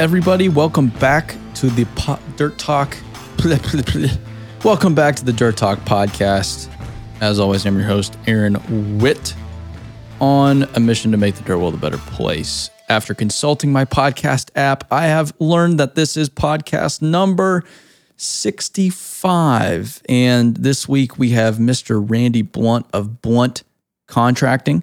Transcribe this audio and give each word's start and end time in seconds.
everybody? 0.00 0.48
Welcome 0.48 0.88
back 0.88 1.36
to 1.56 1.68
the 1.68 1.84
po- 1.94 2.18
Dirt 2.36 2.56
Talk. 2.56 2.96
Welcome 4.64 4.94
back 4.94 5.14
to 5.16 5.24
the 5.26 5.32
Dirt 5.34 5.58
Talk 5.58 5.78
podcast. 5.80 6.70
As 7.20 7.38
always, 7.38 7.66
I'm 7.66 7.76
your 7.76 7.86
host, 7.86 8.16
Aaron 8.26 8.98
Witt, 8.98 9.34
on 10.18 10.62
a 10.74 10.80
mission 10.80 11.10
to 11.10 11.18
make 11.18 11.34
the 11.34 11.42
dirt 11.42 11.58
world 11.58 11.74
a 11.74 11.76
better 11.76 11.98
place. 11.98 12.70
After 12.88 13.12
consulting 13.12 13.72
my 13.72 13.84
podcast 13.84 14.48
app, 14.56 14.90
I 14.90 15.04
have 15.04 15.34
learned 15.38 15.78
that 15.80 15.96
this 15.96 16.16
is 16.16 16.30
podcast 16.30 17.02
number 17.02 17.62
65. 18.16 20.00
And 20.08 20.56
this 20.56 20.88
week 20.88 21.18
we 21.18 21.32
have 21.32 21.56
Mr. 21.56 22.02
Randy 22.02 22.40
Blunt 22.40 22.86
of 22.94 23.20
Blunt 23.20 23.64
Contracting. 24.06 24.82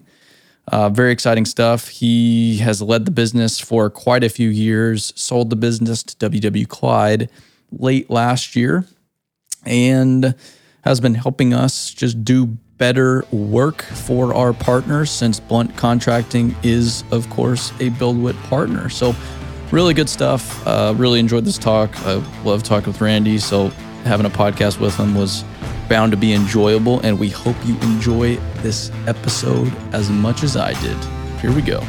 Uh, 0.70 0.90
very 0.90 1.12
exciting 1.12 1.46
stuff. 1.46 1.88
He 1.88 2.58
has 2.58 2.82
led 2.82 3.06
the 3.06 3.12
business 3.12 3.60
for 3.60 3.90
quite 3.90 4.24
a 4.24 4.30
few 4.30 4.50
years, 4.50 5.14
sold 5.16 5.50
the 5.50 5.56
business 5.56 6.04
to 6.04 6.30
WW 6.30 6.68
Clyde 6.68 7.30
late 7.72 8.10
last 8.10 8.56
year, 8.56 8.86
and 9.66 10.36
has 10.82 11.00
been 11.00 11.14
helping 11.14 11.54
us 11.54 11.94
just 11.94 12.24
do 12.24 12.58
better 12.78 13.26
work 13.32 13.82
for 13.82 14.34
our 14.34 14.54
partners 14.54 15.10
since 15.10 15.40
Blunt 15.40 15.76
Contracting 15.76 16.56
is, 16.64 17.04
of 17.12 17.30
course, 17.30 17.72
a 17.80 17.90
BuildWit 17.92 18.42
partner. 18.44 18.90
So, 18.90 19.16
really 19.72 19.94
good 19.94 20.10
stuff. 20.10 20.66
Uh, 20.68 20.94
really 20.96 21.20
enjoyed 21.20 21.46
this 21.46 21.58
talk. 21.58 21.90
I 22.06 22.16
love 22.44 22.64
talking 22.64 22.92
with 22.92 23.02
Randy. 23.02 23.38
So, 23.40 23.70
having 24.04 24.26
a 24.26 24.30
podcast 24.30 24.80
with 24.80 24.96
him 24.96 25.16
was 25.16 25.44
bound 25.88 26.12
to 26.12 26.18
be 26.18 26.34
enjoyable, 26.34 27.00
and 27.02 27.20
we 27.20 27.30
hope 27.30 27.56
you 27.66 27.76
enjoy 27.80 28.36
this 28.62 28.92
episode 29.08 29.74
as 29.94 30.10
much 30.10 30.44
as 30.44 30.58
I 30.58 30.74
did. 30.82 30.98
Here 31.40 31.54
we 31.54 31.62
go. 31.62 31.80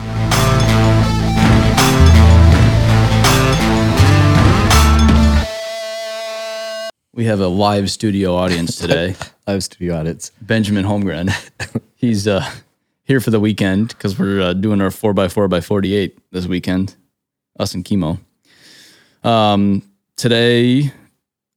We 7.15 7.25
have 7.25 7.41
a 7.41 7.49
live 7.49 7.91
studio 7.91 8.37
audience 8.37 8.77
today. 8.77 9.17
live 9.49 9.65
studio 9.65 9.99
audience. 9.99 10.31
Benjamin 10.41 10.85
Holmgren. 10.85 11.33
He's 11.97 12.29
uh, 12.29 12.49
here 13.03 13.21
for 13.21 13.31
the 13.31 13.41
weekend 13.41 13.89
because 13.89 14.17
we're 14.17 14.41
uh, 14.41 14.53
doing 14.53 14.81
our 14.81 14.91
4x4 14.91 15.49
by 15.51 15.61
48 15.61 16.17
this 16.31 16.47
weekend, 16.47 16.95
us 17.59 17.75
and 17.75 17.85
Chemo. 17.85 18.21
Um, 19.25 19.83
today, 20.15 20.93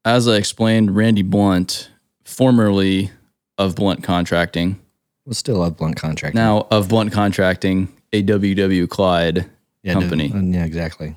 as 0.04 0.28
I 0.28 0.38
explained, 0.38 0.96
Randy 0.96 1.22
Blunt 1.22 1.92
formerly 2.32 3.12
of 3.58 3.76
Blunt 3.76 4.04
Contracting, 4.04 4.80
Well, 5.26 5.34
still 5.34 5.64
a 5.64 5.70
blunt 5.70 5.98
contract. 5.98 6.34
now 6.36 6.68
of 6.72 6.88
Blunt 6.90 7.12
Contracting, 7.12 7.90
a 8.14 8.24
WW 8.24 8.88
Clyde 8.90 9.50
yeah, 9.84 9.94
company. 9.94 10.28
yeah, 10.34 10.66
exactly. 10.66 11.16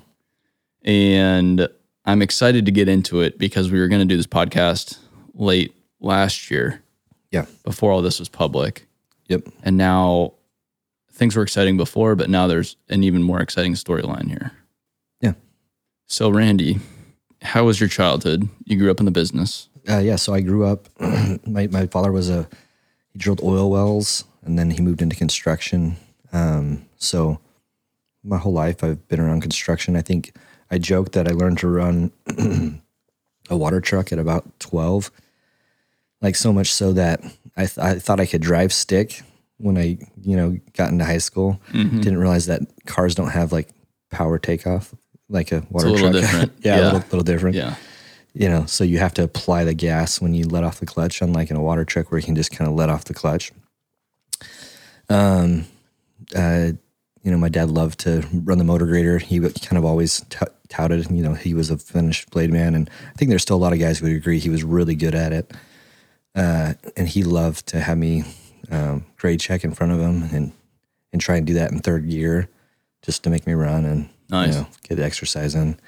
And 0.83 1.67
I'm 2.05 2.21
excited 2.21 2.65
to 2.65 2.71
get 2.71 2.87
into 2.87 3.21
it 3.21 3.39
because 3.39 3.71
we 3.71 3.79
were 3.79 3.87
going 3.87 4.01
to 4.01 4.05
do 4.13 4.17
this 4.17 4.27
podcast 4.27 4.99
late 5.33 5.73
last 5.99 6.51
year 6.51 6.81
Yeah. 7.31 7.45
before 7.63 7.91
all 7.91 8.01
this 8.01 8.19
was 8.19 8.29
public. 8.29 8.85
Yep. 9.27 9.47
And 9.63 9.77
now 9.77 10.33
things 11.11 11.35
were 11.35 11.41
exciting 11.43 11.77
before, 11.77 12.15
but 12.15 12.29
now 12.29 12.45
there's 12.45 12.75
an 12.89 13.03
even 13.03 13.23
more 13.23 13.41
exciting 13.41 13.73
storyline 13.73 14.27
here. 14.29 14.51
Yeah. 15.21 15.33
So, 16.07 16.29
Randy, 16.29 16.79
how 17.41 17.63
was 17.65 17.79
your 17.79 17.89
childhood? 17.89 18.47
You 18.65 18.77
grew 18.77 18.91
up 18.91 18.99
in 18.99 19.05
the 19.05 19.11
business. 19.11 19.69
Uh, 19.89 19.99
yeah. 19.99 20.15
So 20.15 20.33
I 20.33 20.41
grew 20.41 20.65
up. 20.65 20.87
my 21.47 21.67
my 21.67 21.87
father 21.87 22.11
was 22.11 22.29
a 22.29 22.47
he 23.13 23.19
drilled 23.19 23.41
oil 23.43 23.69
wells, 23.69 24.23
and 24.43 24.57
then 24.57 24.71
he 24.71 24.81
moved 24.81 25.01
into 25.01 25.15
construction. 25.15 25.97
Um, 26.33 26.85
so 26.97 27.39
my 28.23 28.37
whole 28.37 28.53
life 28.53 28.83
I've 28.83 29.07
been 29.07 29.19
around 29.19 29.41
construction. 29.41 29.95
I 29.95 30.01
think 30.01 30.35
I 30.71 30.77
joked 30.79 31.11
that 31.13 31.27
I 31.27 31.31
learned 31.31 31.59
to 31.59 31.67
run 31.67 32.11
a 33.49 33.55
water 33.57 33.79
truck 33.81 34.11
at 34.11 34.19
about 34.19 34.59
twelve. 34.59 35.11
Like 36.21 36.35
so 36.35 36.51
much 36.51 36.73
so 36.73 36.93
that 36.93 37.21
I 37.55 37.65
th- 37.67 37.77
I 37.77 37.99
thought 37.99 38.19
I 38.19 38.25
could 38.25 38.41
drive 38.41 38.73
stick 38.73 39.21
when 39.57 39.77
I 39.77 39.97
you 40.21 40.35
know 40.35 40.57
got 40.73 40.89
into 40.91 41.05
high 41.05 41.19
school. 41.19 41.59
Mm-hmm. 41.71 42.01
Didn't 42.01 42.17
realize 42.19 42.47
that 42.47 42.61
cars 42.85 43.13
don't 43.15 43.29
have 43.29 43.51
like 43.51 43.69
power 44.11 44.39
takeoff 44.39 44.93
like 45.29 45.51
a 45.51 45.63
water 45.69 45.87
a 45.87 45.91
little 45.91 46.11
truck. 46.11 46.13
different. 46.21 46.53
yeah, 46.61 46.75
Yeah. 46.77 46.81
a 46.81 46.85
little, 46.85 46.99
little 46.99 47.23
different 47.23 47.55
Yeah. 47.55 47.75
You 48.35 48.49
know, 48.49 48.65
so 48.65 48.83
you 48.83 48.99
have 48.99 49.13
to 49.15 49.23
apply 49.23 49.63
the 49.63 49.73
gas 49.73 50.19
when 50.21 50.33
you 50.33 50.45
let 50.45 50.63
off 50.63 50.79
the 50.79 50.85
clutch, 50.85 51.21
unlike 51.21 51.49
in 51.49 51.55
a 51.55 51.61
water 51.61 51.85
truck 51.85 52.11
where 52.11 52.19
you 52.19 52.25
can 52.25 52.35
just 52.35 52.51
kind 52.51 52.69
of 52.69 52.75
let 52.75 52.89
off 52.89 53.05
the 53.05 53.13
clutch. 53.13 53.51
Um, 55.09 55.65
uh, 56.35 56.71
you 57.23 57.31
know, 57.31 57.37
my 57.37 57.49
dad 57.49 57.69
loved 57.69 57.99
to 58.01 58.27
run 58.33 58.57
the 58.57 58.63
motor 58.63 58.85
grader. 58.85 59.17
He 59.17 59.39
kind 59.39 59.77
of 59.77 59.85
always 59.85 60.21
t- 60.29 60.45
touted, 60.69 61.09
you 61.09 61.23
know, 61.23 61.33
he 61.33 61.53
was 61.53 61.69
a 61.69 61.77
finished 61.77 62.29
blade 62.29 62.51
man, 62.51 62.75
and 62.75 62.89
I 63.09 63.13
think 63.17 63.29
there's 63.29 63.41
still 63.41 63.55
a 63.55 63.57
lot 63.57 63.73
of 63.73 63.79
guys 63.79 63.99
who 63.99 64.05
would 64.07 64.15
agree 64.15 64.39
he 64.39 64.49
was 64.49 64.63
really 64.63 64.95
good 64.95 65.15
at 65.15 65.31
it. 65.33 65.51
Uh, 66.35 66.73
and 66.97 67.07
he 67.07 67.23
loved 67.23 67.65
to 67.67 67.79
have 67.79 67.97
me 67.97 68.25
um, 68.69 69.05
grade 69.17 69.39
check 69.39 69.63
in 69.63 69.73
front 69.73 69.93
of 69.93 69.99
him 69.99 70.23
and 70.33 70.51
and 71.13 71.21
try 71.21 71.37
and 71.37 71.47
do 71.47 71.53
that 71.53 71.71
in 71.71 71.79
third 71.79 72.09
gear, 72.09 72.49
just 73.01 73.23
to 73.23 73.29
make 73.29 73.47
me 73.47 73.53
run 73.53 73.85
and 73.85 74.09
Nice. 74.29 74.53
you 74.53 74.61
know, 74.61 74.67
get 74.83 74.95
the 74.95 75.05
exercise 75.05 75.55
in. 75.55 75.79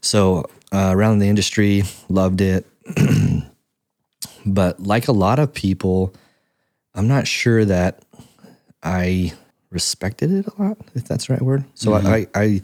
So 0.00 0.48
uh, 0.72 0.90
around 0.92 1.18
the 1.18 1.28
industry, 1.28 1.84
loved 2.08 2.40
it. 2.40 2.66
but 4.46 4.80
like 4.80 5.08
a 5.08 5.12
lot 5.12 5.38
of 5.38 5.52
people, 5.54 6.14
I'm 6.94 7.08
not 7.08 7.26
sure 7.26 7.64
that 7.64 8.02
I 8.82 9.32
respected 9.70 10.30
it 10.30 10.46
a 10.46 10.62
lot, 10.62 10.78
if 10.94 11.04
that's 11.04 11.26
the 11.26 11.34
right 11.34 11.42
word. 11.42 11.64
So 11.74 11.94
I, 11.94 12.26
I 12.34 12.60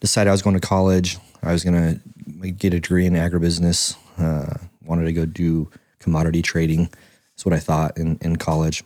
decided 0.00 0.28
I 0.28 0.32
was 0.32 0.42
going 0.42 0.58
to 0.58 0.66
college. 0.66 1.18
I 1.42 1.52
was 1.52 1.64
going 1.64 2.00
to 2.42 2.50
get 2.50 2.74
a 2.74 2.80
degree 2.80 3.06
in 3.06 3.14
agribusiness. 3.14 3.96
Uh, 4.18 4.58
wanted 4.84 5.04
to 5.04 5.12
go 5.12 5.24
do 5.24 5.70
commodity 5.98 6.42
trading. 6.42 6.90
That's 7.32 7.46
what 7.46 7.54
I 7.54 7.58
thought 7.58 7.96
in, 7.96 8.18
in 8.20 8.36
college. 8.36 8.82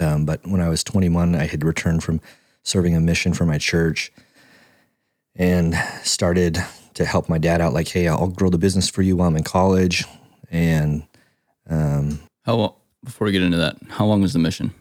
Um, 0.00 0.26
but 0.26 0.46
when 0.46 0.60
I 0.60 0.68
was 0.68 0.82
21, 0.82 1.34
I 1.34 1.46
had 1.46 1.64
returned 1.64 2.02
from 2.02 2.20
serving 2.62 2.96
a 2.96 3.00
mission 3.00 3.32
for 3.32 3.46
my 3.46 3.58
church 3.58 4.12
and 5.34 5.74
started 6.02 6.58
to 6.96 7.04
help 7.04 7.28
my 7.28 7.38
dad 7.38 7.60
out. 7.60 7.72
Like, 7.72 7.88
hey, 7.88 8.08
I'll 8.08 8.26
grow 8.28 8.50
the 8.50 8.58
business 8.58 8.88
for 8.90 9.02
you 9.02 9.16
while 9.16 9.28
I'm 9.28 9.36
in 9.36 9.44
college. 9.44 10.04
And 10.50 11.06
um, 11.70 12.20
How, 12.44 12.56
long, 12.56 12.74
before 13.04 13.26
we 13.26 13.32
get 13.32 13.42
into 13.42 13.58
that, 13.58 13.76
how 13.88 14.04
long 14.06 14.20
was 14.20 14.32
the 14.32 14.38
mission? 14.38 14.74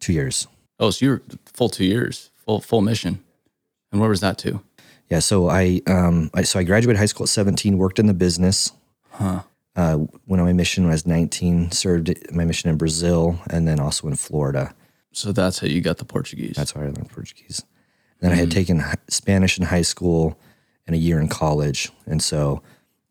two 0.00 0.12
years. 0.12 0.48
Oh, 0.78 0.90
so 0.90 1.04
you're 1.04 1.22
full 1.46 1.68
two 1.68 1.84
years, 1.84 2.30
full 2.34 2.60
full 2.60 2.80
mission. 2.80 3.22
And 3.90 4.00
where 4.00 4.10
was 4.10 4.20
that 4.20 4.36
to? 4.38 4.60
Yeah. 5.08 5.20
So 5.20 5.48
I, 5.48 5.80
um, 5.86 6.30
I 6.34 6.42
so 6.42 6.58
I 6.58 6.64
graduated 6.64 6.98
high 6.98 7.06
school 7.06 7.24
at 7.24 7.28
17, 7.28 7.78
worked 7.78 7.98
in 7.98 8.06
the 8.06 8.14
business. 8.14 8.72
Huh. 9.10 9.42
Uh, 9.74 10.00
went 10.26 10.40
on 10.40 10.46
my 10.46 10.52
mission 10.52 10.84
when 10.84 10.90
I 10.90 10.94
was 10.94 11.06
19, 11.06 11.70
served 11.70 12.12
my 12.32 12.44
mission 12.44 12.68
in 12.68 12.76
Brazil 12.76 13.38
and 13.48 13.66
then 13.66 13.80
also 13.80 14.08
in 14.08 14.16
Florida. 14.16 14.74
So 15.12 15.32
that's 15.32 15.60
how 15.60 15.66
you 15.66 15.80
got 15.80 15.98
the 15.98 16.04
Portuguese. 16.04 16.56
That's 16.56 16.74
where 16.74 16.84
I 16.84 16.88
learned 16.88 17.10
Portuguese. 17.10 17.62
Then 18.20 18.32
I 18.32 18.34
had 18.34 18.50
taken 18.50 18.82
Spanish 19.08 19.58
in 19.58 19.64
high 19.64 19.82
school 19.82 20.38
and 20.86 20.94
a 20.96 20.98
year 20.98 21.20
in 21.20 21.28
college. 21.28 21.90
And 22.06 22.22
so 22.22 22.62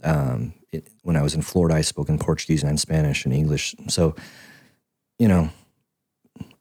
um, 0.03 0.53
it, 0.71 0.87
when 1.03 1.15
I 1.15 1.21
was 1.21 1.33
in 1.33 1.41
Florida, 1.41 1.75
I 1.75 1.81
spoke 1.81 2.09
in 2.09 2.17
Portuguese 2.19 2.63
and 2.63 2.79
Spanish 2.79 3.25
and 3.25 3.33
English. 3.33 3.75
So, 3.87 4.15
you 5.19 5.27
know, 5.27 5.49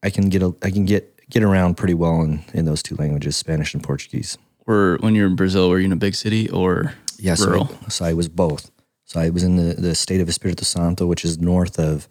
I 0.02 0.10
can 0.10 0.28
get 0.28 0.42
a, 0.42 0.54
I 0.62 0.70
can 0.70 0.84
get 0.84 1.06
get 1.30 1.42
around 1.42 1.76
pretty 1.76 1.94
well 1.94 2.22
in, 2.22 2.42
in 2.52 2.64
those 2.64 2.82
two 2.82 2.96
languages, 2.96 3.36
Spanish 3.36 3.72
and 3.74 3.82
Portuguese. 3.82 4.36
Were 4.66 4.98
when 5.00 5.14
you're 5.14 5.28
in 5.28 5.36
Brazil, 5.36 5.70
were 5.70 5.78
you 5.78 5.86
in 5.86 5.92
a 5.92 5.96
big 5.96 6.14
city 6.14 6.50
or 6.50 6.94
Yeah, 7.18 7.36
so, 7.36 7.46
rural? 7.46 7.68
so 7.88 8.04
I 8.04 8.12
was 8.14 8.28
both. 8.28 8.70
So 9.04 9.20
I 9.20 9.30
was 9.30 9.42
in 9.42 9.56
the, 9.56 9.74
the 9.74 9.94
state 9.94 10.20
of 10.20 10.28
Espírito 10.28 10.64
Santo, 10.64 11.06
which 11.06 11.24
is 11.24 11.38
north 11.38 11.78
of 11.78 12.08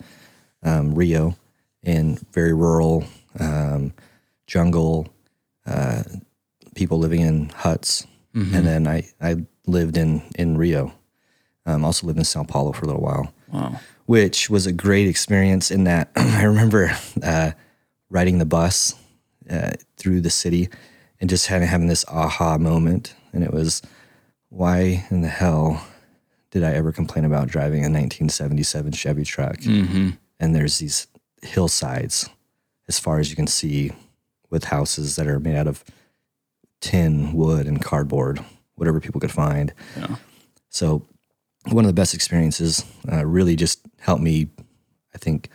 um, 0.63 0.94
Rio, 0.95 1.36
and 1.84 2.19
very 2.34 2.54
rural, 2.54 3.06
um, 3.40 3.94
jungle, 4.48 5.07
uh, 5.66 6.04
people 6.75 7.00
living 7.00 7.22
in 7.22 7.50
huts. 7.50 8.06
And 8.34 8.66
then 8.66 8.88
I, 8.88 9.04
I 9.20 9.38
lived 9.66 9.98
in, 9.98 10.22
in 10.36 10.58
Rio. 10.58 10.94
Um, 11.66 11.84
also 11.84 12.08
lived 12.08 12.20
in 12.20 12.26
Sao 12.26 12.44
Paulo 12.44 12.72
for 12.72 12.84
a 12.86 12.88
little 12.88 13.02
while, 13.02 13.34
Wow. 13.52 13.80
which 14.06 14.50
was 14.50 14.66
a 14.66 14.72
great 14.72 15.08
experience 15.08 15.72
in 15.72 15.84
that 15.86 16.10
I 16.16 16.44
remember 16.44 16.96
uh, 17.22 17.52
riding 18.10 18.38
the 18.40 18.46
bus 18.46 18.96
uh, 19.50 19.72
through 19.98 20.22
the 20.22 20.30
city 20.30 20.70
and 21.20 21.30
just 21.30 21.48
having, 21.48 21.68
having 21.68 21.88
this 21.88 22.06
aha 22.08 22.58
moment. 22.58 23.14
And 23.34 23.44
it 23.44 23.52
was, 23.52 23.81
why 24.50 25.06
in 25.12 25.22
the 25.22 25.28
hell 25.28 25.86
did 26.52 26.64
I 26.64 26.72
ever 26.74 26.92
complain 26.92 27.26
about 27.26 27.48
driving 27.50 27.80
a 27.81 27.92
1977 27.92 28.92
Chevy 28.94 29.24
truck? 29.24 29.58
Mm-hmm. 29.58 30.12
And 30.40 30.56
there's 30.56 30.78
these 30.80 31.08
hillsides 31.42 32.30
as 32.88 33.00
far 33.00 33.20
as 33.20 33.30
you 33.30 33.36
can 33.36 33.48
see 33.48 33.92
with 34.50 34.64
houses 34.66 35.16
that 35.18 35.28
are 35.28 35.40
made 35.40 35.56
out 35.56 35.68
of 35.68 35.84
tin, 36.81 37.34
wood, 37.34 37.68
and 37.68 37.81
cardboard, 37.81 38.44
whatever 38.76 39.00
people 39.00 39.20
could 39.22 39.31
find. 39.31 39.74
Yeah. 39.98 40.16
So, 40.70 41.06
one 41.72 41.84
of 41.84 41.90
the 41.90 41.94
best 42.02 42.14
experiences 42.14 42.86
uh, 43.12 43.26
really 43.26 43.56
just 43.56 43.81
helped 44.00 44.22
me, 44.24 44.48
I 45.14 45.18
think, 45.18 45.50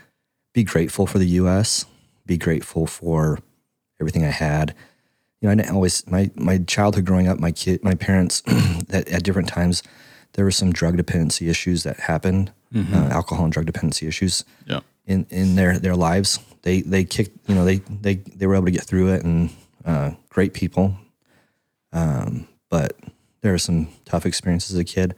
be 0.53 0.63
grateful 0.65 1.07
for 1.07 1.19
the 1.19 1.27
U.S., 1.43 1.87
be 2.27 2.37
grateful 2.37 2.87
for 2.87 3.39
everything 4.01 4.25
I 4.25 4.29
had. 4.31 4.75
you 5.41 5.49
know, 5.49 5.53
I 5.53 5.55
didn't 5.57 5.75
always 5.75 6.07
my 6.07 6.31
my 6.35 6.59
childhood 6.59 7.05
growing 7.05 7.29
up, 7.29 7.39
my 7.39 7.53
kid, 7.53 7.83
my 7.85 7.95
parents, 7.95 8.41
that 8.89 9.09
at 9.09 9.23
different 9.25 9.49
times, 9.49 9.83
there 10.33 10.45
were 10.45 10.51
some 10.51 10.73
drug 10.73 10.97
dependency 10.97 11.49
issues 11.49 11.83
that 11.85 12.01
happened, 12.01 12.53
uh, 12.75 13.09
alcohol 13.13 13.45
and 13.45 13.53
drug 13.53 13.67
dependency 13.67 14.07
issues 14.07 14.45
Yeah. 14.67 14.81
in 15.07 15.27
in 15.31 15.55
their 15.57 15.79
their 15.79 15.97
lives. 15.97 16.39
They 16.63 16.81
they 16.83 17.05
kicked, 17.05 17.49
you 17.49 17.55
know, 17.55 17.65
they 17.65 17.77
they 18.03 18.17
they 18.17 18.47
were 18.47 18.55
able 18.57 18.67
to 18.67 18.71
get 18.73 18.85
through 18.85 19.13
it, 19.15 19.23
and 19.25 19.51
uh, 19.85 20.11
great 20.29 20.53
people. 20.55 20.97
Um, 21.95 22.47
but 22.71 22.99
there 23.41 23.55
are 23.55 23.59
some 23.59 23.89
tough 24.05 24.27
experiences 24.27 24.73
as 24.75 24.79
a 24.79 24.85
kid, 24.85 25.15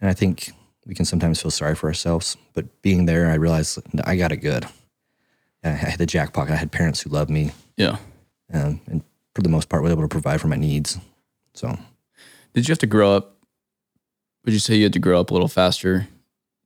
and 0.00 0.10
I 0.10 0.12
think 0.12 0.52
we 0.86 0.94
can 0.94 1.04
sometimes 1.04 1.40
feel 1.40 1.50
sorry 1.50 1.74
for 1.74 1.86
ourselves. 1.86 2.36
But 2.52 2.82
being 2.82 3.06
there, 3.06 3.30
I 3.30 3.34
realized 3.34 3.78
I 4.04 4.16
got 4.16 4.32
it 4.32 4.38
good. 4.38 4.66
I 5.64 5.68
had 5.68 5.98
the 5.98 6.06
jackpot. 6.06 6.50
I 6.50 6.56
had 6.56 6.72
parents 6.72 7.00
who 7.00 7.10
loved 7.10 7.30
me, 7.30 7.52
Yeah. 7.76 7.96
um, 8.52 8.80
and 8.86 9.02
for 9.34 9.42
the 9.42 9.48
most 9.48 9.68
part, 9.68 9.82
were 9.82 9.90
able 9.90 10.02
to 10.02 10.08
provide 10.08 10.40
for 10.40 10.48
my 10.48 10.56
needs. 10.56 10.98
So 11.54 11.78
Did 12.54 12.66
you 12.66 12.72
have 12.72 12.78
to 12.80 12.86
grow 12.86 13.14
up? 13.14 13.36
Would 14.44 14.54
you 14.54 14.58
say 14.60 14.74
you 14.74 14.84
had 14.84 14.92
to 14.94 14.98
grow 14.98 15.20
up 15.20 15.30
a 15.30 15.34
little 15.34 15.48
faster 15.48 16.08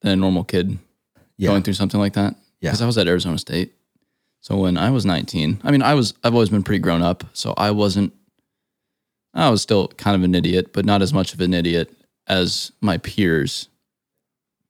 than 0.00 0.12
a 0.12 0.16
normal 0.16 0.44
kid 0.44 0.78
yeah, 1.36 1.48
going 1.50 1.62
through 1.62 1.74
something 1.74 1.98
like 2.00 2.12
that? 2.14 2.36
Yeah. 2.60 2.70
Because 2.70 2.80
I 2.82 2.86
was 2.86 2.96
at 2.96 3.08
Arizona 3.08 3.36
State. 3.36 3.74
So 4.40 4.56
when 4.58 4.78
I 4.78 4.90
was 4.90 5.04
19, 5.04 5.60
I 5.64 5.70
mean, 5.72 5.82
I 5.82 5.94
was, 5.94 6.14
I've 6.22 6.34
always 6.34 6.50
been 6.50 6.62
pretty 6.62 6.78
grown 6.78 7.02
up. 7.02 7.24
So 7.32 7.52
I 7.56 7.72
wasn't, 7.72 8.12
I 9.34 9.50
was 9.50 9.62
still 9.62 9.88
kind 9.88 10.14
of 10.16 10.22
an 10.22 10.34
idiot, 10.34 10.72
but 10.72 10.84
not 10.84 11.02
as 11.02 11.12
much 11.12 11.34
of 11.34 11.40
an 11.40 11.52
idiot 11.54 11.92
as 12.26 12.70
my 12.80 12.98
peers. 12.98 13.68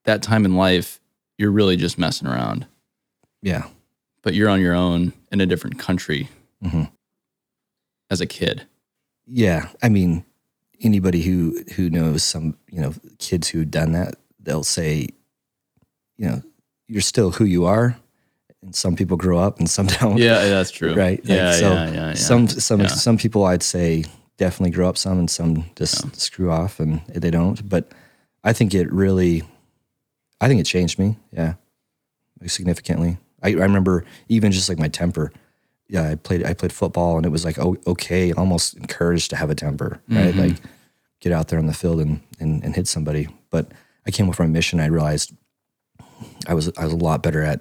That 0.05 0.23
time 0.23 0.45
in 0.45 0.57
life, 0.57 1.01
you're 1.39 1.51
really 1.51 1.77
just 1.77 1.99
messing 1.99 2.29
around, 2.29 2.67
yeah, 3.43 3.69
but 4.23 4.35
you're 4.35 4.49
on 4.49 4.61
your 4.61 4.75
own 4.75 5.13
in 5.33 5.41
a 5.41 5.47
different 5.47 5.79
country 5.79 6.29
Mhm. 6.65 6.91
as 8.11 8.21
a 8.21 8.27
kid. 8.27 8.67
yeah. 9.27 9.69
I 9.83 9.89
mean, 9.89 10.25
anybody 10.81 11.23
who 11.23 11.63
who 11.77 11.89
knows 11.91 12.23
some 12.23 12.57
you 12.71 12.81
know 12.81 12.95
kids 13.19 13.49
who've 13.49 13.71
done 13.71 13.93
that, 13.93 14.15
they'll 14.41 14.65
say, 14.65 15.09
you 16.19 16.29
know, 16.29 16.43
you're 16.89 17.01
still 17.01 17.31
who 17.33 17.45
you 17.45 17.65
are, 17.65 17.97
and 18.63 18.75
some 18.75 18.95
people 18.97 19.17
grow 19.17 19.39
up 19.39 19.59
and 19.59 19.69
some 19.69 19.87
don't. 20.01 20.19
Yeah, 20.19 20.45
that's 20.49 20.71
true. 20.71 20.95
right? 20.95 21.19
Like, 21.25 21.29
Yeah, 21.29 21.53
so 21.53 21.73
yeah, 21.73 21.85
yeah, 21.93 22.09
yeah. 22.09 22.15
Some 22.15 22.49
some 22.49 22.81
Yeah. 22.83 22.87
some 22.89 23.17
people 23.17 23.45
I'd 23.45 23.63
say 23.63 24.05
definitely 24.37 24.71
grow 24.71 24.89
up 24.89 24.99
some, 24.99 25.19
and 25.19 25.31
some 25.31 25.67
just 25.77 26.21
screw 26.21 26.51
off 26.51 26.81
and 26.81 27.01
they 27.09 27.31
don't. 27.31 27.69
But 27.69 27.93
I 28.43 28.53
think 28.53 28.75
it 28.75 28.93
really, 28.93 29.43
I 30.41 30.49
think 30.49 30.61
it 30.61 30.65
changed 30.65 30.99
me. 30.99 31.17
Yeah, 31.33 31.55
significantly. 32.47 33.19
I, 33.43 33.51
I 33.51 33.53
remember 33.53 34.05
even 34.29 34.53
just 34.53 34.69
like 34.69 34.79
my 34.79 34.89
temper. 34.89 35.33
Yeah, 35.89 36.09
I 36.09 36.15
played 36.15 36.45
I 36.45 36.55
played 36.55 36.73
football 36.73 37.19
and 37.19 37.27
it 37.27 37.31
was 37.31 37.45
like 37.45 37.59
oh, 37.59 37.77
okay, 37.87 38.33
almost 38.33 38.75
encouraged 38.75 39.31
to 39.31 39.37
have 39.37 39.51
a 39.51 39.55
temper, 39.55 40.01
right? 40.09 40.35
Mm-hmm. 40.35 40.41
Like 40.41 40.57
get 41.21 41.33
out 41.33 41.49
there 41.49 41.59
on 41.59 41.67
the 41.67 41.75
field 41.75 42.01
and, 42.01 42.21
and 42.41 42.65
and 42.65 42.75
hit 42.75 42.89
somebody. 42.89 43.29
But 43.51 43.71
I 44.07 44.11
came 44.11 44.29
up 44.29 44.35
from 44.35 44.47
a 44.47 44.49
mission. 44.49 44.81
I 44.81 44.87
realized 44.87 45.35
I 46.47 46.55
was 46.55 46.73
I 46.79 46.85
was 46.85 46.95
a 46.95 46.97
lot 46.97 47.23
better 47.23 47.43
at 47.43 47.61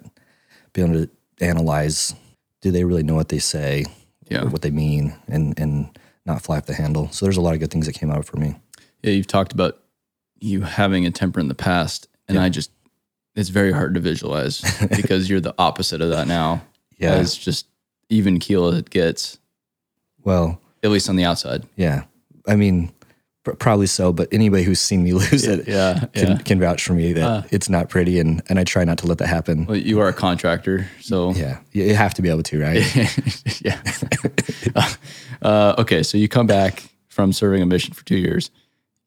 being 0.71 0.93
able 0.93 1.05
to 1.05 1.45
analyze. 1.45 2.15
Do 2.61 2.71
they 2.71 2.85
really 2.85 3.03
know 3.03 3.15
what 3.15 3.29
they 3.29 3.39
say? 3.39 3.85
Yeah. 4.29 4.45
what 4.45 4.61
they 4.61 4.71
mean, 4.71 5.15
and 5.27 5.53
and 5.59 5.99
not 6.25 6.41
fly 6.41 6.57
off 6.57 6.65
the 6.65 6.73
handle. 6.73 7.11
So 7.11 7.25
there's 7.25 7.37
a 7.37 7.41
lot 7.41 7.53
of 7.53 7.59
good 7.59 7.71
things 7.71 7.85
that 7.85 7.93
came 7.93 8.11
out 8.11 8.25
for 8.25 8.37
me. 8.37 8.55
Yeah, 9.01 9.11
you've 9.11 9.27
talked 9.27 9.51
about 9.53 9.79
you 10.39 10.61
having 10.61 11.05
a 11.05 11.11
temper 11.11 11.39
in 11.39 11.47
the 11.47 11.55
past, 11.55 12.07
and 12.27 12.37
I 12.39 12.49
just 12.49 12.71
it's 13.35 13.49
very 13.49 13.71
hard 13.71 13.93
to 13.95 13.99
visualize 13.99 14.61
because 14.95 15.29
you're 15.29 15.39
the 15.41 15.55
opposite 15.57 16.01
of 16.01 16.09
that 16.11 16.27
now. 16.27 16.61
Yeah. 16.97 17.19
It's 17.19 17.35
just 17.35 17.67
even 18.09 18.39
keel 18.39 18.67
as 18.67 18.77
it 18.77 18.89
gets, 18.89 19.39
Well, 20.23 20.61
at 20.83 20.91
least 20.91 21.09
on 21.09 21.15
the 21.15 21.23
outside. 21.25 21.63
yeah. 21.75 22.03
I 22.47 22.55
mean, 22.55 22.91
probably 23.43 23.87
so. 23.87 24.13
But 24.13 24.29
anybody 24.31 24.63
who's 24.63 24.79
seen 24.79 25.03
me 25.03 25.13
lose 25.21 25.45
it 25.45 25.67
Yeah, 25.67 26.05
can, 26.13 26.27
yeah. 26.31 26.37
can 26.37 26.59
vouch 26.59 26.83
for 26.83 26.93
me 26.93 27.13
that 27.13 27.23
Uh. 27.23 27.41
it's 27.51 27.69
not 27.69 27.89
pretty, 27.89 28.19
and 28.19 28.41
and 28.49 28.59
I 28.59 28.63
try 28.63 28.83
not 28.83 28.97
to 28.99 29.07
let 29.07 29.17
that 29.19 29.27
happen. 29.27 29.65
Well, 29.65 29.77
you 29.77 29.99
are 29.99 30.07
a 30.07 30.13
contractor, 30.13 30.87
so 31.01 31.33
Yeah, 31.33 31.59
you 31.71 31.95
have 31.95 32.13
to 32.15 32.21
be 32.21 32.29
able 32.29 32.43
to, 32.43 32.61
right? 32.61 32.83
yeah. 33.61 33.81
uh, 35.41 35.75
okay, 35.77 36.03
so 36.03 36.17
you 36.17 36.27
come 36.27 36.47
back 36.47 36.83
from 37.09 37.33
serving 37.33 37.61
a 37.61 37.65
mission 37.65 37.93
for 37.93 38.03
two 38.05 38.17
years. 38.17 38.49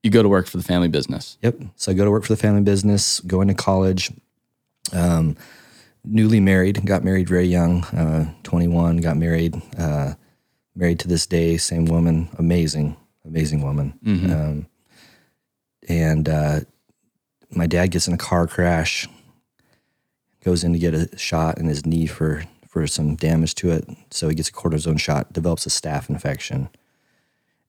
You 0.02 0.10
go 0.10 0.22
to 0.22 0.28
work 0.28 0.46
for 0.46 0.56
the 0.58 0.62
family 0.62 0.88
business. 0.88 1.36
Yep. 1.42 1.56
So 1.76 1.90
I 1.90 1.94
go 1.94 2.04
to 2.04 2.10
work 2.10 2.22
for 2.24 2.32
the 2.32 2.40
family 2.40 2.62
business, 2.62 3.18
go 3.20 3.40
into 3.40 3.54
college, 3.54 4.12
um, 4.92 5.36
newly 6.04 6.38
married, 6.38 6.84
got 6.86 7.02
married 7.02 7.28
very 7.28 7.46
young, 7.46 7.82
uh, 7.86 8.30
21, 8.44 8.98
got 8.98 9.16
married, 9.16 9.60
uh, 9.76 10.14
married 10.76 11.00
to 11.00 11.08
this 11.08 11.26
day, 11.26 11.56
same 11.56 11.86
woman, 11.86 12.28
amazing, 12.38 12.96
amazing 13.26 13.62
woman. 13.62 13.98
Um, 14.32 14.66
and 15.88 16.28
uh, 16.28 16.60
my 17.50 17.66
dad 17.66 17.90
gets 17.90 18.08
in 18.08 18.14
a 18.14 18.18
car 18.18 18.46
crash, 18.46 19.08
goes 20.44 20.64
in 20.64 20.72
to 20.72 20.78
get 20.78 20.94
a 20.94 21.16
shot 21.16 21.58
in 21.58 21.66
his 21.66 21.86
knee 21.86 22.06
for, 22.06 22.44
for 22.68 22.86
some 22.86 23.16
damage 23.16 23.54
to 23.56 23.70
it. 23.70 23.88
So 24.10 24.28
he 24.28 24.34
gets 24.34 24.48
a 24.48 24.52
cortisone 24.52 24.98
shot, 24.98 25.32
develops 25.32 25.66
a 25.66 25.70
staph 25.70 26.08
infection, 26.08 26.68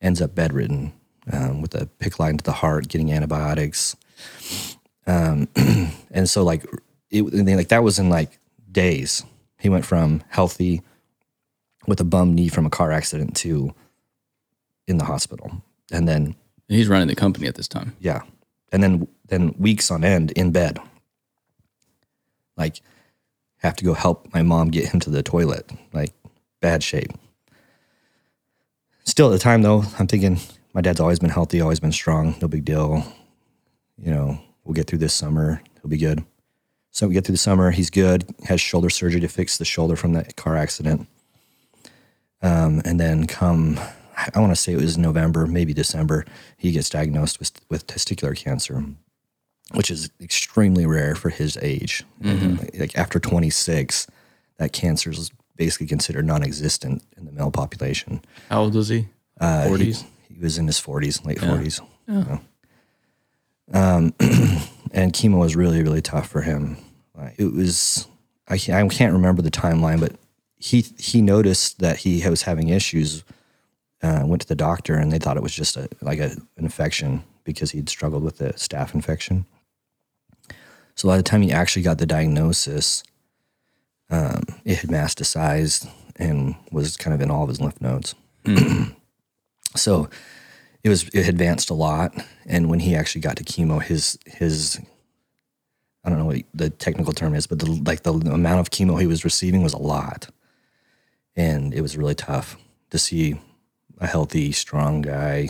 ends 0.02 0.22
up 0.22 0.36
bedridden 0.36 0.94
um, 1.32 1.62
with 1.62 1.76
a 1.76 1.90
PICC 2.00 2.20
line 2.20 2.38
to 2.38 2.44
the 2.44 2.52
heart, 2.52 2.88
getting 2.88 3.12
antibiotics. 3.12 3.96
Um, 5.06 5.48
and 6.12 6.30
so 6.30 6.44
like 6.44 6.66
it, 7.10 7.22
like 7.24 7.70
that 7.70 7.84
was 7.84 8.00
in 8.00 8.10
like 8.10 8.40
days. 8.72 9.24
He 9.60 9.70
went 9.70 9.86
from 9.86 10.24
healthy 10.30 10.82
with 11.88 12.00
a 12.00 12.04
bum 12.04 12.36
knee 12.36 12.50
from 12.50 12.66
a 12.66 12.70
car 12.70 12.92
accident 12.92 13.36
to 13.38 13.74
in 14.88 14.98
the 14.98 15.06
hospital, 15.06 15.62
and 15.92 16.08
then 16.08 16.36
He's 16.68 16.88
running 16.90 17.08
the 17.08 17.16
company 17.16 17.48
at 17.48 17.56
this 17.56 17.68
time. 17.68 17.96
yeah, 18.00 18.22
and 18.72 18.84
then 18.84 19.08
then 19.28 19.54
weeks 19.58 19.92
on 19.92 20.04
end 20.04 20.32
in 20.32 20.52
bed. 20.52 20.80
Like, 22.58 22.82
have 23.58 23.76
to 23.78 23.86
go 23.86 23.94
help 23.94 24.34
my 24.34 24.42
mom 24.42 24.70
get 24.70 24.90
him 24.90 25.00
to 25.02 25.10
the 25.10 25.22
toilet. 25.24 25.72
Like, 25.94 26.14
bad 26.62 26.84
shape. 26.84 27.12
Still 29.04 29.28
at 29.28 29.32
the 29.32 29.40
time 29.40 29.62
though, 29.62 29.84
I'm 30.00 30.08
thinking 30.08 30.40
my 30.74 30.82
dad's 30.82 31.00
always 31.00 31.20
been 31.20 31.30
healthy, 31.30 31.62
always 31.62 31.80
been 31.80 31.92
strong, 31.92 32.36
no 32.42 32.48
big 32.48 32.66
deal. 32.66 33.04
You 33.98 34.12
know, 34.12 34.40
we'll 34.64 34.74
get 34.74 34.88
through 34.88 35.00
this 35.00 35.14
summer. 35.14 35.62
He'll 35.82 35.90
be 35.90 35.98
good. 35.98 36.24
So 36.92 37.08
we 37.08 37.14
get 37.14 37.26
through 37.26 37.34
the 37.34 37.40
summer. 37.40 37.72
He's 37.72 37.90
good. 37.90 38.26
Has 38.46 38.60
shoulder 38.60 38.90
surgery 38.90 39.22
to 39.22 39.28
fix 39.28 39.58
the 39.58 39.66
shoulder 39.66 39.96
from 39.96 40.14
that 40.14 40.36
car 40.36 40.56
accident. 40.56 41.08
Um, 42.42 42.82
and 42.86 43.00
then 43.00 43.28
come, 43.28 43.80
I 44.34 44.40
want 44.40 44.52
to 44.52 44.56
say 44.56 44.74
it 44.74 44.82
was 44.82 44.98
November, 44.98 45.46
maybe 45.46 45.74
December. 45.74 46.26
He 46.58 46.72
gets 46.72 46.90
diagnosed 46.90 47.40
with 47.40 47.52
with 47.70 47.86
testicular 47.88 48.36
cancer, 48.36 48.84
which 49.74 49.92
is 49.92 50.10
extremely 50.20 50.86
rare 50.86 51.14
for 51.16 51.30
his 51.30 51.58
age. 51.62 52.04
Like 52.80 52.98
after 52.98 53.20
26, 53.20 54.08
that 54.58 54.74
cancer 54.74 55.12
is 55.12 55.32
basically 55.56 55.88
considered 55.88 56.26
non-existent 56.26 57.04
in 57.16 57.26
the 57.26 57.32
male 57.32 57.52
population. 57.52 58.22
How 58.50 58.62
old 58.62 58.76
was 58.76 58.90
he? 58.90 59.08
Uh, 59.40 59.64
he- 59.64 59.68
Forties. 59.70 60.04
He, 60.28 60.40
was 60.44 60.58
in 60.60 60.68
his 60.68 60.80
40s, 60.80 61.26
late 61.26 61.40
40s. 61.40 61.80
Yeah. 62.08 62.38
Um, 63.74 64.14
and 64.92 65.14
chemo 65.14 65.40
was 65.40 65.56
really, 65.56 65.82
really 65.82 66.02
tough 66.02 66.30
for 66.30 66.42
him. 66.42 66.78
It 67.38 67.52
was, 67.54 68.08
I 68.48 68.58
can't, 68.58 68.92
I 68.92 68.96
can't 68.96 69.14
remember 69.14 69.42
the 69.42 69.50
timeline, 69.52 70.00
but 70.00 70.14
he 70.60 70.82
he 71.00 71.22
noticed 71.22 71.80
that 71.80 71.98
he 71.98 72.28
was 72.30 72.44
having 72.44 72.70
issues. 72.70 73.24
Uh, 74.04 74.22
went 74.26 74.42
to 74.42 74.48
the 74.48 74.56
doctor 74.56 74.94
and 74.96 75.12
they 75.12 75.18
thought 75.18 75.38
it 75.38 75.44
was 75.44 75.56
just 75.56 75.76
a 75.76 75.90
like 76.02 76.20
a, 76.20 76.30
an 76.30 76.48
infection 76.58 77.24
because 77.44 77.72
he'd 77.72 77.90
struggled 77.90 78.24
with 78.24 78.38
the 78.38 78.50
staph 78.54 78.94
infection. 78.94 79.46
So 80.94 81.08
by 81.08 81.18
the 81.18 81.24
time 81.24 81.42
he 81.42 81.52
actually 81.52 81.82
got 81.82 81.98
the 81.98 82.06
diagnosis, 82.06 83.04
um, 84.10 84.44
it 84.66 84.78
had 84.80 84.90
metastasized 84.90 85.90
and 86.16 86.56
was 86.72 86.98
kind 86.98 87.14
of 87.14 87.22
in 87.22 87.32
all 87.32 87.44
of 87.44 87.50
his 87.50 87.62
lymph 87.62 87.80
nodes. 87.82 88.16
so 89.76 90.10
it 90.84 90.90
was 90.90 91.08
it 91.10 91.28
advanced 91.28 91.70
a 91.70 91.74
lot, 91.74 92.14
and 92.46 92.70
when 92.70 92.80
he 92.80 92.96
actually 92.96 93.22
got 93.22 93.38
to 93.38 93.44
chemo, 93.44 93.82
his 93.82 94.18
his 94.26 94.80
I 96.04 96.10
don't 96.10 96.20
know 96.20 96.26
what 96.26 96.44
the 96.54 96.70
technical 96.70 97.14
term 97.14 97.36
is, 97.36 97.48
but 97.48 97.60
the 97.60 97.70
like 97.72 98.04
the 98.04 98.14
amount 98.14 98.60
of 98.60 98.70
chemo 98.70 99.00
he 99.00 99.08
was 99.08 99.26
receiving 99.26 99.64
was 99.64 99.74
a 99.74 99.78
lot, 99.78 100.30
and 101.36 101.74
it 101.74 101.82
was 101.82 101.98
really 101.98 102.16
tough 102.16 102.58
to 102.92 102.98
see 102.98 103.40
a 104.00 104.08
healthy, 104.08 104.52
strong 104.52 105.02
guy, 105.02 105.50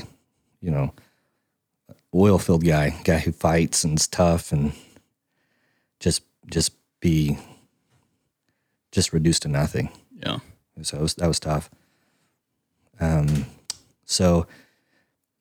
you 0.62 0.72
know, 0.72 0.94
oil 2.14 2.38
filled 2.38 2.66
guy, 2.66 2.96
guy 3.04 3.20
who 3.20 3.32
fights 3.32 3.84
and 3.84 4.00
is 4.00 4.08
tough 4.08 4.52
and 4.52 4.74
just 6.00 6.24
just 6.50 6.74
be 7.00 7.38
just 8.92 9.14
reduced 9.14 9.44
to 9.44 9.48
nothing. 9.48 9.90
Yeah. 10.24 10.40
So 10.82 10.98
it 10.98 11.02
was, 11.02 11.14
that 11.16 11.28
was 11.28 11.40
tough. 11.40 11.70
Um, 13.00 13.46
so 14.06 14.48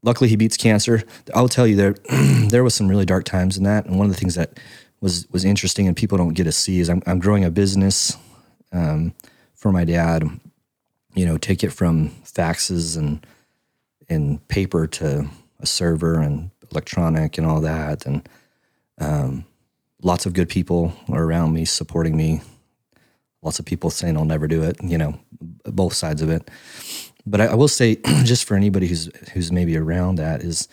luckily 0.02 0.28
he 0.28 0.36
beats 0.36 0.56
cancer. 0.56 1.02
I'll 1.34 1.48
tell 1.48 1.66
you 1.66 1.76
there 1.76 1.94
there 2.48 2.64
was 2.64 2.74
some 2.74 2.88
really 2.88 3.06
dark 3.06 3.24
times 3.24 3.56
in 3.56 3.64
that, 3.64 3.86
and 3.86 3.98
one 3.98 4.06
of 4.06 4.12
the 4.12 4.18
things 4.18 4.34
that 4.34 4.58
was 5.00 5.26
was 5.30 5.44
interesting 5.44 5.86
and 5.86 5.96
people 5.96 6.18
don't 6.18 6.34
get 6.34 6.44
to 6.44 6.52
see 6.52 6.80
is 6.80 6.88
I'm, 6.88 7.02
I'm 7.06 7.18
growing 7.18 7.44
a 7.44 7.50
business 7.50 8.16
um, 8.72 9.14
for 9.54 9.72
my 9.72 9.84
dad, 9.84 10.24
you 11.16 11.24
know, 11.26 11.38
take 11.38 11.64
it 11.64 11.70
from 11.72 12.10
faxes 12.24 12.96
and 12.96 13.26
and 14.08 14.46
paper 14.46 14.86
to 14.86 15.28
a 15.58 15.66
server 15.66 16.20
and 16.20 16.50
electronic 16.70 17.38
and 17.38 17.46
all 17.46 17.60
that, 17.62 18.06
and 18.06 18.28
um, 18.98 19.44
lots 20.02 20.26
of 20.26 20.34
good 20.34 20.48
people 20.48 20.92
are 21.08 21.24
around 21.24 21.52
me 21.52 21.64
supporting 21.64 22.16
me. 22.16 22.42
Lots 23.42 23.58
of 23.58 23.64
people 23.64 23.90
saying 23.90 24.16
I'll 24.16 24.24
never 24.24 24.46
do 24.46 24.62
it. 24.62 24.76
You 24.82 24.98
know, 24.98 25.18
both 25.64 25.94
sides 25.94 26.22
of 26.22 26.30
it. 26.30 26.48
But 27.26 27.40
I, 27.40 27.46
I 27.46 27.54
will 27.54 27.68
say, 27.68 27.96
just 28.22 28.44
for 28.44 28.54
anybody 28.54 28.86
who's 28.86 29.10
who's 29.32 29.50
maybe 29.50 29.76
around 29.76 30.16
that, 30.16 30.42
is 30.42 30.68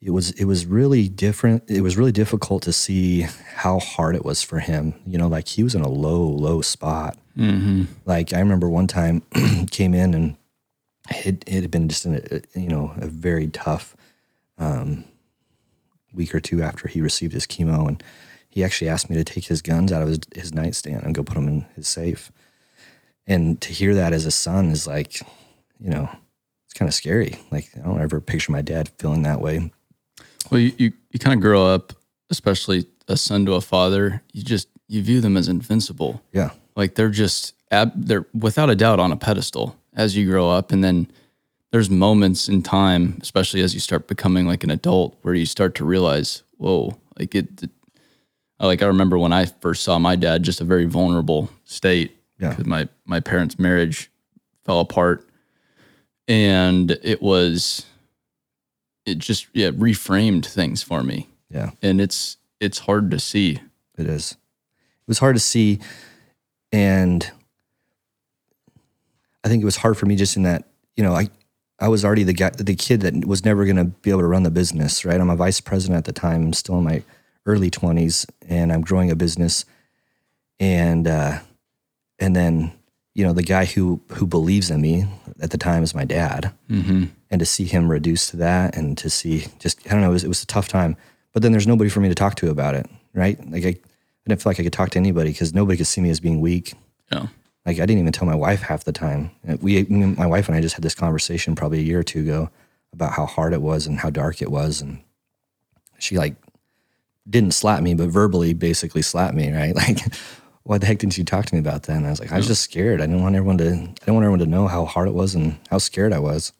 it 0.00 0.10
was 0.10 0.30
it 0.32 0.44
was 0.44 0.64
really 0.66 1.08
different. 1.08 1.64
It 1.68 1.80
was 1.80 1.96
really 1.96 2.12
difficult 2.12 2.62
to 2.64 2.72
see 2.72 3.22
how 3.54 3.80
hard 3.80 4.14
it 4.14 4.24
was 4.24 4.42
for 4.42 4.60
him. 4.60 4.94
You 5.06 5.18
know, 5.18 5.26
like 5.26 5.48
he 5.48 5.64
was 5.64 5.74
in 5.74 5.80
a 5.80 5.88
low 5.88 6.22
low 6.22 6.62
spot. 6.62 7.18
Mm-hmm. 7.36 7.84
Like 8.04 8.32
I 8.32 8.38
remember 8.38 8.68
one 8.68 8.86
time 8.86 9.22
came 9.70 9.94
in 9.94 10.14
and 10.14 10.36
it, 11.10 11.44
it 11.46 11.62
had 11.62 11.70
been 11.70 11.88
just 11.88 12.06
in 12.06 12.14
a, 12.14 12.58
you 12.58 12.68
know 12.68 12.92
a 12.96 13.08
very 13.08 13.48
tough 13.48 13.96
um, 14.56 15.04
week 16.12 16.34
or 16.34 16.40
two 16.40 16.62
after 16.62 16.86
he 16.86 17.00
received 17.00 17.32
his 17.32 17.46
chemo, 17.46 17.88
and 17.88 18.02
he 18.48 18.62
actually 18.62 18.88
asked 18.88 19.10
me 19.10 19.16
to 19.16 19.24
take 19.24 19.46
his 19.46 19.62
guns 19.62 19.92
out 19.92 20.02
of 20.02 20.08
his, 20.08 20.20
his 20.34 20.54
nightstand 20.54 21.02
and 21.02 21.14
go 21.14 21.24
put 21.24 21.34
them 21.34 21.48
in 21.48 21.66
his 21.74 21.88
safe. 21.88 22.30
And 23.26 23.60
to 23.60 23.72
hear 23.72 23.94
that 23.94 24.12
as 24.12 24.24
a 24.24 24.30
son 24.30 24.70
is 24.70 24.86
like, 24.86 25.20
you 25.78 25.90
know, 25.90 26.08
it's 26.64 26.74
kind 26.74 26.88
of 26.88 26.94
scary. 26.94 27.38
Like 27.50 27.68
I 27.76 27.80
don't 27.80 28.00
ever 28.00 28.20
picture 28.20 28.52
my 28.52 28.62
dad 28.62 28.90
feeling 28.98 29.22
that 29.24 29.40
way. 29.40 29.70
Well, 30.50 30.60
you, 30.60 30.72
you, 30.78 30.92
you 31.10 31.18
kind 31.18 31.34
of 31.34 31.40
grow 31.40 31.66
up, 31.66 31.92
especially 32.30 32.86
a 33.06 33.16
son 33.16 33.46
to 33.46 33.54
a 33.54 33.60
father, 33.60 34.22
you 34.32 34.42
just, 34.42 34.68
you 34.86 35.02
view 35.02 35.20
them 35.20 35.36
as 35.36 35.48
invincible. 35.48 36.22
Yeah. 36.32 36.50
Like 36.76 36.94
they're 36.94 37.10
just, 37.10 37.54
ab- 37.70 37.92
they're 37.94 38.26
without 38.34 38.70
a 38.70 38.76
doubt 38.76 39.00
on 39.00 39.12
a 39.12 39.16
pedestal 39.16 39.76
as 39.94 40.16
you 40.16 40.26
grow 40.26 40.50
up. 40.50 40.72
And 40.72 40.82
then 40.84 41.10
there's 41.70 41.90
moments 41.90 42.48
in 42.48 42.62
time, 42.62 43.18
especially 43.20 43.60
as 43.60 43.74
you 43.74 43.80
start 43.80 44.08
becoming 44.08 44.46
like 44.46 44.64
an 44.64 44.70
adult, 44.70 45.16
where 45.22 45.34
you 45.34 45.46
start 45.46 45.74
to 45.76 45.84
realize, 45.84 46.42
whoa, 46.56 46.98
like 47.18 47.34
it, 47.34 47.62
it 47.62 47.70
like 48.60 48.82
I 48.82 48.86
remember 48.86 49.18
when 49.18 49.32
I 49.32 49.46
first 49.46 49.82
saw 49.82 49.98
my 49.98 50.16
dad, 50.16 50.42
just 50.42 50.60
a 50.60 50.64
very 50.64 50.86
vulnerable 50.86 51.50
state. 51.64 52.16
Yeah. 52.38 52.50
Because 52.50 52.66
my, 52.66 52.88
my 53.04 53.20
parents' 53.20 53.58
marriage 53.58 54.10
fell 54.64 54.80
apart. 54.80 55.28
And 56.26 56.90
it 57.02 57.22
was, 57.22 57.86
it 59.08 59.18
just, 59.18 59.48
yeah, 59.52 59.70
reframed 59.70 60.46
things 60.46 60.82
for 60.82 61.02
me. 61.02 61.28
Yeah. 61.50 61.70
And 61.82 62.00
it's, 62.00 62.36
it's 62.60 62.80
hard 62.80 63.10
to 63.10 63.18
see. 63.18 63.60
It 63.96 64.06
is. 64.06 64.32
It 64.32 65.08
was 65.08 65.18
hard 65.18 65.36
to 65.36 65.40
see. 65.40 65.80
And 66.70 67.30
I 69.42 69.48
think 69.48 69.62
it 69.62 69.64
was 69.64 69.76
hard 69.76 69.96
for 69.96 70.06
me 70.06 70.16
just 70.16 70.36
in 70.36 70.42
that, 70.42 70.64
you 70.96 71.02
know, 71.02 71.14
I, 71.14 71.28
I 71.80 71.88
was 71.88 72.04
already 72.04 72.24
the 72.24 72.32
guy, 72.32 72.50
the 72.50 72.74
kid 72.74 73.00
that 73.02 73.24
was 73.24 73.44
never 73.44 73.64
going 73.64 73.76
to 73.76 73.84
be 73.84 74.10
able 74.10 74.20
to 74.20 74.26
run 74.26 74.42
the 74.42 74.50
business, 74.50 75.04
right? 75.04 75.20
I'm 75.20 75.30
a 75.30 75.36
vice 75.36 75.60
president 75.60 75.98
at 75.98 76.04
the 76.04 76.12
time. 76.12 76.42
I'm 76.42 76.52
still 76.52 76.78
in 76.78 76.84
my 76.84 77.02
early 77.46 77.70
20s 77.70 78.28
and 78.46 78.72
I'm 78.72 78.82
growing 78.82 79.10
a 79.10 79.16
business. 79.16 79.64
And, 80.60 81.06
uh, 81.06 81.38
and 82.18 82.34
then, 82.34 82.72
you 83.14 83.24
know, 83.24 83.32
the 83.32 83.44
guy 83.44 83.64
who, 83.64 84.00
who 84.12 84.26
believes 84.26 84.70
in 84.70 84.80
me 84.80 85.06
at 85.40 85.50
the 85.50 85.58
time 85.58 85.82
is 85.82 85.94
my 85.94 86.04
dad. 86.04 86.52
Mm-hmm. 86.68 87.04
And 87.30 87.38
to 87.40 87.46
see 87.46 87.64
him 87.64 87.90
reduced 87.90 88.30
to 88.30 88.36
that 88.38 88.74
and 88.76 88.96
to 88.98 89.10
see 89.10 89.46
just, 89.58 89.86
I 89.86 89.90
don't 89.90 90.00
know, 90.00 90.10
it 90.10 90.12
was, 90.12 90.24
it 90.24 90.28
was 90.28 90.42
a 90.42 90.46
tough 90.46 90.68
time. 90.68 90.96
But 91.32 91.42
then 91.42 91.52
there's 91.52 91.66
nobody 91.66 91.90
for 91.90 92.00
me 92.00 92.08
to 92.08 92.14
talk 92.14 92.36
to 92.36 92.50
about 92.50 92.74
it, 92.74 92.86
right? 93.12 93.38
Like 93.50 93.64
I, 93.64 93.68
I 93.68 93.74
didn't 94.26 94.42
feel 94.42 94.50
like 94.50 94.60
I 94.60 94.62
could 94.62 94.72
talk 94.72 94.90
to 94.90 94.98
anybody 94.98 95.30
because 95.30 95.52
nobody 95.52 95.76
could 95.76 95.86
see 95.86 96.00
me 96.00 96.10
as 96.10 96.20
being 96.20 96.40
weak. 96.40 96.74
Yeah. 97.12 97.26
Like 97.66 97.76
I 97.76 97.86
didn't 97.86 97.98
even 98.00 98.12
tell 98.12 98.26
my 98.26 98.34
wife 98.34 98.62
half 98.62 98.84
the 98.84 98.92
time. 98.92 99.30
Uh, 99.46 99.58
we, 99.60 99.84
my 99.84 100.26
wife 100.26 100.48
and 100.48 100.56
I 100.56 100.62
just 100.62 100.74
had 100.74 100.82
this 100.82 100.94
conversation 100.94 101.54
probably 101.54 101.80
a 101.80 101.82
year 101.82 102.00
or 102.00 102.02
two 102.02 102.20
ago 102.20 102.50
about 102.94 103.12
how 103.12 103.26
hard 103.26 103.52
it 103.52 103.60
was 103.60 103.86
and 103.86 103.98
how 103.98 104.08
dark 104.08 104.40
it 104.40 104.50
was, 104.50 104.80
and 104.80 105.02
she 105.98 106.16
like 106.16 106.34
didn't 107.28 107.52
slap 107.52 107.82
me, 107.82 107.92
but 107.92 108.08
verbally 108.08 108.54
basically 108.54 109.02
slapped 109.02 109.34
me. 109.34 109.52
Right? 109.52 109.74
Like, 109.88 109.98
why 110.62 110.76
the 110.76 110.86
heck 110.86 110.98
didn't 110.98 111.16
you 111.16 111.24
talk 111.24 111.46
to 111.46 111.54
me 111.54 111.60
about 111.60 111.84
that? 111.84 111.96
And 111.96 112.06
I 112.06 112.10
was 112.10 112.20
like, 112.20 112.30
I 112.30 112.36
was 112.36 112.46
just 112.46 112.62
scared. 112.62 113.00
I 113.00 113.06
didn't 113.06 113.22
want 113.22 113.34
everyone 113.36 113.56
to. 113.58 113.68
I 113.68 113.76
didn't 113.76 114.14
want 114.14 114.24
everyone 114.24 114.40
to 114.40 114.46
know 114.46 114.66
how 114.66 114.84
hard 114.84 115.08
it 115.08 115.14
was 115.14 115.34
and 115.34 115.58
how 115.70 115.78
scared 115.78 116.12
I 116.12 116.18
was. 116.18 116.52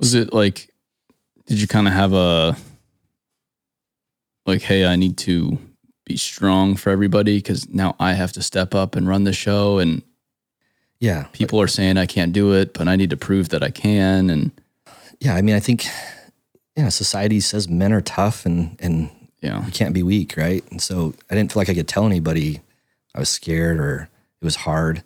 Was 0.00 0.14
it 0.14 0.32
like, 0.32 0.68
did 1.46 1.60
you 1.60 1.68
kind 1.68 1.86
of 1.86 1.92
have 1.92 2.12
a, 2.12 2.56
like, 4.46 4.62
hey, 4.62 4.84
I 4.84 4.96
need 4.96 5.16
to 5.18 5.58
be 6.06 6.16
strong 6.16 6.74
for 6.74 6.90
everybody 6.90 7.38
because 7.38 7.68
now 7.68 7.94
I 8.00 8.14
have 8.14 8.32
to 8.32 8.42
step 8.42 8.74
up 8.74 8.96
and 8.96 9.06
run 9.06 9.22
the 9.22 9.32
show 9.32 9.78
and 9.78 10.02
Yeah, 10.98 11.24
people 11.32 11.60
are 11.60 11.68
saying 11.68 11.96
I 11.96 12.06
can't 12.06 12.32
do 12.32 12.52
it, 12.52 12.74
but 12.74 12.88
I 12.88 12.96
need 12.96 13.10
to 13.10 13.16
prove 13.16 13.48
that 13.50 13.62
I 13.62 13.70
can. 13.70 14.28
And 14.28 14.50
yeah. 15.20 15.34
I 15.34 15.42
mean, 15.42 15.54
I 15.54 15.60
think, 15.60 15.86
yeah, 16.76 16.88
society 16.90 17.40
says 17.40 17.68
men 17.68 17.92
are 17.92 18.02
tough 18.02 18.44
and 18.44 18.76
and 18.80 19.10
yeah, 19.42 19.64
you 19.64 19.72
can't 19.72 19.94
be 19.94 20.02
weak, 20.02 20.36
right? 20.36 20.62
And 20.70 20.82
so 20.82 21.14
I 21.30 21.34
didn't 21.34 21.52
feel 21.52 21.60
like 21.60 21.70
I 21.70 21.74
could 21.74 21.88
tell 21.88 22.04
anybody 22.04 22.60
I 23.14 23.18
was 23.18 23.30
scared 23.30 23.78
or 23.80 24.08
it 24.40 24.44
was 24.44 24.56
hard. 24.56 25.02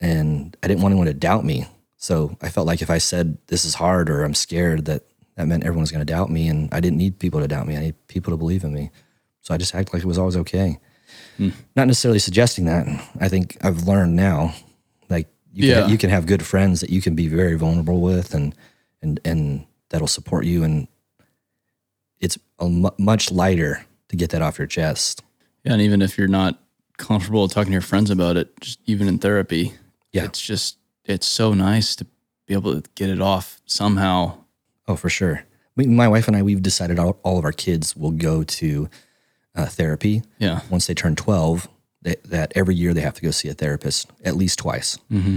And 0.00 0.56
I 0.62 0.68
didn't 0.68 0.82
want 0.82 0.92
anyone 0.92 1.06
to 1.06 1.14
doubt 1.14 1.44
me. 1.44 1.66
So 2.04 2.36
I 2.42 2.50
felt 2.50 2.66
like 2.66 2.82
if 2.82 2.90
I 2.90 2.98
said 2.98 3.38
this 3.46 3.64
is 3.64 3.74
hard 3.76 4.10
or 4.10 4.24
I'm 4.24 4.34
scared, 4.34 4.84
that 4.84 5.04
that 5.36 5.46
meant 5.48 5.64
everyone 5.64 5.80
was 5.80 5.90
going 5.90 6.04
to 6.06 6.12
doubt 6.12 6.28
me. 6.30 6.48
And 6.48 6.68
I 6.70 6.78
didn't 6.80 6.98
need 6.98 7.18
people 7.18 7.40
to 7.40 7.48
doubt 7.48 7.66
me. 7.66 7.78
I 7.78 7.80
need 7.80 8.06
people 8.08 8.30
to 8.32 8.36
believe 8.36 8.62
in 8.62 8.74
me. 8.74 8.90
So 9.40 9.54
I 9.54 9.56
just 9.56 9.74
acted 9.74 9.94
like 9.94 10.02
it 10.02 10.06
was 10.06 10.18
always 10.18 10.36
okay. 10.36 10.78
Hmm. 11.38 11.48
Not 11.74 11.86
necessarily 11.86 12.18
suggesting 12.18 12.66
that. 12.66 12.86
I 13.20 13.28
think 13.30 13.56
I've 13.62 13.84
learned 13.88 14.14
now, 14.16 14.54
like 15.08 15.28
you 15.54 15.66
Yeah. 15.70 15.80
can, 15.82 15.90
you 15.92 15.96
can 15.96 16.10
have 16.10 16.26
good 16.26 16.44
friends 16.44 16.80
that 16.82 16.90
you 16.90 17.00
can 17.00 17.14
be 17.14 17.26
very 17.26 17.54
vulnerable 17.56 18.02
with 18.02 18.34
and, 18.34 18.54
and, 19.00 19.18
and 19.24 19.64
that'll 19.88 20.06
support 20.06 20.44
you. 20.44 20.62
And 20.62 20.88
it's 22.20 22.36
a 22.58 22.68
much 22.98 23.30
lighter 23.32 23.86
to 24.08 24.16
get 24.16 24.28
that 24.30 24.42
off 24.42 24.58
your 24.58 24.66
chest. 24.66 25.22
yeah. 25.64 25.72
And 25.72 25.80
even 25.80 26.02
if 26.02 26.18
you're 26.18 26.28
not 26.28 26.60
comfortable 26.98 27.48
talking 27.48 27.70
to 27.70 27.72
your 27.72 27.80
friends 27.80 28.10
about 28.10 28.36
it, 28.36 28.48
just 28.60 28.78
even 28.84 29.08
in 29.08 29.18
therapy, 29.18 29.72
Yeah. 30.12 30.24
it's 30.24 30.40
just, 30.42 30.76
it's 31.04 31.26
so 31.26 31.54
nice 31.54 31.94
to 31.96 32.06
be 32.46 32.54
able 32.54 32.80
to 32.80 32.88
get 32.94 33.10
it 33.10 33.20
off 33.20 33.60
somehow. 33.66 34.38
Oh, 34.86 34.96
for 34.96 35.08
sure. 35.08 35.44
We, 35.76 35.86
my 35.86 36.08
wife 36.08 36.28
and 36.28 36.36
I, 36.36 36.42
we've 36.42 36.62
decided 36.62 36.98
all, 36.98 37.18
all 37.22 37.38
of 37.38 37.44
our 37.44 37.52
kids 37.52 37.96
will 37.96 38.10
go 38.12 38.42
to 38.44 38.88
uh, 39.54 39.66
therapy 39.66 40.22
Yeah. 40.38 40.60
once 40.70 40.86
they 40.86 40.94
turn 40.94 41.16
12, 41.16 41.68
that, 42.02 42.22
that 42.24 42.52
every 42.54 42.74
year 42.74 42.92
they 42.94 43.00
have 43.00 43.14
to 43.14 43.22
go 43.22 43.30
see 43.30 43.48
a 43.48 43.54
therapist 43.54 44.10
at 44.24 44.36
least 44.36 44.58
twice. 44.58 44.98
Mm-hmm. 45.10 45.36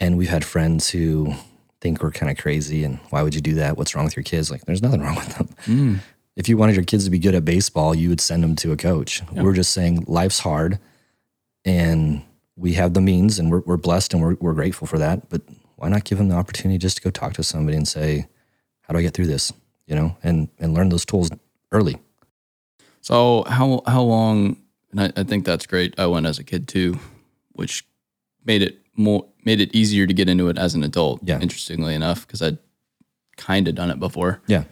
And 0.00 0.18
we've 0.18 0.28
had 0.28 0.44
friends 0.44 0.90
who 0.90 1.34
think 1.80 2.02
we're 2.02 2.10
kind 2.10 2.30
of 2.30 2.36
crazy 2.38 2.82
and 2.84 2.98
why 3.10 3.22
would 3.22 3.34
you 3.34 3.40
do 3.40 3.54
that? 3.54 3.76
What's 3.76 3.94
wrong 3.94 4.04
with 4.04 4.16
your 4.16 4.24
kids? 4.24 4.50
Like, 4.50 4.64
there's 4.64 4.82
nothing 4.82 5.00
wrong 5.04 5.14
with 5.16 5.34
them. 5.36 5.48
Mm. 5.66 5.98
If 6.36 6.48
you 6.48 6.56
wanted 6.56 6.74
your 6.76 6.84
kids 6.84 7.04
to 7.04 7.10
be 7.10 7.18
good 7.18 7.34
at 7.34 7.44
baseball, 7.44 7.94
you 7.94 8.08
would 8.08 8.20
send 8.20 8.42
them 8.44 8.56
to 8.56 8.72
a 8.72 8.76
coach. 8.76 9.22
We're 9.32 9.54
just 9.54 9.72
saying 9.72 10.04
life's 10.06 10.38
hard 10.40 10.78
and 11.64 12.22
we 12.58 12.74
have 12.74 12.94
the 12.94 13.00
means 13.00 13.38
and 13.38 13.50
we're, 13.50 13.60
we're 13.60 13.76
blessed 13.76 14.12
and 14.12 14.22
we're, 14.22 14.34
we're 14.40 14.52
grateful 14.52 14.86
for 14.86 14.98
that. 14.98 15.28
But 15.28 15.42
why 15.76 15.88
not 15.88 16.04
give 16.04 16.18
them 16.18 16.28
the 16.28 16.34
opportunity 16.34 16.76
just 16.76 16.96
to 16.96 17.02
go 17.02 17.10
talk 17.10 17.34
to 17.34 17.42
somebody 17.42 17.76
and 17.76 17.86
say, 17.86 18.26
how 18.82 18.92
do 18.92 18.98
I 18.98 19.02
get 19.02 19.14
through 19.14 19.28
this? 19.28 19.52
You 19.86 19.94
know, 19.94 20.16
and, 20.22 20.48
and 20.58 20.74
learn 20.74 20.88
those 20.88 21.04
tools 21.04 21.30
early. 21.70 21.96
So 23.00 23.44
how 23.46 23.82
how 23.86 24.02
long? 24.02 24.56
And 24.90 25.00
I, 25.00 25.12
I 25.20 25.22
think 25.22 25.44
that's 25.44 25.66
great. 25.66 25.98
I 25.98 26.06
went 26.06 26.26
as 26.26 26.38
a 26.38 26.44
kid 26.44 26.66
too, 26.68 26.98
which 27.52 27.86
made 28.44 28.60
it 28.60 28.80
more 28.96 29.24
made 29.44 29.60
it 29.60 29.74
easier 29.74 30.06
to 30.06 30.12
get 30.12 30.28
into 30.28 30.48
it 30.48 30.58
as 30.58 30.74
an 30.74 30.82
adult. 30.82 31.20
Yeah. 31.22 31.40
Interestingly 31.40 31.94
enough, 31.94 32.26
because 32.26 32.42
I'd 32.42 32.58
kind 33.36 33.68
of 33.68 33.76
done 33.76 33.90
it 33.90 34.00
before. 34.00 34.42
Yeah. 34.46 34.64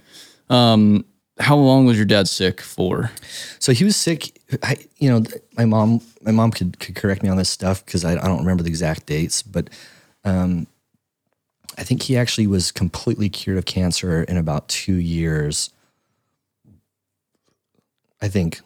Um, 0.51 1.05
how 1.39 1.57
long 1.57 1.87
was 1.87 1.97
your 1.97 2.07
dad 2.07 2.29
sick 2.29 2.61
for? 2.61 3.11
So 3.59 3.73
he 3.73 3.85
was 3.85 3.97
sick. 3.97 4.41
I, 4.63 4.77
you 4.99 5.11
know, 5.11 5.23
my 5.57 5.65
mom, 5.65 6.01
my 6.23 6.31
mom 6.31 6.51
could, 6.51 6.79
could 6.79 6.95
correct 6.95 7.23
me 7.23 7.29
on 7.29 7.37
this 7.37 7.51
stuff 7.51 7.85
because 7.85 8.05
I, 8.05 8.13
I 8.13 8.27
don't 8.27 8.39
remember 8.39 8.63
the 8.63 8.71
exact 8.71 9.07
dates, 9.07 9.43
but 9.43 9.69
um, 10.25 10.67
I 11.77 11.83
think 11.83 12.03
he 12.03 12.17
actually 12.17 12.47
was 12.47 12.73
completely 12.73 13.29
cured 13.29 13.59
of 13.59 13.67
cancer 13.67 14.23
in 14.23 14.37
about 14.37 14.69
two 14.69 14.95
years. 14.95 15.71
I 18.23 18.29
think, 18.29 18.61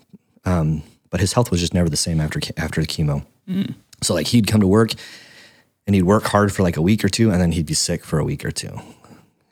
um, 0.44 0.82
but 1.10 1.20
his 1.20 1.32
health 1.32 1.50
was 1.50 1.60
just 1.60 1.74
never 1.74 1.88
the 1.88 1.96
same 1.96 2.20
after 2.20 2.40
after 2.56 2.80
the 2.80 2.86
chemo. 2.86 3.24
So 4.02 4.14
like 4.14 4.28
he'd 4.28 4.46
come 4.46 4.60
to 4.60 4.66
work 4.66 4.92
and 5.86 5.94
he'd 5.94 6.04
work 6.04 6.22
hard 6.24 6.52
for 6.52 6.62
like 6.62 6.76
a 6.76 6.82
week 6.82 7.04
or 7.04 7.08
two, 7.08 7.30
and 7.32 7.40
then 7.40 7.52
he'd 7.52 7.66
be 7.66 7.74
sick 7.74 8.04
for 8.04 8.20
a 8.20 8.24
week 8.24 8.44
or 8.44 8.52
two. 8.52 8.78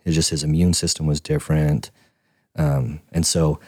It's 0.04 0.14
just 0.14 0.30
his 0.30 0.44
immune 0.44 0.72
system 0.72 1.06
was 1.06 1.20
different, 1.20 1.90
um, 2.59 3.00
and 3.12 3.25
so 3.25 3.61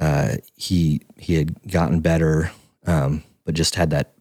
uh, 0.00 0.36
he 0.54 1.02
he 1.18 1.34
had 1.34 1.70
gotten 1.70 2.00
better, 2.00 2.50
um, 2.86 3.22
but 3.44 3.54
just 3.54 3.74
had 3.74 3.90
that, 3.90 4.12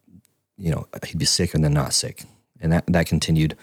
you 0.58 0.72
know, 0.72 0.88
he'd 1.06 1.20
be 1.20 1.26
sick 1.26 1.54
and 1.54 1.64
then 1.64 1.74
not 1.74 1.94
sick, 1.94 2.24
and 2.60 2.72
that 2.72 2.86
that 2.88 3.06
continued. 3.06 3.56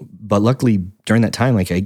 But 0.00 0.42
luckily, 0.42 0.78
during 1.04 1.22
that 1.22 1.32
time, 1.32 1.54
like 1.54 1.70
I, 1.70 1.84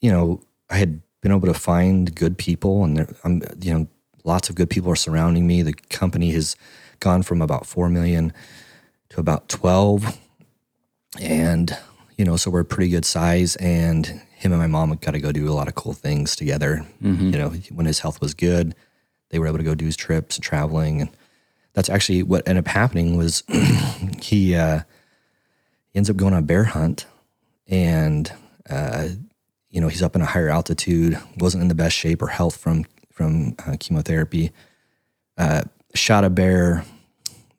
you 0.00 0.10
know, 0.10 0.42
I 0.68 0.76
had 0.76 1.00
been 1.22 1.32
able 1.32 1.48
to 1.48 1.54
find 1.54 2.14
good 2.14 2.36
people, 2.36 2.84
and 2.84 2.96
there, 2.96 3.08
I'm, 3.24 3.42
you 3.60 3.72
know, 3.72 3.88
lots 4.24 4.50
of 4.50 4.54
good 4.54 4.68
people 4.68 4.92
are 4.92 4.96
surrounding 4.96 5.46
me. 5.46 5.62
The 5.62 5.72
company 5.72 6.30
has 6.32 6.54
gone 7.00 7.22
from 7.22 7.40
about 7.40 7.66
four 7.66 7.88
million 7.88 8.32
to 9.10 9.20
about 9.20 9.48
twelve, 9.48 10.18
and 11.20 11.76
you 12.18 12.24
know, 12.24 12.36
so 12.36 12.50
we're 12.50 12.60
a 12.60 12.64
pretty 12.64 12.90
good 12.90 13.04
size. 13.04 13.56
And 13.56 14.20
him 14.38 14.52
and 14.52 14.60
my 14.60 14.68
mom 14.68 14.96
got 15.00 15.10
to 15.10 15.18
go 15.18 15.32
do 15.32 15.48
a 15.48 15.52
lot 15.52 15.66
of 15.66 15.74
cool 15.74 15.92
things 15.92 16.36
together. 16.36 16.86
You 17.32 17.38
know, 17.38 17.48
when 17.72 17.86
his 17.86 17.98
health 17.98 18.20
was 18.20 18.34
good, 18.34 18.74
they 19.30 19.38
were 19.40 19.48
able 19.48 19.58
to 19.58 19.64
go 19.64 19.74
do 19.74 19.84
his 19.84 19.96
trips 19.96 20.36
and 20.36 20.44
traveling, 20.44 21.00
and 21.00 21.10
that's 21.74 21.90
actually 21.90 22.22
what 22.22 22.46
ended 22.46 22.64
up 22.64 22.68
happening. 22.68 23.16
Was 23.16 23.42
he 24.22 24.54
uh, 24.54 24.82
ends 25.92 26.08
up 26.08 26.16
going 26.16 26.34
on 26.34 26.38
a 26.38 26.46
bear 26.46 26.64
hunt, 26.64 27.06
and 27.66 28.32
uh, 28.70 29.08
you 29.70 29.80
know 29.80 29.88
he's 29.88 30.02
up 30.02 30.14
in 30.14 30.22
a 30.22 30.26
higher 30.26 30.48
altitude, 30.48 31.18
wasn't 31.38 31.62
in 31.62 31.68
the 31.68 31.74
best 31.74 31.96
shape 31.96 32.22
or 32.22 32.28
health 32.28 32.56
from 32.56 32.84
from 33.10 33.56
uh, 33.66 33.76
chemotherapy. 33.80 34.52
Uh, 35.36 35.62
shot 35.94 36.22
a 36.24 36.30
bear. 36.30 36.84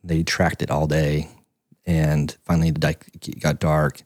They 0.01 0.24
tracked 0.24 0.62
it 0.62 0.71
all 0.71 0.88
day, 0.88 1.27
and 1.86 2.36
finally 2.45 2.71
the 2.71 2.79
dike 2.79 3.05
got 3.41 3.59
dark. 3.59 4.03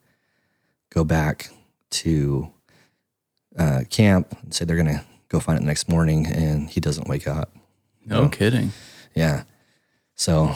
Go 0.90 1.04
back 1.04 1.50
to 1.92 2.52
uh, 3.58 3.82
camp 3.90 4.36
and 4.42 4.54
say 4.54 4.66
they're 4.66 4.78
gonna 4.78 5.04
go 5.30 5.40
find 5.40 5.58
it 5.58 5.62
the 5.62 5.68
next 5.68 5.90
morning, 5.90 6.28
and 6.28 6.70
he 6.70 6.80
doesn't 6.80 7.08
wake 7.08 7.28
up. 7.28 7.56
No 8.06 8.30
kidding. 8.30 8.72
Yeah, 9.16 9.44
so 10.16 10.56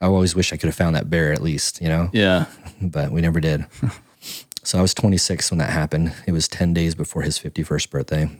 I 0.00 0.06
always 0.06 0.34
wish 0.34 0.52
I 0.52 0.56
could 0.56 0.66
have 0.68 0.74
found 0.76 0.96
that 0.96 1.10
bear 1.10 1.32
at 1.32 1.42
least, 1.42 1.80
you 1.80 1.88
know 1.88 2.10
Yeah. 2.12 2.46
but 2.82 3.10
we 3.10 3.20
never 3.20 3.40
did. 3.40 3.66
so 4.62 4.78
I 4.78 4.82
was 4.82 4.94
26 4.94 5.50
when 5.50 5.58
that 5.58 5.70
happened. 5.70 6.14
It 6.26 6.32
was 6.32 6.46
10 6.48 6.72
days 6.74 6.94
before 6.94 7.22
his 7.22 7.38
51st 7.38 7.90
birthday. 7.90 8.30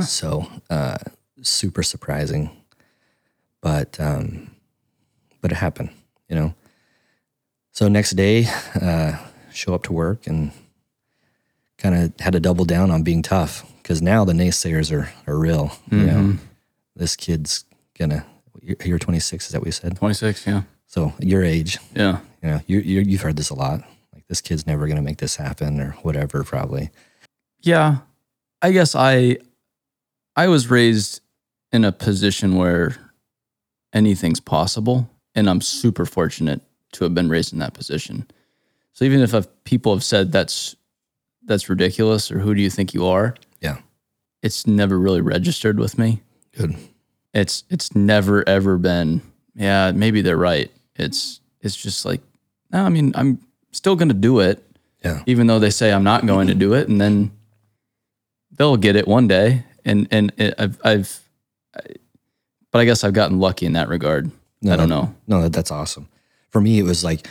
So 0.00 0.46
uh, 0.70 0.96
super 1.42 1.82
surprising, 1.82 2.50
but 3.60 4.00
um, 4.00 4.50
but 5.42 5.52
it 5.52 5.56
happened, 5.56 5.90
you 6.28 6.36
know. 6.36 6.54
So 7.72 7.88
next 7.88 8.12
day, 8.12 8.46
uh, 8.80 9.18
show 9.52 9.74
up 9.74 9.82
to 9.84 9.92
work 9.92 10.26
and 10.26 10.52
kind 11.84 11.94
of 11.94 12.18
had 12.18 12.32
to 12.32 12.40
double 12.40 12.64
down 12.64 12.90
on 12.90 13.02
being 13.02 13.20
tough 13.20 13.62
because 13.82 14.00
now 14.00 14.24
the 14.24 14.32
naysayers 14.32 14.90
are 14.90 15.12
are 15.26 15.38
real. 15.38 15.70
You 15.90 15.98
know, 15.98 16.12
mm-hmm. 16.12 16.36
this 16.96 17.14
kid's 17.14 17.64
gonna. 17.98 18.24
You're, 18.62 18.76
you're 18.82 18.98
26, 18.98 19.44
is 19.44 19.52
that 19.52 19.58
what 19.58 19.66
you 19.66 19.72
said? 19.72 19.96
26. 19.98 20.46
Yeah. 20.46 20.62
So 20.86 21.12
your 21.18 21.44
age, 21.44 21.76
Yeah. 21.94 22.20
you 22.42 22.48
know, 22.48 22.60
you, 22.66 22.78
you 22.78 23.00
you've 23.02 23.20
heard 23.20 23.36
this 23.36 23.50
a 23.50 23.54
lot. 23.54 23.82
Like 24.14 24.26
this 24.26 24.40
kid's 24.40 24.66
never 24.66 24.88
to 24.88 25.02
make 25.02 25.18
this 25.18 25.36
happen, 25.36 25.78
or 25.80 25.90
whatever. 26.00 26.42
Probably. 26.44 26.88
Yeah. 27.60 27.98
I 28.62 28.72
guess 28.72 28.94
I 28.94 29.36
I 30.34 30.48
was 30.48 30.70
raised 30.70 31.20
in 31.70 31.84
a 31.84 31.92
position 31.92 32.56
where 32.56 32.96
anything's 33.92 34.40
possible 34.40 35.10
and 35.34 35.50
I'm 35.50 35.60
super 35.60 36.06
fortunate 36.06 36.62
to 36.92 37.04
have 37.04 37.14
been 37.14 37.28
raised 37.28 37.52
in 37.52 37.58
that 37.58 37.74
position. 37.74 38.26
So 38.94 39.04
even 39.04 39.20
if 39.20 39.34
people 39.64 39.92
have 39.92 40.04
said 40.04 40.32
that's 40.32 40.76
that's 41.46 41.68
ridiculous 41.68 42.30
or 42.30 42.38
who 42.40 42.54
do 42.54 42.62
you 42.62 42.70
think 42.70 42.94
you 42.94 43.06
are? 43.06 43.34
Yeah. 43.60 43.78
It's 44.42 44.66
never 44.66 44.98
really 44.98 45.20
registered 45.20 45.78
with 45.78 45.98
me. 45.98 46.22
Good. 46.56 46.76
It's 47.32 47.64
it's 47.70 47.94
never 47.96 48.46
ever 48.48 48.78
been 48.78 49.22
yeah, 49.56 49.92
maybe 49.92 50.20
they're 50.22 50.36
right. 50.36 50.70
It's 50.96 51.40
it's 51.60 51.76
just 51.76 52.04
like 52.04 52.20
no, 52.72 52.84
I 52.84 52.88
mean, 52.88 53.12
I'm 53.14 53.38
still 53.72 53.96
going 53.96 54.08
to 54.08 54.14
do 54.14 54.40
it 54.40 54.64
Yeah. 55.04 55.22
even 55.26 55.46
though 55.46 55.58
they 55.58 55.70
say 55.70 55.92
I'm 55.92 56.04
not 56.04 56.26
going 56.26 56.48
to 56.48 56.54
do 56.54 56.74
it, 56.74 56.88
and 56.88 57.00
then 57.00 57.30
they'll 58.52 58.76
get 58.76 58.96
it 58.96 59.06
one 59.08 59.28
day. 59.28 59.64
And 59.84 60.08
and 60.10 60.32
it, 60.36 60.54
I've 60.58 60.78
I've, 60.84 61.20
I, 61.76 61.80
but 62.70 62.78
I 62.80 62.84
guess 62.84 63.04
I've 63.04 63.12
gotten 63.12 63.38
lucky 63.38 63.66
in 63.66 63.72
that 63.74 63.88
regard. 63.88 64.30
I 64.68 64.76
don't 64.76 64.88
know. 64.88 65.14
No, 65.26 65.48
that's 65.48 65.70
awesome. 65.70 66.08
For 66.50 66.60
me, 66.60 66.78
it 66.78 66.84
was 66.84 67.04
like 67.04 67.26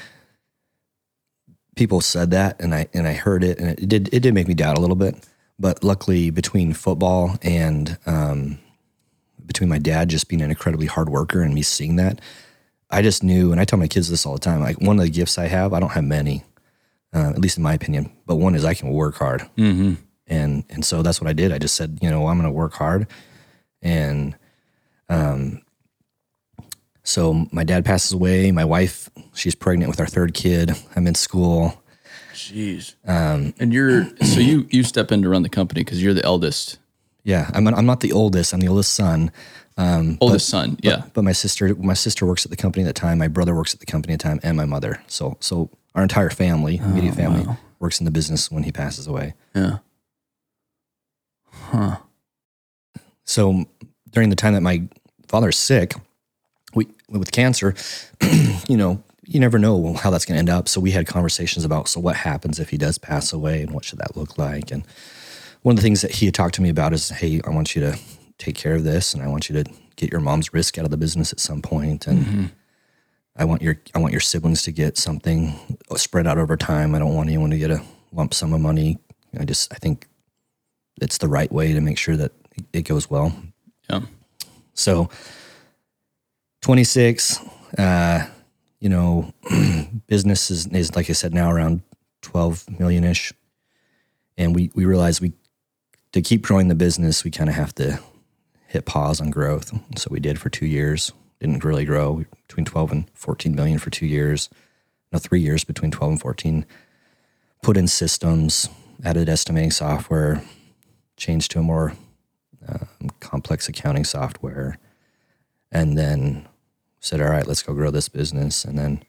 people 1.75 2.01
said 2.01 2.31
that, 2.31 2.59
and 2.59 2.73
I 2.75 2.87
and 2.93 3.07
I 3.07 3.13
heard 3.13 3.43
it, 3.43 3.59
and 3.59 3.69
it 3.69 3.87
did 3.89 4.09
it 4.13 4.19
did 4.21 4.33
make 4.33 4.47
me 4.47 4.53
doubt 4.53 4.77
a 4.77 4.81
little 4.81 4.95
bit. 4.95 5.15
But 5.59 5.83
luckily, 5.83 6.29
between 6.29 6.73
football 6.73 7.37
and 7.41 7.97
um, 8.05 8.59
between 9.45 9.69
my 9.69 9.79
dad 9.79 10.09
just 10.09 10.27
being 10.27 10.41
an 10.41 10.49
incredibly 10.49 10.87
hard 10.87 11.09
worker 11.09 11.41
and 11.41 11.53
me 11.53 11.61
seeing 11.61 11.95
that, 11.97 12.19
I 12.89 13.01
just 13.01 13.23
knew, 13.23 13.51
and 13.51 13.61
I 13.61 13.65
tell 13.65 13.79
my 13.79 13.87
kids 13.87 14.09
this 14.09 14.25
all 14.25 14.33
the 14.33 14.39
time. 14.39 14.61
Like 14.61 14.81
one 14.81 14.97
of 14.97 15.03
the 15.05 15.11
gifts 15.11 15.37
I 15.37 15.47
have, 15.47 15.73
I 15.73 15.79
don't 15.79 15.91
have 15.91 16.03
many, 16.03 16.43
uh, 17.13 17.29
at 17.29 17.39
least 17.39 17.57
in 17.57 17.63
my 17.63 17.73
opinion. 17.73 18.11
But 18.25 18.37
one 18.37 18.55
is 18.55 18.65
I 18.65 18.73
can 18.73 18.89
work 18.89 19.15
hard, 19.15 19.41
Mm-hmm. 19.57 19.93
and 20.27 20.63
and 20.69 20.83
so 20.85 21.01
that's 21.03 21.19
what 21.21 21.29
I 21.29 21.33
did. 21.33 21.51
I 21.51 21.57
just 21.59 21.75
said, 21.75 21.99
you 22.01 22.09
know, 22.09 22.27
I'm 22.27 22.37
going 22.39 22.49
to 22.49 22.55
work 22.57 22.73
hard, 22.73 23.07
and 23.81 24.35
um, 25.09 25.61
so 27.03 27.47
my 27.51 27.63
dad 27.63 27.85
passes 27.85 28.13
away. 28.13 28.51
My 28.51 28.65
wife, 28.65 29.09
she's 29.33 29.55
pregnant 29.55 29.89
with 29.89 29.99
our 29.99 30.07
third 30.07 30.33
kid. 30.33 30.71
I'm 30.95 31.05
in 31.07 31.15
school. 31.15 31.81
Jeez. 32.33 32.95
Um, 33.07 33.53
and 33.59 33.73
you're 33.73 34.05
so 34.25 34.39
you 34.39 34.67
you 34.69 34.83
step 34.83 35.11
in 35.11 35.21
to 35.21 35.29
run 35.29 35.43
the 35.43 35.49
company 35.49 35.81
because 35.83 36.01
you're 36.01 36.13
the 36.13 36.25
eldest 36.25 36.79
Yeah, 37.23 37.49
I'm 37.53 37.67
I'm 37.67 37.85
not 37.85 37.99
the 37.99 38.11
oldest. 38.11 38.53
I'm 38.53 38.59
the 38.59 38.67
oldest 38.69 38.93
son. 38.93 39.31
Um, 39.77 40.17
oldest 40.21 40.49
son. 40.49 40.77
Yeah. 40.81 41.03
but 41.13 41.23
my 41.23 41.31
sister 41.31 41.75
my 41.75 41.93
sister 41.93 42.25
works 42.25 42.45
at 42.45 42.51
the 42.51 42.57
company 42.57 42.83
at 42.85 42.87
the 42.87 42.99
time. 42.99 43.17
My 43.19 43.27
brother 43.27 43.55
works 43.55 43.73
at 43.73 43.79
the 43.79 43.85
company 43.85 44.13
at 44.13 44.19
the 44.19 44.23
time, 44.23 44.39
and 44.43 44.57
my 44.57 44.65
mother. 44.65 45.01
So 45.07 45.37
so 45.39 45.69
our 45.95 46.03
entire 46.03 46.29
family, 46.29 46.77
immediate 46.77 47.15
family, 47.15 47.45
works 47.79 47.99
in 47.99 48.05
the 48.05 48.11
business 48.11 48.49
when 48.51 48.63
he 48.63 48.71
passes 48.71 49.07
away. 49.07 49.35
Yeah. 49.55 49.77
Huh. 51.51 51.97
So 53.25 53.65
during 54.09 54.29
the 54.29 54.35
time 54.35 54.53
that 54.53 54.61
my 54.61 54.83
father's 55.27 55.57
sick, 55.57 55.93
we 56.73 56.87
with 57.09 57.31
cancer, 57.31 57.75
you 58.67 58.77
know, 58.77 59.03
you 59.25 59.39
never 59.39 59.57
know 59.57 59.93
how 59.93 60.09
that's 60.09 60.25
going 60.25 60.35
to 60.35 60.39
end 60.39 60.49
up. 60.49 60.67
So 60.67 60.81
we 60.81 60.91
had 60.91 61.07
conversations 61.07 61.63
about 61.63 61.87
so 61.87 61.99
what 61.99 62.15
happens 62.15 62.59
if 62.59 62.69
he 62.69 62.77
does 62.77 62.97
pass 62.97 63.31
away 63.31 63.61
and 63.61 63.71
what 63.71 63.85
should 63.85 63.99
that 63.99 64.17
look 64.17 64.37
like. 64.37 64.71
And 64.71 64.85
one 65.61 65.73
of 65.73 65.77
the 65.77 65.81
things 65.81 66.01
that 66.01 66.11
he 66.11 66.25
had 66.25 66.35
talked 66.35 66.55
to 66.55 66.61
me 66.61 66.69
about 66.69 66.93
is, 66.93 67.09
hey, 67.09 67.39
I 67.45 67.49
want 67.49 67.75
you 67.75 67.81
to 67.81 67.97
take 68.37 68.55
care 68.55 68.75
of 68.75 68.83
this, 68.83 69.13
and 69.13 69.23
I 69.23 69.27
want 69.27 69.49
you 69.49 69.63
to 69.63 69.71
get 69.95 70.11
your 70.11 70.19
mom's 70.19 70.53
risk 70.53 70.77
out 70.77 70.85
of 70.85 70.91
the 70.91 70.97
business 70.97 71.31
at 71.31 71.39
some 71.39 71.61
point, 71.61 72.07
and 72.07 72.25
mm-hmm. 72.25 72.45
I 73.35 73.45
want 73.45 73.61
your 73.61 73.79
I 73.95 73.99
want 73.99 74.11
your 74.11 74.21
siblings 74.21 74.61
to 74.63 74.71
get 74.71 74.97
something 74.97 75.57
spread 75.95 76.27
out 76.27 76.37
over 76.37 76.57
time. 76.57 76.93
I 76.93 76.99
don't 76.99 77.15
want 77.15 77.29
anyone 77.29 77.49
to 77.51 77.57
get 77.57 77.71
a 77.71 77.81
lump 78.11 78.33
sum 78.33 78.53
of 78.53 78.61
money. 78.61 78.99
I 79.39 79.45
just 79.45 79.73
I 79.73 79.77
think 79.77 80.07
it's 81.01 81.17
the 81.17 81.27
right 81.27 81.51
way 81.51 81.73
to 81.73 81.81
make 81.81 81.97
sure 81.97 82.17
that 82.17 82.31
it 82.73 82.83
goes 82.83 83.09
well. 83.09 83.33
Yeah. 83.89 84.01
So 84.73 85.09
26, 86.63 87.41
uh, 87.77 88.25
you 88.79 88.87
know, 88.87 89.33
business 90.07 90.49
is, 90.49 90.65
is, 90.67 90.95
like 90.95 91.09
I 91.09 91.13
said, 91.13 91.33
now 91.33 91.51
around 91.51 91.81
12 92.21 92.79
million 92.79 93.03
ish. 93.03 93.33
And 94.37 94.55
we, 94.55 94.71
we 94.73 94.85
realized 94.85 95.21
we, 95.21 95.33
to 96.13 96.21
keep 96.21 96.41
growing 96.41 96.69
the 96.69 96.75
business, 96.75 97.25
we 97.25 97.31
kind 97.31 97.49
of 97.49 97.57
have 97.57 97.75
to 97.75 97.99
hit 98.67 98.85
pause 98.85 99.19
on 99.19 99.29
growth. 99.29 99.77
So 99.97 100.07
we 100.09 100.21
did 100.21 100.39
for 100.39 100.49
two 100.49 100.65
years, 100.65 101.11
didn't 101.41 101.65
really 101.65 101.83
grow 101.83 102.23
between 102.47 102.63
12 102.63 102.91
and 102.93 103.09
14 103.13 103.53
million 103.53 103.77
for 103.77 103.89
two 103.89 104.05
years. 104.05 104.49
No, 105.11 105.19
three 105.19 105.41
years 105.41 105.65
between 105.65 105.91
12 105.91 106.11
and 106.13 106.21
14. 106.21 106.65
Put 107.61 107.75
in 107.75 107.89
systems, 107.89 108.69
added 109.03 109.27
estimating 109.27 109.71
software, 109.71 110.41
changed 111.17 111.51
to 111.51 111.59
a 111.59 111.63
more 111.63 111.93
um, 112.69 113.09
complex 113.19 113.67
accounting 113.67 114.05
software, 114.05 114.77
and 115.69 115.97
then 115.97 116.47
said, 117.03 117.21
"All 117.21 117.29
right, 117.29 117.45
let's 117.47 117.61
go 117.63 117.73
grow 117.73 117.91
this 117.91 118.09
business." 118.09 118.65
And 118.65 118.77
then 118.77 119.03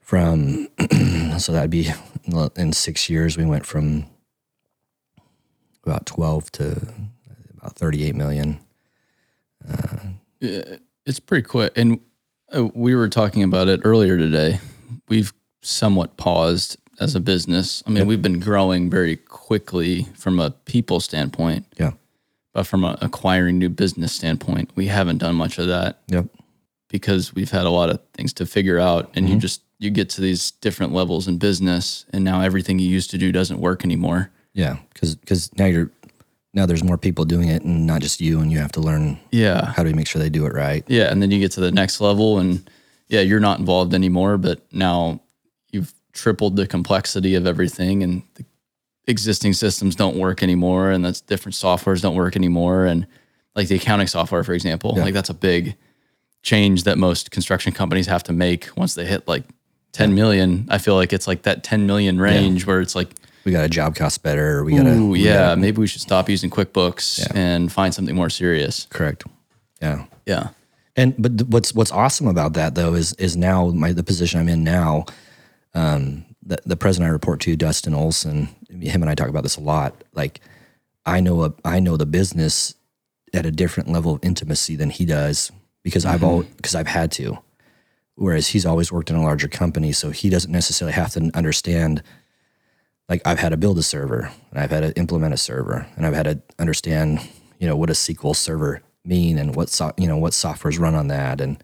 from 0.00 0.68
so 1.38 1.52
that'd 1.52 1.70
be 1.70 1.90
in 2.56 2.72
six 2.72 3.08
years, 3.08 3.36
we 3.36 3.44
went 3.44 3.64
from 3.66 4.06
about 5.84 6.06
twelve 6.06 6.50
to 6.52 6.88
about 7.56 7.76
thirty-eight 7.76 8.14
million. 8.14 8.60
Yeah, 10.40 10.76
it's 11.06 11.20
pretty 11.20 11.46
quick. 11.46 11.72
And 11.76 12.00
uh, 12.54 12.68
we 12.74 12.94
were 12.94 13.08
talking 13.08 13.42
about 13.42 13.68
it 13.68 13.80
earlier 13.84 14.18
today. 14.18 14.60
We've 15.08 15.32
somewhat 15.62 16.16
paused 16.16 16.76
as 17.00 17.14
a 17.14 17.20
business. 17.20 17.82
I 17.86 17.90
mean, 17.90 18.06
we've 18.06 18.20
been 18.22 18.40
growing 18.40 18.90
very 18.90 19.16
quickly 19.16 20.04
from 20.14 20.38
a 20.38 20.50
people 20.50 21.00
standpoint, 21.00 21.66
Yeah. 21.78 21.92
but 22.52 22.66
from 22.66 22.84
a 22.84 22.96
acquiring 23.00 23.58
new 23.58 23.68
business 23.70 24.12
standpoint, 24.12 24.70
we 24.74 24.86
haven't 24.86 25.18
done 25.18 25.34
much 25.34 25.58
of 25.58 25.66
that 25.68 26.00
Yep. 26.08 26.26
Because 26.94 27.34
we've 27.34 27.50
had 27.50 27.66
a 27.66 27.70
lot 27.70 27.90
of 27.90 27.98
things 28.12 28.32
to 28.32 28.46
figure 28.46 28.78
out. 28.78 29.10
And 29.16 29.26
you 29.26 29.32
mm-hmm. 29.32 29.40
just 29.40 29.62
you 29.80 29.90
get 29.90 30.08
to 30.10 30.20
these 30.20 30.52
different 30.52 30.92
levels 30.92 31.26
in 31.26 31.38
business, 31.38 32.06
and 32.12 32.22
now 32.22 32.40
everything 32.40 32.78
you 32.78 32.88
used 32.88 33.10
to 33.10 33.18
do 33.18 33.32
doesn't 33.32 33.58
work 33.58 33.84
anymore. 33.84 34.30
Yeah. 34.52 34.76
Because 34.92 35.16
cuz 35.26 35.50
now 35.58 35.64
you're 35.64 35.90
now 36.52 36.66
there's 36.66 36.84
more 36.84 36.96
people 36.96 37.24
doing 37.24 37.48
it, 37.48 37.62
and 37.62 37.84
not 37.84 38.00
just 38.00 38.20
you, 38.20 38.38
and 38.38 38.52
you 38.52 38.58
have 38.58 38.70
to 38.72 38.80
learn 38.80 39.18
Yeah, 39.32 39.72
how 39.72 39.82
do 39.82 39.88
we 39.88 39.92
make 39.92 40.06
sure 40.06 40.22
they 40.22 40.30
do 40.30 40.46
it 40.46 40.52
right. 40.52 40.84
Yeah, 40.86 41.10
and 41.10 41.20
then 41.20 41.32
you 41.32 41.40
get 41.40 41.50
to 41.52 41.60
the 41.60 41.72
next 41.72 42.00
level, 42.00 42.38
and 42.38 42.70
yeah, 43.08 43.22
you're 43.22 43.40
not 43.40 43.58
involved 43.58 43.92
anymore, 43.92 44.38
but 44.38 44.60
now 44.72 45.20
you've 45.72 45.92
tripled 46.12 46.54
the 46.54 46.68
complexity 46.68 47.34
of 47.34 47.44
everything, 47.44 48.04
and 48.04 48.22
the 48.36 48.44
existing 49.08 49.54
systems 49.54 49.96
don't 49.96 50.16
work 50.16 50.44
anymore, 50.44 50.92
and 50.92 51.04
that's 51.04 51.20
different 51.20 51.56
softwares 51.56 52.00
don't 52.00 52.14
work 52.14 52.36
anymore, 52.36 52.86
and 52.86 53.08
like 53.56 53.66
the 53.66 53.74
accounting 53.74 54.06
software, 54.06 54.44
for 54.44 54.54
example, 54.54 54.94
like 54.94 55.12
that's 55.12 55.30
a 55.30 55.34
big 55.34 55.76
change 56.44 56.84
that 56.84 56.98
most 56.98 57.30
construction 57.32 57.72
companies 57.72 58.06
have 58.06 58.22
to 58.22 58.32
make 58.32 58.68
once 58.76 58.94
they 58.94 59.04
hit 59.04 59.26
like 59.26 59.42
10 59.92 60.14
million, 60.14 60.66
I 60.70 60.78
feel 60.78 60.94
like 60.94 61.12
it's 61.12 61.26
like 61.26 61.42
that 61.42 61.64
10 61.64 61.86
million 61.86 62.20
range 62.20 62.66
where 62.66 62.80
it's 62.80 62.94
like, 62.94 63.08
We 63.44 63.50
got 63.52 63.64
a 63.64 63.68
job 63.68 63.96
cost 63.96 64.22
better. 64.22 64.62
We 64.62 64.76
got 64.76 64.84
to. 64.84 65.14
yeah, 65.14 65.54
maybe 65.54 65.78
we 65.78 65.86
should 65.86 66.00
stop 66.02 66.28
using 66.28 66.50
QuickBooks 66.50 67.34
and 67.34 67.72
find 67.72 67.92
something 67.94 68.14
more 68.14 68.30
serious. 68.30 68.86
Correct. 68.90 69.24
Yeah. 69.80 70.04
Yeah. 70.26 70.48
And 70.96 71.14
but 71.18 71.38
th- 71.38 71.48
what's 71.48 71.74
what's 71.74 71.90
awesome 71.90 72.28
about 72.28 72.52
that 72.52 72.74
though 72.76 72.94
is 72.94 73.14
is 73.14 73.36
now 73.36 73.68
my 73.70 73.92
the 73.92 74.04
position 74.04 74.38
I'm 74.38 74.48
in 74.48 74.62
now, 74.62 75.06
um, 75.74 76.24
the 76.42 76.58
the 76.64 76.76
president 76.76 77.08
I 77.08 77.12
report 77.12 77.40
to, 77.40 77.56
Dustin 77.56 77.94
Olson, 77.94 78.48
him 78.70 79.02
and 79.02 79.10
I 79.10 79.14
talk 79.14 79.28
about 79.28 79.42
this 79.42 79.56
a 79.56 79.60
lot. 79.60 80.04
Like, 80.12 80.40
I 81.04 81.20
know 81.20 81.44
a, 81.44 81.54
I 81.64 81.80
know 81.80 81.96
the 81.96 82.06
business 82.06 82.74
at 83.32 83.44
a 83.44 83.50
different 83.50 83.90
level 83.90 84.14
of 84.14 84.24
intimacy 84.24 84.76
than 84.76 84.90
he 84.90 85.04
does 85.04 85.50
because 85.84 86.04
I've 86.04 86.20
mm-hmm. 86.20 86.24
all 86.24 86.42
because 86.42 86.74
I've 86.74 86.88
had 86.88 87.12
to. 87.12 87.38
Whereas 88.16 88.48
he's 88.48 88.66
always 88.66 88.90
worked 88.90 89.10
in 89.10 89.16
a 89.16 89.22
larger 89.22 89.48
company, 89.48 89.92
so 89.92 90.10
he 90.10 90.30
doesn't 90.30 90.50
necessarily 90.50 90.92
have 90.94 91.12
to 91.12 91.30
understand. 91.34 92.02
Like 93.08 93.22
I've 93.24 93.38
had 93.38 93.50
to 93.50 93.56
build 93.56 93.78
a 93.78 93.82
server, 93.82 94.32
and 94.50 94.58
I've 94.58 94.70
had 94.70 94.80
to 94.80 94.98
implement 94.98 95.34
a 95.34 95.36
server, 95.36 95.86
and 95.96 96.06
I've 96.06 96.14
had 96.14 96.24
to 96.24 96.40
understand, 96.58 97.20
you 97.58 97.68
know, 97.68 97.76
what 97.76 97.90
a 97.90 97.92
SQL 97.92 98.34
server 98.34 98.82
mean 99.04 99.38
and 99.38 99.54
what 99.54 99.68
so, 99.68 99.92
you 99.98 100.08
know 100.08 100.16
what 100.16 100.32
softwares 100.32 100.80
run 100.80 100.94
on 100.94 101.08
that. 101.08 101.40
And 101.40 101.62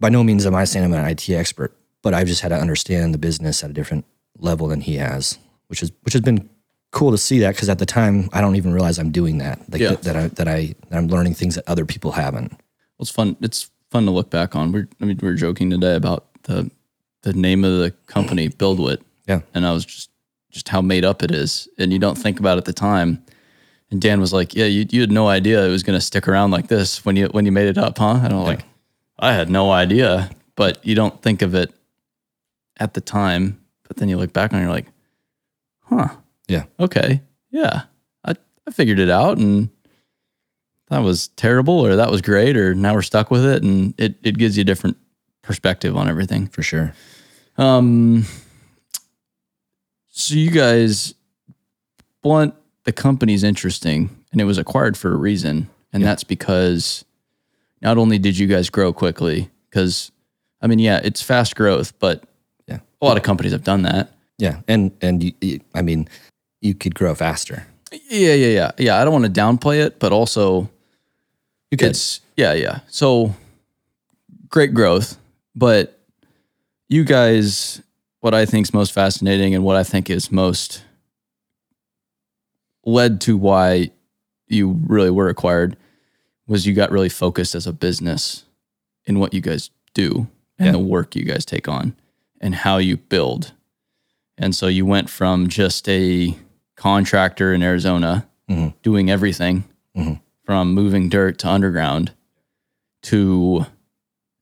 by 0.00 0.08
no 0.08 0.24
means 0.24 0.46
am 0.46 0.54
I 0.54 0.64
saying 0.64 0.84
I'm 0.84 0.92
an 0.92 1.06
IT 1.06 1.28
expert, 1.30 1.76
but 2.02 2.14
I've 2.14 2.26
just 2.26 2.42
had 2.42 2.48
to 2.48 2.56
understand 2.56 3.14
the 3.14 3.18
business 3.18 3.62
at 3.62 3.70
a 3.70 3.72
different 3.72 4.04
level 4.38 4.68
than 4.68 4.80
he 4.80 4.96
has, 4.96 5.38
which 5.68 5.82
is 5.82 5.92
which 6.02 6.14
has 6.14 6.22
been 6.22 6.48
cool 6.90 7.10
to 7.10 7.18
see 7.18 7.38
that 7.40 7.54
because 7.54 7.68
at 7.68 7.78
the 7.78 7.86
time 7.86 8.30
I 8.32 8.40
don't 8.40 8.56
even 8.56 8.72
realize 8.72 8.98
I'm 8.98 9.12
doing 9.12 9.38
that. 9.38 9.60
Like 9.70 9.80
Yeah. 9.80 9.90
that, 9.90 10.02
that 10.02 10.16
I 10.16 10.28
that 10.28 10.48
I 10.48 10.74
that 10.88 10.98
I'm 10.98 11.08
learning 11.08 11.34
things 11.34 11.54
that 11.54 11.64
other 11.68 11.84
people 11.84 12.12
haven't. 12.12 12.58
Well, 12.98 13.04
it's 13.04 13.10
fun. 13.10 13.36
It's 13.40 13.70
fun 13.90 14.04
to 14.06 14.10
look 14.10 14.30
back 14.30 14.54
on. 14.56 14.72
We're, 14.72 14.88
I 15.00 15.04
mean, 15.04 15.18
we 15.22 15.28
were 15.28 15.34
joking 15.34 15.70
today 15.70 15.94
about 15.94 16.26
the, 16.44 16.70
the 17.22 17.32
name 17.32 17.64
of 17.64 17.78
the 17.78 17.92
company, 18.06 18.48
BuildWit. 18.48 18.98
Yeah. 19.26 19.40
And 19.54 19.66
I 19.66 19.72
was 19.72 19.84
just, 19.84 20.10
just 20.50 20.68
how 20.68 20.80
made 20.80 21.04
up 21.04 21.22
it 21.22 21.30
is. 21.30 21.68
And 21.78 21.92
you 21.92 21.98
don't 21.98 22.16
think 22.16 22.38
about 22.40 22.56
it 22.56 22.58
at 22.58 22.64
the 22.64 22.72
time. 22.72 23.22
And 23.90 24.00
Dan 24.00 24.20
was 24.20 24.32
like, 24.32 24.54
yeah, 24.54 24.66
you, 24.66 24.86
you 24.90 25.00
had 25.00 25.10
no 25.12 25.28
idea 25.28 25.64
it 25.64 25.70
was 25.70 25.82
going 25.82 25.96
to 25.98 26.04
stick 26.04 26.28
around 26.28 26.50
like 26.50 26.68
this 26.68 27.04
when 27.04 27.16
you, 27.16 27.26
when 27.28 27.46
you 27.46 27.52
made 27.52 27.68
it 27.68 27.78
up, 27.78 27.98
huh? 27.98 28.20
And 28.22 28.32
I'm 28.34 28.42
like, 28.42 28.64
I 29.18 29.32
had 29.32 29.48
no 29.48 29.70
idea, 29.70 30.30
but 30.56 30.84
you 30.84 30.94
don't 30.94 31.22
think 31.22 31.40
of 31.42 31.54
it 31.54 31.72
at 32.78 32.94
the 32.94 33.00
time. 33.00 33.60
But 33.86 33.96
then 33.96 34.08
you 34.10 34.18
look 34.18 34.32
back 34.34 34.52
on 34.52 34.58
it, 34.58 34.62
you're 34.62 34.70
like, 34.70 34.88
huh, 35.84 36.08
Yeah. 36.48 36.64
okay, 36.78 37.22
yeah, 37.50 37.82
I, 38.24 38.34
I 38.66 38.70
figured 38.70 38.98
it 38.98 39.08
out 39.08 39.38
and 39.38 39.70
that 40.90 40.98
was 40.98 41.28
terrible 41.28 41.80
or 41.84 41.96
that 41.96 42.10
was 42.10 42.22
great 42.22 42.56
or 42.56 42.74
now 42.74 42.94
we're 42.94 43.02
stuck 43.02 43.30
with 43.30 43.44
it 43.44 43.62
and 43.62 43.94
it, 43.98 44.14
it 44.22 44.38
gives 44.38 44.56
you 44.56 44.62
a 44.62 44.64
different 44.64 44.96
perspective 45.42 45.96
on 45.96 46.08
everything. 46.08 46.46
For 46.48 46.62
sure. 46.62 46.92
Um, 47.56 48.24
so 50.08 50.34
you 50.34 50.50
guys, 50.50 51.14
Blunt, 52.22 52.54
the 52.84 52.92
company's 52.92 53.44
interesting 53.44 54.10
and 54.32 54.40
it 54.40 54.44
was 54.44 54.58
acquired 54.58 54.96
for 54.96 55.12
a 55.12 55.16
reason. 55.16 55.68
And 55.92 56.04
that's 56.04 56.24
because 56.24 57.04
not 57.80 57.96
only 57.98 58.18
did 58.18 58.36
you 58.36 58.46
guys 58.46 58.68
grow 58.70 58.92
quickly, 58.92 59.50
because 59.70 60.12
I 60.60 60.66
mean, 60.66 60.78
yeah, 60.78 61.00
it's 61.02 61.22
fast 61.22 61.56
growth, 61.56 61.98
but 61.98 62.24
Yeah. 62.66 62.80
a 63.00 63.04
lot 63.06 63.16
of 63.16 63.22
companies 63.22 63.52
have 63.52 63.64
done 63.64 63.82
that. 63.82 64.12
Yeah. 64.38 64.60
And 64.68 64.92
and 65.00 65.22
you, 65.22 65.32
you, 65.40 65.60
I 65.74 65.82
mean, 65.82 66.08
you 66.60 66.74
could 66.74 66.94
grow 66.94 67.14
faster. 67.14 67.66
Yeah, 68.10 68.34
yeah, 68.34 68.48
yeah. 68.48 68.70
Yeah. 68.78 69.00
I 69.00 69.04
don't 69.04 69.12
want 69.12 69.24
to 69.32 69.40
downplay 69.40 69.80
it, 69.84 69.98
but 69.98 70.12
also 70.12 70.68
You 71.70 71.76
could. 71.78 71.88
it's 71.90 72.20
yeah, 72.36 72.52
yeah. 72.54 72.80
So 72.88 73.34
great 74.48 74.72
growth, 74.74 75.18
but 75.54 75.98
you 76.88 77.04
guys 77.04 77.82
what 78.20 78.34
I 78.34 78.46
think 78.46 78.66
is 78.66 78.74
most 78.74 78.92
fascinating 78.92 79.54
and 79.54 79.62
what 79.64 79.76
I 79.76 79.84
think 79.84 80.10
is 80.10 80.32
most 80.32 80.82
led 82.84 83.20
to 83.22 83.36
why 83.36 83.90
you 84.48 84.80
really 84.86 85.10
were 85.10 85.28
acquired 85.28 85.76
was 86.46 86.66
you 86.66 86.74
got 86.74 86.90
really 86.90 87.08
focused 87.10 87.54
as 87.54 87.66
a 87.66 87.72
business 87.72 88.44
in 89.04 89.18
what 89.18 89.34
you 89.34 89.40
guys 89.40 89.70
do 89.94 90.26
and 90.58 90.66
Yeah. 90.66 90.72
the 90.72 90.78
work 90.78 91.14
you 91.14 91.24
guys 91.24 91.44
take 91.44 91.68
on 91.68 91.94
and 92.40 92.54
how 92.54 92.78
you 92.78 92.96
build. 92.96 93.52
And 94.38 94.54
so 94.54 94.66
you 94.68 94.86
went 94.86 95.10
from 95.10 95.48
just 95.48 95.88
a 95.88 96.34
contractor 96.76 97.52
in 97.52 97.62
Arizona 97.62 98.26
Mhm. 98.48 98.74
doing 98.82 99.10
everything 99.10 99.64
Mhm. 99.96 100.20
From 100.48 100.72
moving 100.72 101.10
dirt 101.10 101.36
to 101.38 101.46
underground 101.46 102.10
to 103.02 103.66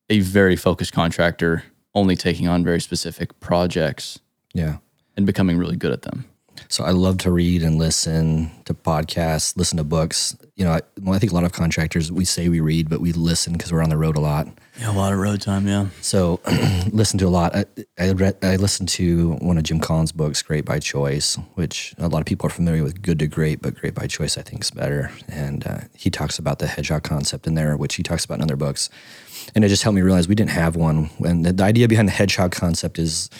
a 0.09 0.21
very 0.21 0.55
focused 0.55 0.92
contractor 0.92 1.64
only 1.97 2.14
taking 2.14 2.47
on 2.47 2.62
very 2.62 2.81
specific 2.81 3.40
projects 3.40 4.21
Yeah. 4.55 4.77
and 5.16 5.27
becoming 5.27 5.59
really 5.59 5.75
good 5.75 5.90
at 5.90 6.03
them. 6.03 6.27
So 6.68 6.85
I 6.85 6.90
love 6.90 7.18
to 7.18 7.31
read 7.31 7.62
and 7.62 7.79
listen 7.79 8.50
to 8.64 8.74
podcasts, 8.74 9.57
listen 9.57 9.76
to 9.79 9.85
books. 9.85 10.37
You 10.57 10.64
know, 10.64 10.72
I, 10.72 10.81
well, 11.00 11.14
I 11.14 11.18
think 11.18 11.33
a 11.33 11.35
lot 11.35 11.44
of 11.44 11.52
contractors 11.52 12.11
we 12.11 12.24
say 12.24 12.48
we 12.48 12.61
read, 12.61 12.88
but 12.88 13.00
we 13.00 13.12
listen 13.12 13.52
because 13.52 13.72
we're 13.72 13.83
on 13.83 13.90
the 13.90 13.96
road 13.96 14.16
a 14.16 14.20
lot. 14.20 14.48
Yeah, 14.79 14.90
a 14.90 14.92
lot 14.92 15.12
of 15.12 15.18
road 15.18 15.40
time, 15.40 15.66
yeah. 15.66 15.87
So 16.02 16.40
listen 16.92 17.18
to 17.20 17.26
a 17.26 17.29
lot. 17.29 17.57
I, 17.57 17.64
I 17.98 18.12
read, 18.12 18.37
I 18.42 18.57
listened 18.57 18.88
to 18.90 19.33
one 19.35 19.57
of 19.57 19.64
Jim 19.64 19.81
Collins' 19.81 20.12
books, 20.12 20.42
Great 20.42 20.64
by 20.64 20.81
Choice, 20.81 21.37
which 21.55 21.94
a 21.98 22.09
lot 22.09 22.20
of 22.20 22.26
people 22.26 22.46
are 22.46 22.50
familiar 22.50 22.83
with. 22.83 23.00
Good 23.00 23.18
to 23.20 23.26
Great, 23.26 23.62
but 23.62 23.74
Great 23.74 23.94
by 23.94 24.07
Choice 24.07 24.37
I 24.37 24.42
think 24.42 24.62
is 24.62 24.70
better. 24.70 25.11
And 25.29 25.66
uh, 25.66 25.79
he 25.94 26.11
talks 26.11 26.38
about 26.38 26.59
the 26.59 26.66
hedgehog 26.66 27.05
concept 27.05 27.46
in 27.46 27.55
there, 27.55 27.76
which 27.76 27.94
he 27.94 28.02
talks 28.02 28.24
about 28.24 28.38
in 28.38 28.42
other 28.42 28.57
books. 28.57 28.90
And 29.55 29.64
it 29.64 29.68
just 29.68 29.83
helped 29.83 29.94
me 29.94 30.02
realize 30.02 30.29
we 30.29 30.35
didn't 30.35 30.50
have 30.50 30.76
one. 30.76 31.11
And 31.24 31.46
the, 31.46 31.52
the 31.52 31.64
idea 31.64 31.88
behind 31.88 32.09
the 32.09 32.12
hedgehog 32.12 32.52
concept 32.52 32.98
is 32.98 33.31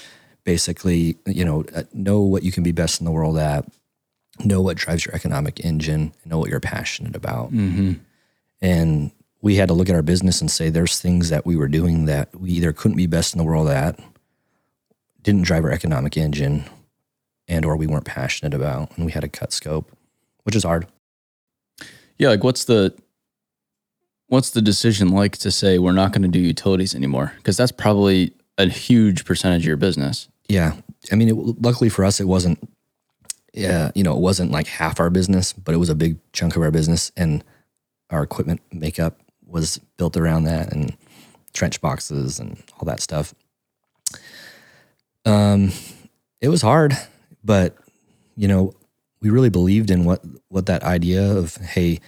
basically, 0.47 1.19
you 1.27 1.45
know, 1.45 1.65
uh, 1.75 1.83
know 1.93 2.21
what 2.21 2.45
you 2.45 2.53
can 2.53 2.63
be 2.63 2.73
best 2.73 3.01
in 3.01 3.05
the 3.05 3.11
world 3.11 3.37
at, 3.37 3.67
know 4.45 4.63
what 4.63 4.77
drives 4.77 5.05
your 5.05 5.15
economic 5.15 5.61
engine, 5.65 6.15
know 6.25 6.39
what 6.39 6.49
you're 6.49 6.61
passionate 6.61 7.17
about. 7.17 7.51
And 8.63 9.11
we 9.43 9.57
had 9.57 9.69
to 9.69 9.75
look 9.75 9.91
at 9.91 9.95
our 9.95 10.03
business 10.03 10.41
and 10.41 10.51
say 10.51 10.71
there's 10.71 11.01
things 11.01 11.29
that 11.31 11.45
we 11.45 11.57
were 11.57 11.69
doing 11.69 12.07
that 12.07 12.35
we 12.41 12.51
either 12.53 12.73
couldn't 12.73 12.97
be 12.97 13.07
best 13.07 13.35
in 13.35 13.39
the 13.39 13.45
world 13.45 13.69
at, 13.69 14.01
didn't 15.23 15.43
drive 15.43 15.65
our 15.65 15.73
economic 15.73 16.17
engine, 16.17 16.65
and 17.49 17.65
or 17.65 17.77
we 17.77 17.89
weren't 17.89 18.07
passionate 18.07 18.55
about, 18.55 18.97
and 18.97 19.05
we 19.05 19.13
had 19.13 19.23
to 19.23 19.29
cut 19.29 19.53
scope, 19.53 19.91
which 20.45 20.55
is 20.55 20.63
hard. 20.63 20.87
Yeah, 22.19 22.29
like 22.29 22.45
what's 22.45 22.65
the 22.65 22.95
what's 24.29 24.51
the 24.51 24.63
decision 24.63 25.09
like 25.09 25.37
to 25.39 25.51
say 25.51 25.79
we're 25.79 25.93
not 25.93 26.13
going 26.13 26.23
to 26.23 26.29
do 26.29 26.39
utilities 26.41 26.95
anymore? 26.95 27.33
Because 27.37 27.57
that's 27.57 27.73
probably 27.73 28.33
a 28.59 28.69
huge 28.69 29.25
percentage 29.25 29.63
of 29.63 29.67
your 29.67 29.77
business. 29.77 30.29
Yeah, 30.49 30.75
I 31.11 31.17
mean, 31.17 31.29
it, 31.29 31.35
luckily 31.35 31.89
for 31.89 32.05
us, 32.05 32.21
it 32.21 32.29
wasn't. 32.29 32.59
Yeah, 33.53 33.91
you 33.95 34.03
know, 34.03 34.13
it 34.13 34.21
wasn't 34.21 34.51
like 34.51 34.67
half 34.67 35.01
our 35.01 35.09
business, 35.09 35.55
but 35.55 35.75
it 35.75 35.79
was 35.79 35.89
a 35.89 35.95
big 35.95 36.19
chunk 36.33 36.57
of 36.57 36.63
our 36.63 36.71
business, 36.71 37.11
and 37.17 37.43
our 38.11 38.23
equipment 38.23 38.61
makeup 38.71 39.19
was 39.47 39.79
built 39.97 40.17
around 40.17 40.45
that, 40.45 40.73
and 40.73 40.97
trench 41.55 41.81
boxes 41.81 42.39
and 42.39 42.63
all 42.75 42.85
that 42.85 43.01
stuff. 43.01 43.35
Um, 45.25 45.73
it 46.41 46.49
was 46.49 46.63
hard, 46.63 46.97
but 47.43 47.77
you 48.37 48.47
know, 48.47 48.75
we 49.21 49.31
really 49.31 49.51
believed 49.51 49.91
in 49.91 50.05
what 50.05 50.23
what 50.49 50.67
that 50.67 50.83
idea 50.85 51.37
of 51.37 51.57
hey, 51.57 52.01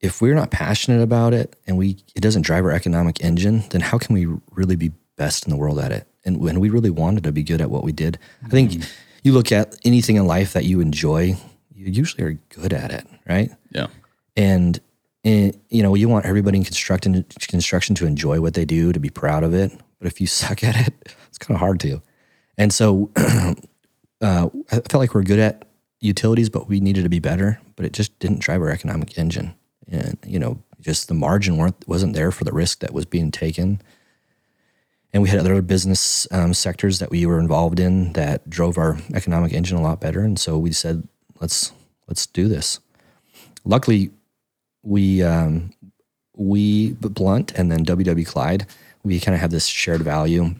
if 0.00 0.22
we're 0.22 0.34
not 0.34 0.50
passionate 0.50 1.02
about 1.02 1.34
it 1.34 1.56
and 1.66 1.76
we 1.76 1.96
it 2.14 2.20
doesn't 2.20 2.42
drive 2.42 2.64
our 2.64 2.70
economic 2.70 3.24
engine, 3.24 3.64
then 3.70 3.80
how 3.80 3.98
can 3.98 4.14
we 4.14 4.26
really 4.52 4.76
be 4.76 4.92
best 5.16 5.44
in 5.46 5.50
the 5.50 5.56
world 5.56 5.78
at 5.78 5.90
it? 5.90 6.06
And 6.28 6.36
when 6.40 6.60
we 6.60 6.68
really 6.68 6.90
wanted 6.90 7.24
to 7.24 7.32
be 7.32 7.42
good 7.42 7.62
at 7.62 7.70
what 7.70 7.84
we 7.84 7.90
did, 7.90 8.18
I 8.44 8.48
think 8.48 8.84
you 9.22 9.32
look 9.32 9.50
at 9.50 9.74
anything 9.82 10.16
in 10.16 10.26
life 10.26 10.52
that 10.52 10.66
you 10.66 10.80
enjoy, 10.80 11.38
you 11.74 11.86
usually 11.86 12.22
are 12.22 12.32
good 12.50 12.74
at 12.74 12.90
it, 12.92 13.06
right? 13.26 13.50
Yeah. 13.70 13.86
and, 14.36 14.78
and 15.24 15.58
you 15.70 15.82
know 15.82 15.94
you 15.94 16.06
want 16.06 16.26
everybody 16.26 16.58
in 16.58 16.64
construction 16.64 17.24
construction 17.40 17.94
to 17.96 18.06
enjoy 18.06 18.40
what 18.40 18.52
they 18.52 18.66
do 18.66 18.92
to 18.92 19.00
be 19.00 19.08
proud 19.08 19.42
of 19.42 19.54
it. 19.54 19.72
But 19.98 20.06
if 20.06 20.20
you 20.20 20.26
suck 20.40 20.62
at 20.62 20.76
it 20.86 20.94
it's 21.28 21.38
kind 21.38 21.56
of 21.56 21.60
hard 21.60 21.80
to. 21.80 22.02
And 22.58 22.72
so 22.72 23.10
uh, 23.16 24.48
i 24.70 24.74
felt 24.74 24.94
like 24.94 25.14
we're 25.14 25.22
good 25.22 25.38
at 25.38 25.64
utilities 26.00 26.50
but 26.50 26.68
we 26.68 26.78
needed 26.78 27.04
to 27.04 27.08
be 27.08 27.20
better 27.20 27.58
but 27.74 27.86
it 27.86 27.92
just 27.92 28.16
didn't 28.18 28.40
drive 28.40 28.60
our 28.60 28.70
economic 28.70 29.16
engine. 29.16 29.54
And 29.90 30.18
you 30.26 30.38
know 30.38 30.62
just 30.78 31.08
the 31.08 31.14
margin 31.14 31.56
weren't 31.56 31.88
wasn't 31.88 32.12
there 32.12 32.30
for 32.30 32.44
the 32.44 32.52
risk 32.52 32.80
that 32.80 32.92
was 32.92 33.06
being 33.06 33.30
taken 33.30 33.80
and 35.12 35.22
we 35.22 35.28
had 35.28 35.38
other 35.38 35.60
business 35.62 36.26
um, 36.30 36.52
sectors 36.52 36.98
that 36.98 37.10
we 37.10 37.24
were 37.24 37.40
involved 37.40 37.80
in 37.80 38.12
that 38.12 38.48
drove 38.48 38.76
our 38.76 38.98
economic 39.14 39.52
engine 39.52 39.78
a 39.78 39.82
lot 39.82 40.00
better. 40.00 40.20
And 40.20 40.38
so 40.38 40.58
we 40.58 40.72
said 40.72 41.06
let's 41.40 41.72
let's 42.06 42.26
do 42.26 42.48
this. 42.48 42.80
Luckily 43.64 44.10
we 44.82 45.22
um, 45.22 45.72
we 46.36 46.92
blunt 46.92 47.52
and 47.52 47.72
then 47.72 47.84
ww 47.84 48.26
clyde 48.26 48.66
we 49.02 49.18
kind 49.20 49.34
of 49.34 49.40
have 49.40 49.50
this 49.50 49.66
shared 49.66 50.02
value 50.02 50.54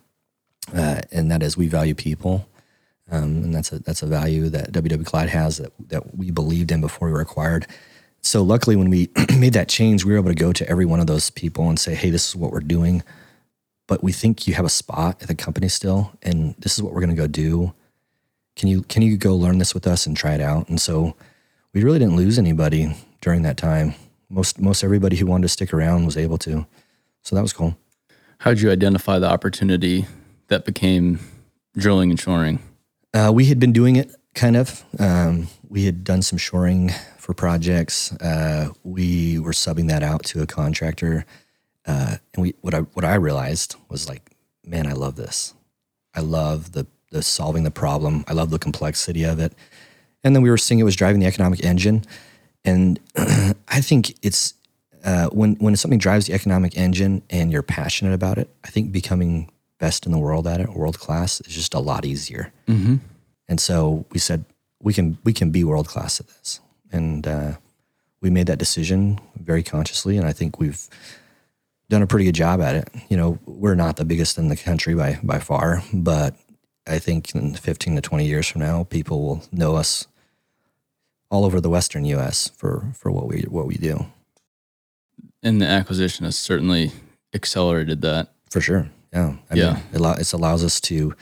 uh, 0.75 1.01
and 1.13 1.31
that 1.31 1.43
is 1.43 1.57
we 1.57 1.67
value 1.67 1.95
people. 1.95 2.49
Um, 3.11 3.43
and 3.43 3.55
that's 3.55 3.73
a 3.73 3.79
that's 3.79 4.03
a 4.03 4.07
value 4.07 4.49
that 4.51 4.73
ww 4.73 5.07
clyde 5.07 5.31
has 5.31 5.59
that, 5.59 5.73
that 5.89 6.17
we 6.17 6.31
believed 6.31 6.73
in 6.73 6.81
before 6.81 7.09
we 7.09 7.13
were 7.13 7.21
acquired. 7.21 7.67
So 8.23 8.43
luckily 8.43 8.77
when 8.77 8.91
we 8.91 9.11
made 9.37 9.53
that 9.53 9.69
change 9.69 10.05
we 10.05 10.13
were 10.13 10.19
able 10.19 10.31
to 10.31 10.35
go 10.35 10.53
to 10.53 10.69
every 10.69 10.87
one 10.87 11.01
of 11.01 11.07
those 11.07 11.31
people 11.31 11.69
and 11.69 11.79
say 11.79 11.95
hey 11.95 12.11
this 12.11 12.29
is 12.29 12.37
what 12.37 12.51
we're 12.51 12.61
doing 12.61 13.03
but 13.89 14.05
we 14.05 14.13
think 14.13 14.47
you 14.47 14.55
have 14.55 14.65
a 14.65 14.71
spot 14.71 15.21
at 15.21 15.27
the 15.27 15.35
company 15.35 15.69
still, 15.69 16.13
and 16.23 16.55
this 16.59 16.77
is 16.77 16.83
what 16.83 16.93
we're 16.93 17.01
going 17.01 17.17
to 17.17 17.21
go 17.21 17.27
do. 17.27 17.75
Can 18.55 18.69
you 18.69 18.83
can 18.83 19.03
you 19.03 19.17
go 19.17 19.35
learn 19.35 19.59
this 19.59 19.75
with 19.75 19.87
us 19.87 20.07
and 20.07 20.17
try 20.17 20.35
it 20.35 20.41
out? 20.41 20.69
And 20.69 20.81
so 20.81 21.17
we 21.73 21.83
really 21.83 21.99
didn't 21.99 22.17
lose 22.17 22.39
anybody 22.39 22.95
during 23.21 23.43
that 23.43 23.57
time. 23.57 23.95
Most 24.29 24.61
most 24.61 24.85
everybody 24.85 25.17
who 25.17 25.27
wanted 25.27 25.43
to 25.43 25.49
stick 25.49 25.75
around 25.75 26.05
was 26.05 26.17
able 26.17 26.39
to. 26.39 26.67
So 27.23 27.35
that 27.35 27.43
was 27.43 27.53
cool. 27.53 27.77
How'd 28.39 28.61
you 28.61 28.71
identify 28.71 29.19
the 29.19 29.29
opportunity 29.29 30.07
that 30.47 30.65
became 30.65 31.19
drilling 31.77 32.11
and 32.11 32.21
shoring? 32.21 32.61
Uh, 33.13 33.33
we 33.35 33.47
had 33.47 33.59
been 33.59 33.73
doing 33.73 33.97
it 33.97 34.15
kind 34.35 34.57
of. 34.57 34.85
Um, 34.99 35.49
we 35.69 35.85
had 35.85 36.05
done 36.05 36.23
some 36.23 36.39
shoring 36.39 36.91
for 37.19 37.35
projects. 37.35 38.13
Uh, 38.13 38.71
we 38.85 39.39
were 39.39 39.53
subbing 39.53 39.89
that 39.89 40.03
out 40.03 40.25
to 40.25 40.43
a 40.43 40.47
contractor, 40.47 41.25
uh, 41.89 42.17
and 42.35 42.43
we 42.43 42.55
what 42.61 42.75
I 42.75 42.81
what 42.81 43.05
I 43.05 43.15
realized 43.15 43.75
was 43.89 44.09
like, 44.09 44.37
man, 44.65 44.87
I 44.87 44.93
love 44.93 45.17
this. 45.17 45.55
I 46.15 46.21
love 46.21 46.73
the 46.73 46.87
the 47.11 47.23
solving 47.23 47.65
the 47.65 47.71
problem. 47.71 48.25
I 48.29 48.35
love 48.35 48.51
the 48.51 48.59
complexity 48.59 49.25
of 49.25 49.39
it. 49.39 49.55
And 50.23 50.37
then 50.37 50.43
we 50.43 50.51
were 50.51 50.59
seeing 50.59 50.79
it 50.79 50.85
was 50.85 50.97
driving 50.97 51.21
the 51.21 51.27
economic 51.27 51.65
engine, 51.65 52.05
and 52.65 53.01
I 53.17 53.81
think 53.81 54.15
it's 54.23 54.53
uh, 55.03 55.29
when 55.29 55.55
when 55.55 55.75
something 55.77 55.99
drives 55.99 56.27
the 56.27 56.35
economic 56.35 56.77
engine 56.77 57.23
and 57.31 57.51
you're 57.51 57.63
passionate 57.63 58.13
about 58.13 58.37
it. 58.37 58.51
I 58.65 58.69
think 58.69 58.93
becoming 58.93 59.51
best 59.79 60.05
in 60.05 60.13
the 60.13 60.19
world 60.19 60.47
at 60.47 60.61
it, 60.61 60.69
world 60.75 60.99
class, 60.99 61.41
is 61.43 61.55
just 61.55 61.73
a 61.73 61.79
lot 61.79 62.05
easier. 62.05 62.53
Mm-hmm. 62.67 62.97
And 63.49 63.61
so 63.61 64.05
we 64.13 64.19
said 64.19 64.45
we 64.83 64.93
can 64.93 65.17
we 65.25 65.33
can 65.33 65.51
be 65.51 65.65
world 65.65 65.89
class 65.89 66.21
at 66.21 66.29
this, 66.29 66.61
and 66.93 67.27
uh, 67.27 67.53
we 68.21 68.29
made 68.29 68.49
that 68.49 68.59
decision 68.59 69.19
very 69.37 69.63
consciously, 69.63 70.19
and 70.19 70.27
I 70.27 70.33
think 70.33 70.59
we've 70.59 70.87
done 71.91 72.03
a 72.03 72.07
pretty 72.07 72.25
good 72.25 72.35
job 72.35 72.61
at 72.61 72.75
it. 72.77 72.89
You 73.09 73.17
know, 73.17 73.39
we're 73.47 73.75
not 73.75 73.97
the 73.97 74.05
biggest 74.05 74.39
in 74.39 74.49
the 74.49 74.57
country 74.57 74.95
by 74.95 75.19
by 75.23 75.39
far, 75.39 75.83
but 75.93 76.35
I 76.87 76.99
think 76.99 77.35
in 77.35 77.55
15 77.55 77.97
to 77.97 78.01
20 78.01 78.25
years 78.27 78.47
from 78.47 78.61
now, 78.63 78.85
people 78.85 79.23
will 79.23 79.43
know 79.53 79.77
us 79.77 80.07
all 81.31 81.45
over 81.45 81.61
the 81.61 81.69
Western 81.71 82.05
U.S. 82.07 82.49
for 82.57 82.87
for 82.95 83.11
what 83.11 83.27
we 83.27 83.43
what 83.49 83.67
we 83.67 83.77
do. 83.77 84.07
And 85.43 85.61
the 85.61 85.67
acquisition 85.67 86.25
has 86.25 86.37
certainly 86.37 86.93
accelerated 87.35 88.01
that. 88.03 88.33
For 88.51 88.61
sure, 88.61 88.89
yeah, 89.13 89.37
I 89.51 89.55
Yeah. 89.55 89.73
Mean, 89.75 89.83
it, 89.93 89.97
allow, 90.01 90.13
it 90.15 90.33
allows 90.33 90.65
us 90.65 90.81
to 90.83 91.15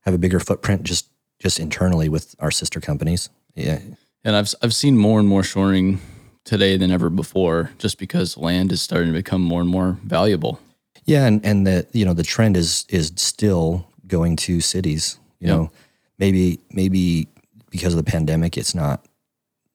have 0.00 0.14
a 0.14 0.18
bigger 0.18 0.38
footprint 0.40 0.82
just 0.84 1.08
just 1.40 1.58
internally 1.58 2.08
with 2.08 2.34
our 2.38 2.50
sister 2.50 2.80
companies. 2.80 3.30
Yeah, 3.54 3.80
And 4.24 4.36
I've 4.36 4.52
I've 4.62 4.74
seen 4.74 4.96
more 4.96 5.18
and 5.18 5.28
more 5.28 5.42
shoring 5.42 6.00
today 6.44 6.76
than 6.76 6.90
ever 6.90 7.10
before, 7.10 7.70
just 7.78 7.98
because 7.98 8.36
land 8.36 8.70
is 8.72 8.82
starting 8.82 9.08
to 9.12 9.18
become 9.18 9.40
more 9.42 9.60
and 9.60 9.70
more 9.70 9.98
valuable. 10.04 10.60
Yeah, 11.04 11.26
and 11.26 11.44
and 11.44 11.66
the 11.66 11.86
you 11.92 12.04
know 12.04 12.14
the 12.14 12.22
trend 12.22 12.56
is 12.56 12.84
is 12.88 13.12
still 13.16 13.86
going 14.06 14.36
to 14.36 14.60
cities. 14.60 15.18
You 15.40 15.48
Yeah. 15.48 15.54
know, 15.56 15.70
maybe 16.18 16.60
maybe 16.70 17.28
because 17.70 17.94
of 17.94 18.04
the 18.04 18.10
pandemic, 18.10 18.56
it's 18.56 18.74
not 18.74 19.04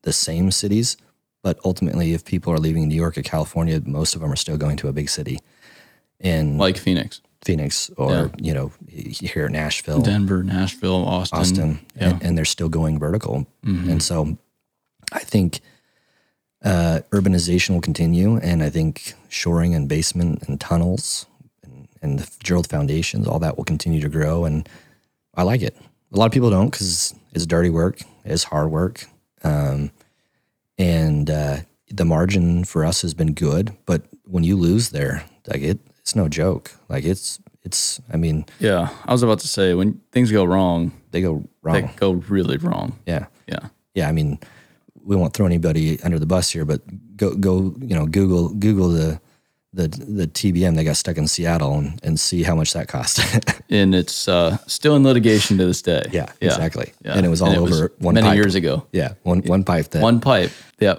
the 0.03 0.13
same 0.13 0.49
cities, 0.51 0.95
but 1.43 1.60
ultimately, 1.65 2.13
if 2.13 2.23
people 2.25 2.53
are 2.53 2.58
leaving 2.60 2.88
New 2.88 2.95
York 2.95 3.17
or 3.17 3.21
California, 3.21 3.82
most 3.86 4.15
of 4.15 4.21
them 4.21 4.32
are 4.32 4.36
still 4.38 4.58
going 4.58 4.77
to 4.77 4.88
a 4.88 4.93
big 4.93 5.10
city, 5.10 5.38
in 6.19 6.58
Like 6.58 6.77
Phoenix, 6.77 7.21
Phoenix 7.43 7.89
or 7.97 8.32
you 8.41 8.53
know 8.53 8.71
here 8.88 9.45
in 9.47 9.51
Nashville, 9.53 10.01
Denver, 10.01 10.43
Nashville, 10.43 11.05
Austin. 11.05 11.39
Austin, 11.39 11.79
Yeah. 11.95 12.10
and, 12.12 12.23
and 12.23 12.38
they're 12.38 12.45
still 12.45 12.69
going 12.69 12.97
vertical. 12.99 13.45
Mhm. 13.65 13.89
And 13.89 14.01
so 14.03 14.38
I 15.12 15.19
think 15.19 15.60
uh, 16.63 17.00
urbanization 17.12 17.72
will 17.72 17.82
continue. 17.82 18.38
And 18.38 18.62
I 18.63 18.69
think 18.69 19.13
shoring 19.30 19.74
and 19.76 19.88
basement 19.88 20.43
and 20.48 20.60
tunnels 20.60 21.26
and, 21.63 21.88
and 22.02 22.19
the 22.19 22.30
drilled 22.43 22.67
foundations, 22.67 23.28
all 23.28 23.39
that 23.39 23.58
will 23.58 23.63
continue 23.65 24.02
to 24.02 24.10
grow. 24.10 24.45
And 24.45 24.67
I 25.36 25.43
like 25.43 25.62
it. 25.62 25.76
A 26.12 26.17
lot 26.17 26.26
of 26.26 26.32
people 26.32 26.50
don't 26.50 26.69
because 26.69 27.13
it's 27.34 27.45
dirty 27.45 27.69
work, 27.69 28.02
it's 28.26 28.45
hard 28.45 28.72
work. 28.72 29.06
Um, 29.43 29.91
and 30.78 31.30
uh, 31.30 31.58
the 31.89 32.06
margin 32.06 32.63
for 32.63 32.84
us 32.84 33.02
has 33.02 33.13
been 33.13 33.34
good. 33.34 33.76
But 33.86 34.04
when 34.26 34.43
you 34.43 34.56
lose 34.58 34.89
there, 34.89 35.24
like 35.48 35.62
it, 35.62 35.80
it's 36.00 36.15
no 36.15 36.28
joke. 36.28 36.72
Like 36.89 37.04
it's, 37.04 37.39
it's, 37.63 38.02
I 38.12 38.17
mean, 38.17 38.45
Yeah, 38.60 38.89
I 39.06 39.12
was 39.12 39.22
about 39.22 39.39
to 39.39 39.48
say 39.48 39.74
when 39.74 40.02
things 40.12 40.32
go 40.32 40.43
wrong, 40.45 40.91
they 41.12 41.22
go 41.22 41.43
wrong 41.62 41.82
they 41.82 41.89
go 41.98 42.13
really 42.13 42.58
wrong. 42.58 42.98
Yeah. 43.06 43.28
Yeah, 43.48 43.67
yeah, 43.93 44.08
I 44.08 44.12
mean, 44.12 44.39
we 45.10 45.15
won't 45.15 45.34
throw 45.34 45.48
anybody 45.48 46.00
under 46.04 46.19
the 46.19 46.28
bus 46.28 46.52
here, 46.52 46.65
but 46.65 46.82
go 47.17 47.36
go 47.36 47.74
you 47.80 47.95
know 47.95 48.06
Google 48.06 48.50
Google 48.50 48.89
the 48.89 49.19
the 49.74 49.88
the 49.88 50.28
TBM 50.28 50.76
that 50.76 50.84
got 50.84 50.98
stuck 50.98 51.17
in 51.17 51.28
Seattle 51.28 51.74
and, 51.80 52.00
and 52.04 52.19
see 52.19 52.43
how 52.43 52.56
much 52.56 52.74
that 52.74 52.88
cost. 52.88 53.19
and 53.69 53.95
it's 53.95 54.28
uh, 54.28 54.58
still 54.67 54.95
in 54.95 55.04
litigation 55.04 55.58
to 55.58 55.65
this 55.65 55.82
day. 55.82 56.04
yeah, 56.12 56.32
exactly. 56.41 56.93
Yeah. 57.02 57.13
And 57.15 57.26
it 57.26 57.30
was 57.30 57.41
all 57.41 57.58
over 57.58 57.91
one 57.98 58.13
many 58.13 58.28
pipe. 58.28 58.36
years 58.36 58.54
ago. 58.54 58.86
Yeah, 58.91 59.15
one 59.24 59.39
one 59.41 59.63
pipe 59.63 59.89
that 59.89 60.04
One 60.04 60.22
pipe. 60.22 60.52
Yeah, 60.80 60.98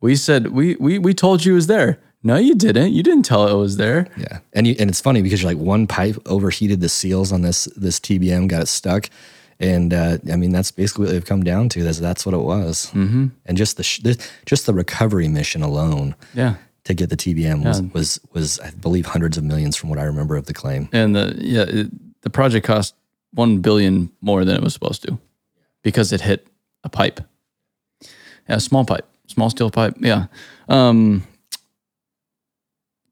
we 0.00 0.16
said 0.16 0.48
we 0.48 0.74
we 0.80 0.98
we 0.98 1.14
told 1.14 1.44
you 1.44 1.52
it 1.52 1.54
was 1.54 1.68
there. 1.68 2.00
No, 2.24 2.36
you 2.36 2.56
didn't. 2.56 2.92
You 2.92 3.04
didn't 3.04 3.24
tell 3.24 3.46
it 3.46 3.54
was 3.54 3.76
there. 3.76 4.08
yeah, 4.16 4.40
and 4.52 4.66
you, 4.66 4.74
and 4.80 4.90
it's 4.90 5.00
funny 5.00 5.22
because 5.22 5.40
you're 5.40 5.52
like 5.52 5.64
one 5.64 5.86
pipe 5.86 6.16
overheated 6.26 6.80
the 6.80 6.88
seals 6.88 7.30
on 7.30 7.42
this 7.42 7.66
this 7.76 8.00
TBM 8.00 8.48
got 8.48 8.62
it 8.62 8.68
stuck. 8.68 9.08
And 9.60 9.92
uh, 9.94 10.18
I 10.32 10.36
mean 10.36 10.50
that's 10.52 10.70
basically 10.70 11.04
what 11.06 11.12
they've 11.12 11.24
come 11.24 11.42
down 11.44 11.68
to. 11.70 11.82
That's 11.84 11.98
that's 12.00 12.24
what 12.26 12.34
it 12.34 12.40
was. 12.42 12.86
Mm-hmm. 12.92 13.28
And 13.46 13.56
just 13.56 13.76
the, 13.76 13.82
sh- 13.82 14.00
the 14.00 14.26
just 14.46 14.66
the 14.66 14.74
recovery 14.74 15.28
mission 15.28 15.62
alone 15.62 16.14
Yeah, 16.34 16.54
to 16.84 16.94
get 16.94 17.10
the 17.10 17.16
TBM 17.16 17.64
was, 17.64 17.82
was 17.94 18.20
was 18.32 18.58
I 18.60 18.70
believe 18.70 19.06
hundreds 19.06 19.36
of 19.38 19.44
millions 19.44 19.76
from 19.76 19.88
what 19.90 19.98
I 19.98 20.04
remember 20.04 20.36
of 20.36 20.46
the 20.46 20.54
claim. 20.54 20.88
and 20.92 21.14
the 21.14 21.34
yeah 21.38 21.64
it, 21.68 22.22
the 22.22 22.30
project 22.30 22.66
cost 22.66 22.94
one 23.34 23.58
billion 23.60 24.10
more 24.20 24.44
than 24.44 24.56
it 24.56 24.62
was 24.62 24.72
supposed 24.74 25.02
to 25.06 25.18
because 25.82 26.12
it 26.12 26.20
hit 26.20 26.46
a 26.84 26.88
pipe. 26.88 27.20
Yeah, 28.48 28.56
a 28.56 28.60
small 28.60 28.84
pipe, 28.84 29.06
small 29.28 29.48
steel 29.50 29.70
pipe. 29.70 29.94
Yeah. 30.00 30.26
Um, 30.68 31.22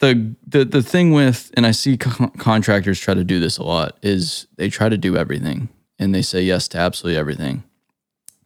the 0.01 0.35
the 0.47 0.65
the 0.65 0.83
thing 0.83 1.13
with 1.13 1.51
and 1.55 1.67
I 1.67 1.73
see 1.73 1.97
con- 1.97 2.31
contractors 2.39 2.99
try 2.99 3.15
to 3.15 3.25
do 3.25 3.39
this 3.39 3.59
a 3.59 3.63
lot 3.63 3.99
is 4.03 4.47
they 4.57 4.69
try 4.71 4.89
to 4.89 4.97
do 4.97 5.17
everything 5.17 5.69
and 6.01 6.13
they 6.15 6.23
say 6.23 6.43
yes 6.43 6.67
to 6.69 6.79
absolutely 6.79 7.17
everything, 7.19 7.63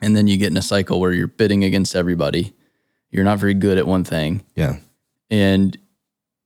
and 0.03 0.15
then 0.15 0.27
you 0.27 0.37
get 0.37 0.51
in 0.51 0.57
a 0.59 0.63
cycle 0.63 1.01
where 1.01 1.13
you're 1.13 1.27
bidding 1.27 1.65
against 1.65 1.97
everybody. 1.97 2.53
You're 3.11 3.25
not 3.25 3.39
very 3.39 3.55
good 3.55 3.79
at 3.79 3.87
one 3.87 4.05
thing, 4.05 4.43
Yeah. 4.57 4.77
and 5.31 5.79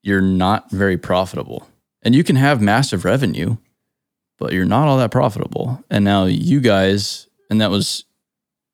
you're 0.02 0.20
not 0.20 0.70
very 0.70 0.96
profitable. 0.98 1.66
And 2.02 2.14
you 2.14 2.22
can 2.22 2.36
have 2.36 2.60
massive 2.60 3.04
revenue, 3.04 3.56
but 4.38 4.52
you're 4.52 4.64
not 4.64 4.86
all 4.86 4.98
that 4.98 5.10
profitable. 5.10 5.82
And 5.90 6.04
now 6.04 6.26
you 6.26 6.60
guys, 6.60 7.26
and 7.50 7.60
that 7.60 7.70
was, 7.70 8.04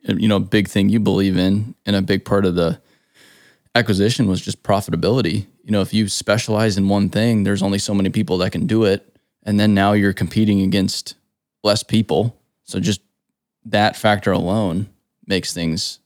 you 0.03 0.29
know, 0.29 0.37
a 0.37 0.41
big 0.41 0.69
thing 0.69 0.91
you 0.91 1.01
believe 1.01 1.39
in, 1.39 1.75
and 1.87 1.97
a 1.97 2.03
big 2.03 2.25
part 2.25 2.45
of 2.45 2.55
the 2.57 2.81
acquisition 3.75 4.27
was 4.27 4.41
just 4.41 4.63
profitability. 4.63 5.47
You 5.65 5.71
know, 5.71 5.81
if 5.81 5.95
you 5.95 6.09
specialize 6.09 6.77
in 6.77 6.89
one 6.89 7.09
thing, 7.09 7.45
there's 7.45 7.63
only 7.63 7.79
so 7.79 7.95
many 7.95 8.11
people 8.11 8.39
that 8.39 8.53
can 8.53 8.67
do 8.67 8.85
it. 8.85 9.17
And 9.45 9.59
then 9.59 9.73
now 9.75 9.93
you're 9.93 10.13
competing 10.13 10.61
against 10.63 11.15
less 11.65 11.83
people. 11.83 12.37
So 12.65 12.79
just 12.79 13.01
that 13.65 13.97
factor 13.97 14.31
alone 14.31 14.89
makes 15.27 15.53
things 15.53 15.99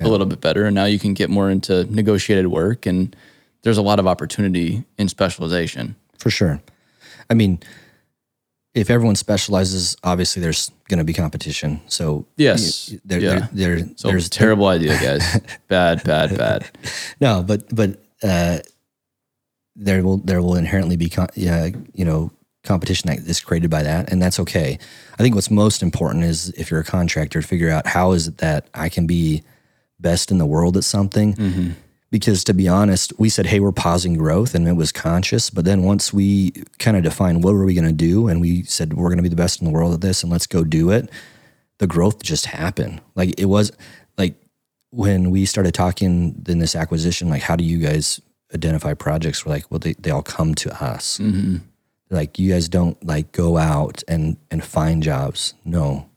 Yeah. 0.00 0.06
a 0.06 0.08
little 0.08 0.26
bit 0.26 0.40
better. 0.42 0.66
And 0.66 0.74
now 0.74 0.84
you 0.84 0.98
can 0.98 1.14
get 1.14 1.30
more 1.30 1.48
into 1.50 1.84
negotiated 1.84 2.48
work 2.48 2.84
and 2.84 3.16
there's 3.62 3.78
a 3.78 3.82
lot 3.82 3.98
of 3.98 4.06
opportunity 4.06 4.84
in 4.98 5.08
specialization. 5.08 5.96
For 6.18 6.28
sure. 6.30 6.60
I 7.30 7.34
mean, 7.34 7.60
if 8.74 8.90
everyone 8.90 9.16
specializes, 9.16 9.96
obviously 10.04 10.42
there's 10.42 10.70
going 10.88 10.98
to 10.98 11.04
be 11.04 11.12
competition. 11.14 11.80
So 11.86 12.26
Yes. 12.36 12.94
there, 13.04 13.20
Yeah. 13.20 13.48
there, 13.52 13.76
there- 13.80 13.88
So 13.96 14.08
there's 14.08 14.28
terrible 14.28 14.66
idea, 14.66 14.98
guys. 15.00 15.40
bad, 15.68 16.04
bad, 16.04 16.36
bad. 16.36 16.66
no, 17.20 17.42
but 17.42 17.74
but 17.74 18.02
uh, 18.22 18.58
there 19.76 20.02
will 20.02 20.18
there 20.18 20.42
will 20.42 20.56
inherently 20.56 20.96
be 20.96 21.08
con- 21.08 21.28
yeah, 21.34 21.70
you 21.94 22.04
know 22.04 22.30
competition 22.66 23.08
that 23.08 23.18
is 23.20 23.40
created 23.40 23.70
by 23.70 23.82
that, 23.82 24.10
and 24.12 24.20
that's 24.20 24.38
okay. 24.40 24.78
I 25.18 25.22
think 25.22 25.34
what's 25.34 25.50
most 25.50 25.82
important 25.82 26.24
is 26.24 26.50
if 26.50 26.70
you're 26.70 26.80
a 26.80 26.84
contractor, 26.84 27.40
figure 27.42 27.70
out 27.70 27.86
how 27.86 28.12
is 28.12 28.28
it 28.28 28.38
that 28.38 28.68
I 28.74 28.88
can 28.88 29.06
be 29.06 29.42
best 29.98 30.30
in 30.30 30.38
the 30.38 30.46
world 30.46 30.76
at 30.76 30.84
something. 30.84 31.74
Because 32.10 32.44
to 32.44 32.54
be 32.54 32.68
honest, 32.68 33.12
we 33.18 33.28
said, 33.28 33.46
hey, 33.46 33.58
we're 33.58 33.72
pausing 33.72 34.14
growth 34.14 34.54
and 34.54 34.68
it 34.68 34.74
was 34.74 34.92
conscious. 34.92 35.50
But 35.50 35.64
then 35.64 35.82
once 35.82 36.12
we 36.12 36.52
kind 36.78 36.96
of 36.96 37.02
defined 37.02 37.42
what 37.42 37.52
were 37.54 37.64
we 37.64 37.74
going 37.74 37.86
to 37.86 37.92
do 37.92 38.28
and 38.28 38.40
we 38.40 38.62
said, 38.62 38.94
we're 38.94 39.08
going 39.08 39.16
to 39.16 39.24
be 39.24 39.28
the 39.28 39.36
best 39.36 39.60
in 39.60 39.66
the 39.66 39.72
world 39.72 39.92
at 39.92 40.02
this 40.02 40.22
and 40.22 40.30
let's 40.30 40.46
go 40.46 40.62
do 40.62 40.90
it, 40.90 41.10
the 41.78 41.86
growth 41.86 42.22
just 42.22 42.46
happened. 42.46 43.00
Like 43.16 43.38
it 43.38 43.46
was 43.46 43.72
like 44.16 44.36
when 44.90 45.30
we 45.30 45.46
started 45.46 45.74
talking 45.74 46.42
in 46.46 46.58
this 46.60 46.76
acquisition, 46.76 47.28
like, 47.28 47.42
how 47.42 47.56
do 47.56 47.64
you 47.64 47.78
guys 47.78 48.20
identify 48.54 48.94
projects? 48.94 49.44
We're 49.44 49.54
like, 49.54 49.70
well, 49.70 49.80
they, 49.80 49.94
they 49.94 50.10
all 50.10 50.22
come 50.22 50.54
to 50.56 50.82
us. 50.82 51.18
hmm 51.18 51.56
Like 52.10 52.38
you 52.38 52.52
guys 52.52 52.68
don't 52.68 53.04
like 53.04 53.32
go 53.32 53.56
out 53.56 54.02
and, 54.06 54.36
and 54.50 54.64
find 54.64 55.02
jobs. 55.02 55.54
No, 55.64 56.08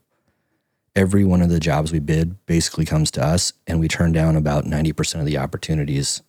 every 0.96 1.26
one 1.26 1.42
of 1.42 1.50
the 1.50 1.60
jobs 1.60 1.92
we 1.92 2.00
bid 2.00 2.46
basically 2.46 2.86
comes 2.86 3.10
to 3.12 3.26
us 3.26 3.54
and 3.66 3.80
we 3.80 3.88
turn 3.88 4.12
down 4.12 4.36
about 4.36 4.66
90% 4.66 5.20
of 5.20 5.26
the 5.26 5.38
opportunities 5.38 6.22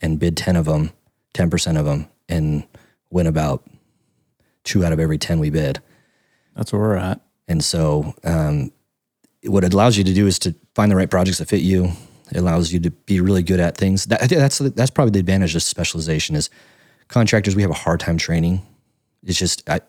and 0.00 0.18
bid 0.18 0.36
10 0.36 0.56
of 0.56 0.64
them 0.64 0.90
10% 1.34 1.78
of 1.78 1.84
them 1.84 2.08
and 2.28 2.66
win 3.10 3.26
about 3.26 3.64
two 4.64 4.84
out 4.84 4.92
of 4.92 5.00
every 5.00 5.18
10 5.18 5.38
we 5.38 5.50
bid. 5.50 5.80
That's 6.54 6.72
where 6.72 6.82
we're 6.82 6.96
at. 6.96 7.20
And 7.48 7.64
so, 7.64 8.14
um, 8.24 8.72
what 9.44 9.64
it 9.64 9.74
allows 9.74 9.96
you 9.96 10.04
to 10.04 10.14
do 10.14 10.26
is 10.26 10.38
to 10.40 10.54
find 10.74 10.90
the 10.90 10.96
right 10.96 11.10
projects 11.10 11.38
that 11.38 11.48
fit 11.48 11.62
you. 11.62 11.90
It 12.30 12.38
allows 12.38 12.72
you 12.72 12.78
to 12.80 12.90
be 12.90 13.20
really 13.20 13.42
good 13.42 13.58
at 13.60 13.76
things. 13.76 14.06
That, 14.06 14.28
that's 14.28 14.58
that's 14.58 14.90
probably 14.90 15.10
the 15.10 15.18
advantage 15.18 15.56
of 15.56 15.62
specialization 15.62 16.36
is 16.36 16.48
contractors. 17.08 17.56
We 17.56 17.62
have 17.62 17.70
a 17.70 17.74
hard 17.74 18.00
time 18.00 18.16
training. 18.16 18.64
It's 19.24 19.38
just 19.38 19.68
I 19.68 19.80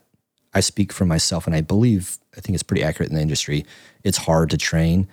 I 0.53 0.59
speak 0.59 0.93
for 0.93 1.05
myself, 1.05 1.47
and 1.47 1.55
I 1.55 1.61
believe 1.61 2.17
I 2.37 2.41
think 2.41 2.55
it's 2.55 2.63
pretty 2.63 2.83
accurate 2.83 3.09
in 3.09 3.15
the 3.15 3.21
industry. 3.21 3.65
It's 4.03 4.17
hard 4.17 4.49
to 4.51 4.57
train. 4.57 5.07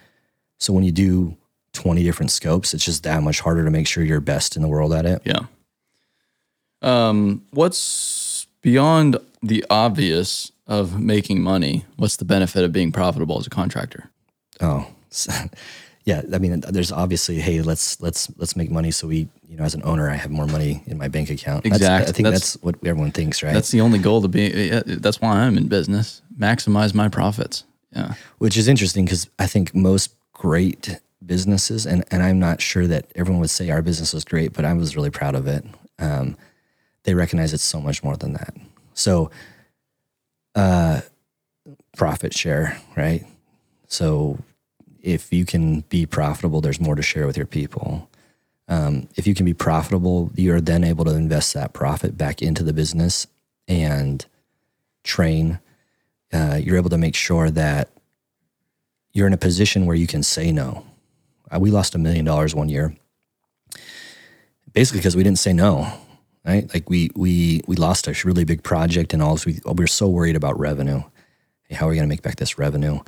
So 0.58 0.72
when 0.72 0.84
you 0.84 0.92
do 0.92 1.36
20 1.72 2.02
different 2.02 2.30
scopes, 2.30 2.74
it's 2.74 2.84
just 2.84 3.02
that 3.04 3.22
much 3.22 3.40
harder 3.40 3.64
to 3.64 3.70
make 3.70 3.86
sure 3.86 4.04
you're 4.04 4.20
best 4.20 4.56
in 4.56 4.62
the 4.62 4.68
world 4.68 4.92
at 4.92 5.06
it. 5.06 5.22
Yeah. 5.24 5.40
Um, 6.82 7.44
what's 7.50 8.46
beyond 8.62 9.18
the 9.42 9.64
obvious 9.70 10.52
of 10.66 11.00
making 11.00 11.42
money? 11.42 11.84
What's 11.96 12.16
the 12.16 12.24
benefit 12.24 12.64
of 12.64 12.72
being 12.72 12.92
profitable 12.92 13.38
as 13.38 13.46
a 13.46 13.50
contractor? 13.50 14.10
Oh, 14.60 14.86
yeah. 16.04 16.22
I 16.32 16.38
mean, 16.38 16.60
there's 16.60 16.92
obviously, 16.92 17.40
hey, 17.40 17.62
let's 17.62 18.00
let's 18.00 18.30
let's 18.38 18.56
make 18.56 18.70
money. 18.70 18.90
So 18.90 19.06
we, 19.08 19.28
you 19.48 19.56
know, 19.56 19.64
as 19.64 19.74
an 19.74 19.82
owner, 19.84 20.08
I 20.10 20.14
have 20.16 20.30
more 20.30 20.46
money 20.46 20.82
in 20.86 20.96
my 20.98 21.08
bank 21.08 21.30
account. 21.30 21.64
That's- 21.64 21.80
Exactly. 21.80 22.08
I 22.08 22.12
think 22.12 22.24
That's- 22.24 22.52
that's, 22.54 22.62
what 22.62 22.76
everyone 22.84 23.10
thinks, 23.12 23.42
right? 23.42 23.52
That's 23.54 23.70
the 23.70 23.80
only 23.80 23.98
goal 23.98 24.22
to 24.22 24.28
be. 24.28 24.68
That's 24.86 25.20
why 25.20 25.40
I'm 25.40 25.56
in 25.56 25.68
business. 25.68 26.22
Maximize 26.38 26.94
my 26.94 27.08
profits. 27.08 27.64
Yeah. 27.94 28.14
Which 28.38 28.56
is 28.56 28.68
interesting 28.68 29.04
because 29.04 29.28
I 29.38 29.46
think 29.46 29.74
most 29.74 30.14
great 30.32 30.98
businesses, 31.24 31.86
and 31.86 32.04
and 32.10 32.22
I'm 32.22 32.38
not 32.38 32.60
sure 32.60 32.86
that 32.86 33.10
everyone 33.14 33.40
would 33.40 33.50
say 33.50 33.70
our 33.70 33.82
business 33.82 34.12
was 34.14 34.24
great, 34.24 34.52
but 34.52 34.64
I 34.64 34.72
was 34.72 34.96
really 34.96 35.10
proud 35.10 35.34
of 35.34 35.46
it. 35.46 35.64
Um, 35.98 36.36
they 37.04 37.14
recognize 37.14 37.52
it's 37.52 37.64
so 37.64 37.80
much 37.80 38.02
more 38.02 38.16
than 38.16 38.32
that. 38.34 38.54
So, 38.94 39.30
uh, 40.54 41.00
profit 41.96 42.34
share, 42.34 42.78
right? 42.96 43.24
So, 43.86 44.38
if 45.02 45.32
you 45.32 45.44
can 45.44 45.80
be 45.82 46.06
profitable, 46.06 46.60
there's 46.60 46.80
more 46.80 46.94
to 46.94 47.02
share 47.02 47.26
with 47.26 47.36
your 47.36 47.46
people. 47.46 48.08
Um, 48.68 49.08
if 49.16 49.26
you 49.26 49.34
can 49.34 49.46
be 49.46 49.54
profitable, 49.54 50.30
you're 50.34 50.60
then 50.60 50.84
able 50.84 51.04
to 51.04 51.14
invest 51.14 51.54
that 51.54 51.72
profit 51.72 52.16
back 52.16 52.40
into 52.40 52.62
the 52.62 52.72
business 52.72 53.26
and 53.66 54.24
train. 55.02 55.58
Uh, 56.32 56.58
you're 56.62 56.76
able 56.76 56.90
to 56.90 56.98
make 56.98 57.16
sure 57.16 57.50
that 57.50 57.90
you're 59.12 59.26
in 59.26 59.32
a 59.32 59.38
position 59.38 59.86
where 59.86 59.96
you 59.96 60.06
can 60.06 60.22
say 60.22 60.52
no. 60.52 60.86
Uh, 61.50 61.58
we 61.58 61.70
lost 61.70 61.96
a 61.96 61.98
million 61.98 62.24
dollars 62.24 62.54
one 62.54 62.68
year, 62.68 62.94
basically 64.72 65.00
because 65.00 65.16
we 65.16 65.24
didn't 65.24 65.40
say 65.40 65.52
no. 65.52 65.92
Right? 66.44 66.72
Like 66.72 66.88
we 66.88 67.10
we 67.14 67.60
we 67.66 67.76
lost 67.76 68.06
a 68.06 68.14
really 68.24 68.44
big 68.44 68.62
project, 68.62 69.12
and 69.12 69.22
all. 69.22 69.38
We 69.44 69.60
we 69.66 69.74
were 69.74 69.86
so 69.86 70.08
worried 70.08 70.36
about 70.36 70.58
revenue. 70.58 71.02
Hey, 71.64 71.74
how 71.74 71.86
are 71.86 71.90
we 71.90 71.96
going 71.96 72.08
to 72.08 72.08
make 72.08 72.22
back 72.22 72.36
this 72.36 72.58
revenue? 72.58 73.00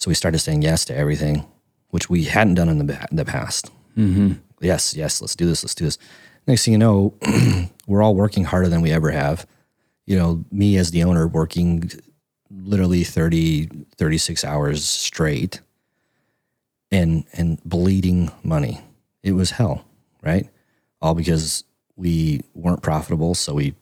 So 0.00 0.10
we 0.10 0.14
started 0.14 0.38
saying 0.38 0.62
yes 0.62 0.84
to 0.86 0.96
everything, 0.96 1.46
which 1.90 2.10
we 2.10 2.24
hadn't 2.24 2.54
done 2.54 2.68
in 2.68 2.78
the 2.78 2.84
ba- 2.84 3.06
the 3.12 3.24
past. 3.24 3.70
Mm-hmm. 3.96 4.32
Yes, 4.60 4.94
yes, 4.94 5.20
let's 5.20 5.36
do 5.36 5.46
this. 5.46 5.62
Let's 5.62 5.74
do 5.74 5.84
this. 5.84 5.98
Next 6.46 6.64
thing 6.64 6.72
you 6.72 6.78
know, 6.78 7.14
we're 7.86 8.02
all 8.02 8.14
working 8.14 8.44
harder 8.44 8.68
than 8.68 8.80
we 8.80 8.90
ever 8.90 9.10
have. 9.10 9.46
You 10.06 10.18
know, 10.18 10.44
me 10.50 10.76
as 10.76 10.90
the 10.90 11.04
owner 11.04 11.28
working 11.28 11.90
literally 12.50 13.04
30 13.04 13.68
36 13.96 14.44
hours 14.44 14.84
straight 14.84 15.60
and 16.90 17.24
and 17.32 17.62
bleeding 17.64 18.30
money 18.42 18.80
it 19.22 19.32
was 19.32 19.52
hell 19.52 19.84
right 20.22 20.48
all 21.00 21.14
because 21.14 21.62
we 21.94 22.40
weren't 22.54 22.82
profitable 22.82 23.34
so 23.34 23.54
we 23.54 23.74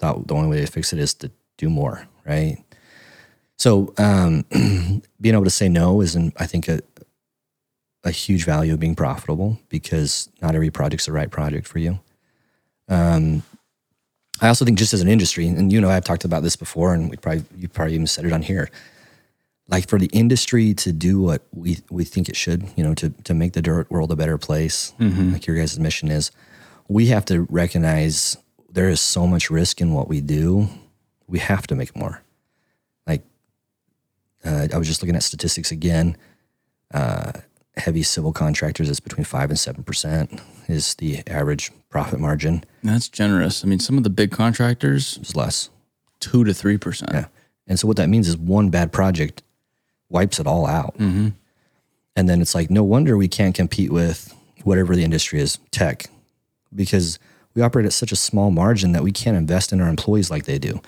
thought 0.00 0.26
the 0.26 0.34
only 0.34 0.48
way 0.48 0.60
to 0.60 0.70
fix 0.70 0.92
it 0.92 0.98
is 0.98 1.14
to 1.14 1.30
do 1.56 1.70
more 1.70 2.08
right 2.26 2.58
so 3.56 3.92
um, 3.98 4.44
being 5.20 5.34
able 5.34 5.44
to 5.44 5.50
say 5.50 5.68
no 5.68 6.00
is 6.00 6.14
in, 6.14 6.32
i 6.36 6.46
think 6.46 6.68
a, 6.68 6.80
a 8.04 8.10
huge 8.10 8.44
value 8.44 8.74
of 8.74 8.80
being 8.80 8.94
profitable 8.94 9.58
because 9.68 10.28
not 10.40 10.54
every 10.54 10.70
project's 10.70 11.06
the 11.06 11.12
right 11.12 11.30
project 11.30 11.66
for 11.66 11.78
you 11.78 11.98
um, 12.88 13.42
I 14.40 14.48
also 14.48 14.64
think 14.64 14.78
just 14.78 14.92
as 14.92 15.00
an 15.00 15.08
industry, 15.08 15.46
and 15.46 15.72
you 15.72 15.80
know, 15.80 15.88
I've 15.88 16.04
talked 16.04 16.24
about 16.24 16.42
this 16.42 16.56
before, 16.56 16.92
and 16.92 17.10
we 17.10 17.16
probably 17.16 17.44
you 17.56 17.68
probably 17.68 17.94
even 17.94 18.06
said 18.06 18.24
it 18.26 18.32
on 18.32 18.42
here. 18.42 18.70
Like 19.68 19.88
for 19.88 19.98
the 19.98 20.10
industry 20.12 20.74
to 20.74 20.92
do 20.92 21.20
what 21.20 21.42
we 21.52 21.78
we 21.90 22.04
think 22.04 22.28
it 22.28 22.36
should, 22.36 22.68
you 22.76 22.84
know, 22.84 22.94
to 22.94 23.10
to 23.24 23.34
make 23.34 23.54
the 23.54 23.62
dirt 23.62 23.90
world 23.90 24.12
a 24.12 24.16
better 24.16 24.38
place, 24.38 24.92
like 25.32 25.46
your 25.46 25.56
guys' 25.56 25.78
mission 25.78 26.10
is, 26.10 26.30
we 26.88 27.06
have 27.06 27.24
to 27.26 27.46
recognize 27.50 28.36
there 28.70 28.88
is 28.88 29.00
so 29.00 29.26
much 29.26 29.50
risk 29.50 29.80
in 29.80 29.94
what 29.94 30.06
we 30.08 30.20
do. 30.20 30.68
We 31.26 31.38
have 31.38 31.66
to 31.68 31.74
make 31.74 31.96
more. 31.96 32.22
Uh, 34.46 34.68
I 34.72 34.78
was 34.78 34.86
just 34.86 35.02
looking 35.02 35.16
at 35.16 35.22
statistics 35.22 35.70
again. 35.70 36.16
Uh, 36.94 37.32
heavy 37.76 38.02
civil 38.02 38.32
contractors 38.32 38.88
is 38.88 39.00
between 39.00 39.24
five 39.24 39.50
and 39.50 39.58
seven 39.58 39.82
percent 39.82 40.40
is 40.68 40.94
the 40.94 41.22
average 41.26 41.72
profit 41.90 42.20
margin. 42.20 42.64
That's 42.82 43.08
generous. 43.08 43.64
I 43.64 43.66
mean, 43.66 43.80
some 43.80 43.98
of 43.98 44.04
the 44.04 44.10
big 44.10 44.30
contractors, 44.30 45.18
is 45.18 45.34
less. 45.36 45.68
two 46.20 46.44
to 46.44 46.54
three 46.54 46.78
percent. 46.78 47.10
Yeah. 47.12 47.26
And 47.66 47.78
so 47.78 47.86
what 47.88 47.96
that 47.96 48.08
means 48.08 48.28
is 48.28 48.36
one 48.36 48.70
bad 48.70 48.92
project 48.92 49.42
wipes 50.08 50.38
it 50.38 50.46
all 50.46 50.66
out. 50.66 50.94
And 50.98 51.34
then 52.30 52.40
it's 52.40 52.54
like, 52.54 52.70
no 52.70 52.82
wonder 52.84 53.16
we 53.16 53.28
can't 53.28 53.54
compete 53.54 53.92
with 53.92 54.32
whatever 54.62 54.96
the 54.96 55.04
industry 55.04 55.38
is, 55.40 55.58
tech, 55.70 56.06
because 56.74 57.18
we 57.54 57.60
operate 57.62 57.84
at 57.86 57.92
such 57.92 58.10
a 58.12 58.16
small 58.16 58.50
margin 58.50 58.92
that 58.92 59.02
we 59.02 59.12
can't 59.12 59.36
invest 59.36 59.72
in 59.72 59.80
our 59.82 59.88
employees 59.88 60.30
like 60.30 60.44
they 60.46 60.58
do. 60.58 60.80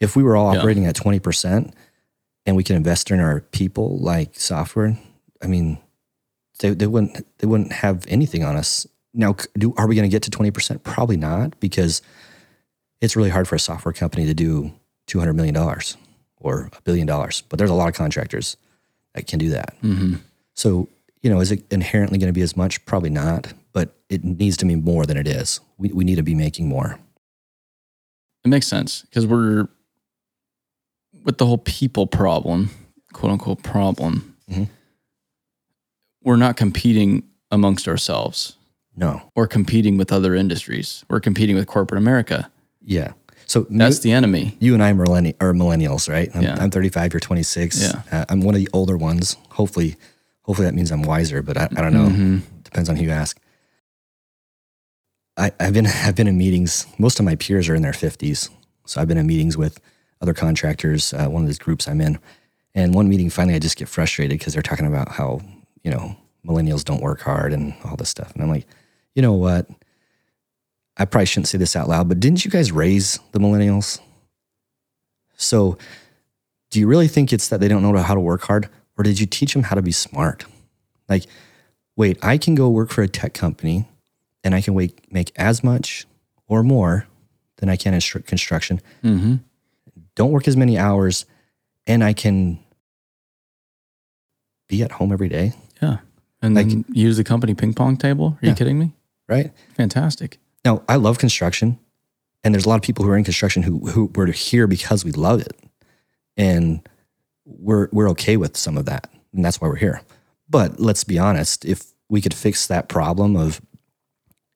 If 0.00 0.16
we 0.16 0.22
were 0.24 0.34
all 0.36 0.52
Yeah. 0.52 0.58
operating 0.60 0.86
at 0.86 0.96
20% 0.96 1.72
and 2.48 2.56
we 2.56 2.64
can 2.64 2.76
invest 2.76 3.10
in 3.10 3.20
our 3.20 3.40
people 3.40 3.98
like 3.98 4.40
software, 4.40 4.98
I 5.42 5.46
mean, 5.46 5.76
they, 6.60 6.70
they 6.70 6.86
wouldn't 6.86 7.26
they 7.38 7.46
wouldn't 7.46 7.72
have 7.72 8.06
anything 8.08 8.42
on 8.42 8.56
us. 8.56 8.86
Now, 9.12 9.36
do 9.58 9.74
are 9.76 9.86
we 9.86 9.94
going 9.94 10.08
to 10.08 10.12
get 10.12 10.22
to 10.22 10.30
20%? 10.30 10.82
Probably 10.82 11.18
not 11.18 11.60
because 11.60 12.00
it's 13.02 13.16
really 13.16 13.28
hard 13.28 13.46
for 13.46 13.54
a 13.54 13.60
software 13.60 13.92
company 13.92 14.24
to 14.24 14.32
do 14.32 14.72
$200 15.08 15.34
million 15.34 15.54
or 16.38 16.70
a 16.74 16.82
billion 16.84 17.06
dollars, 17.06 17.42
but 17.50 17.58
there's 17.58 17.70
a 17.70 17.74
lot 17.74 17.88
of 17.88 17.94
contractors 17.94 18.56
that 19.12 19.26
can 19.26 19.38
do 19.38 19.50
that. 19.50 19.74
Mm-hmm. 19.82 20.14
So, 20.54 20.88
you 21.20 21.28
know, 21.28 21.40
is 21.40 21.52
it 21.52 21.70
inherently 21.70 22.18
going 22.18 22.32
to 22.32 22.38
be 22.38 22.40
as 22.40 22.56
much? 22.56 22.82
Probably 22.86 23.10
not, 23.10 23.52
but 23.74 23.94
it 24.08 24.24
needs 24.24 24.56
to 24.56 24.64
be 24.64 24.74
more 24.74 25.04
than 25.04 25.18
it 25.18 25.28
is. 25.28 25.60
We, 25.76 25.92
we 25.92 26.04
need 26.04 26.16
to 26.16 26.22
be 26.22 26.34
making 26.34 26.66
more. 26.66 26.98
It 28.42 28.48
makes 28.48 28.66
sense 28.66 29.02
because 29.02 29.26
we're 29.26 29.68
with 31.28 31.36
the 31.36 31.44
whole 31.44 31.58
people 31.58 32.06
problem, 32.06 32.70
quote 33.12 33.30
unquote 33.30 33.62
problem. 33.62 34.34
Mhm. 34.50 34.66
We're 36.22 36.36
not 36.36 36.56
competing 36.56 37.22
amongst 37.50 37.86
ourselves 37.86 38.56
No. 38.96 39.30
or 39.34 39.46
competing 39.46 39.98
with 39.98 40.10
other 40.10 40.34
industries. 40.34 41.04
We're 41.10 41.20
competing 41.20 41.54
with 41.54 41.66
corporate 41.66 41.98
America. 42.00 42.50
Yeah. 42.82 43.12
So 43.46 43.66
That's 43.68 43.96
you, 43.98 44.02
the 44.04 44.12
enemy. 44.12 44.56
you 44.58 44.72
and 44.72 44.82
I 44.82 44.90
are, 44.90 44.94
millenni- 44.94 45.34
are 45.38 45.52
millennials, 45.52 46.08
right? 46.08 46.30
I'm, 46.34 46.42
Yeah. 46.42 46.56
I'm 46.58 46.70
35, 46.70 47.12
you're 47.12 47.20
26. 47.20 47.78
Yeah. 47.82 48.00
Uh, 48.10 48.24
I'm 48.30 48.40
one 48.40 48.54
of 48.54 48.60
the 48.62 48.68
older 48.72 48.96
ones. 48.96 49.36
Hopefully, 49.50 49.96
hopefully 50.44 50.64
that 50.66 50.74
means 50.74 50.90
I'm 50.90 51.02
wiser, 51.02 51.42
but 51.42 51.58
I, 51.58 51.64
I 51.76 51.82
don't 51.82 51.92
know. 51.92 52.08
Mhm. 52.08 52.40
Depends 52.64 52.88
on 52.88 52.96
who 52.96 53.04
you 53.04 53.10
ask. 53.10 53.38
I, 55.36 55.52
I've 55.60 55.74
been 55.74 55.86
I've 56.06 56.14
been 56.16 56.26
in 56.26 56.38
meetings. 56.38 56.86
Most 56.98 57.18
of 57.20 57.26
my 57.26 57.34
peers 57.36 57.68
are 57.68 57.74
in 57.74 57.82
their 57.82 57.92
fifties, 57.92 58.48
so 58.86 58.98
I've 58.98 59.08
been 59.08 59.18
in 59.18 59.26
meetings 59.26 59.58
with 59.58 59.78
other 60.20 60.34
contractors. 60.34 61.12
Uh, 61.12 61.26
one 61.28 61.42
of 61.42 61.48
these 61.48 61.58
groups 61.58 61.86
I'm 61.88 62.00
in, 62.00 62.18
and 62.74 62.94
one 62.94 63.08
meeting 63.08 63.30
finally 63.30 63.54
I 63.54 63.58
just 63.58 63.76
get 63.76 63.88
frustrated 63.88 64.38
because 64.38 64.52
they're 64.52 64.62
talking 64.62 64.86
about 64.86 65.08
how 65.10 65.40
you 65.82 65.90
know 65.90 66.16
millennials 66.46 66.84
don't 66.84 67.02
work 67.02 67.20
hard 67.20 67.52
and 67.52 67.74
all 67.84 67.96
this 67.96 68.08
stuff, 68.10 68.32
and 68.34 68.42
I'm 68.42 68.48
like, 68.50 68.66
you 69.14 69.22
know 69.22 69.32
what? 69.34 69.68
I 70.96 71.04
probably 71.04 71.26
shouldn't 71.26 71.48
say 71.48 71.58
this 71.58 71.76
out 71.76 71.88
loud, 71.88 72.08
but 72.08 72.18
didn't 72.20 72.44
you 72.44 72.50
guys 72.50 72.72
raise 72.72 73.20
the 73.32 73.38
millennials? 73.38 74.00
So, 75.36 75.78
do 76.70 76.80
you 76.80 76.88
really 76.88 77.06
think 77.08 77.32
it's 77.32 77.48
that 77.48 77.60
they 77.60 77.68
don't 77.68 77.82
know 77.82 77.96
how 77.98 78.14
to 78.14 78.20
work 78.20 78.42
hard, 78.42 78.68
or 78.96 79.04
did 79.04 79.20
you 79.20 79.26
teach 79.26 79.52
them 79.54 79.62
how 79.64 79.76
to 79.76 79.82
be 79.82 79.92
smart? 79.92 80.44
Like, 81.08 81.24
wait, 81.96 82.18
I 82.22 82.36
can 82.38 82.54
go 82.56 82.68
work 82.68 82.90
for 82.90 83.02
a 83.02 83.08
tech 83.08 83.34
company 83.34 83.88
and 84.44 84.54
I 84.54 84.60
can 84.60 84.74
make 85.10 85.32
as 85.36 85.62
much 85.64 86.06
or 86.48 86.62
more 86.62 87.06
than 87.58 87.68
I 87.68 87.76
can 87.76 87.94
in 87.94 88.00
stru- 88.00 88.24
construction. 88.26 88.80
Mhm. 89.02 89.40
Don't 90.18 90.32
work 90.32 90.48
as 90.48 90.56
many 90.56 90.76
hours 90.76 91.26
and 91.86 92.02
I 92.02 92.12
can 92.12 92.58
be 94.68 94.82
at 94.82 94.90
home 94.92 95.12
every 95.12 95.28
day, 95.28 95.54
Yeah. 95.80 95.98
And 96.42 96.54
Like- 96.54 96.68
then 96.68 96.84
use 96.92 97.16
the 97.16 97.24
company 97.24 97.54
ping 97.54 97.72
pong 97.72 97.96
table. 97.96 98.36
Are 98.42 98.46
you 98.46 98.54
kidding 98.54 98.78
me? 98.78 98.92
right? 99.28 99.52
Fantastic. 99.76 100.38
Now, 100.64 100.82
I 100.88 100.96
love 100.96 101.18
construction 101.18 101.78
and 102.42 102.52
there's 102.54 102.64
a 102.64 102.68
lot 102.68 102.76
of 102.76 102.82
people 102.82 103.04
who 103.04 103.10
are 103.10 103.16
in 103.16 103.24
construction 103.24 103.62
who, 103.62 103.78
who 103.90 104.10
were 104.14 104.26
here 104.26 104.66
because 104.66 105.04
we 105.04 105.12
love 105.12 105.40
it. 105.40 105.52
And 106.36 106.80
we're, 107.44 107.88
we're 107.92 108.10
okay 108.10 108.36
with 108.36 108.56
some 108.56 108.76
of 108.78 108.86
that. 108.86 109.08
And 109.32 109.44
that's 109.44 109.60
why 109.60 109.68
we're 109.68 109.76
here. 109.76 110.00
But 110.48 110.80
let's 110.80 111.04
be 111.04 111.18
honest, 111.18 111.64
if 111.64 111.92
we 112.08 112.20
could 112.20 112.34
fix 112.34 112.66
that 112.66 112.88
problem 112.88 113.36
of, 113.36 113.60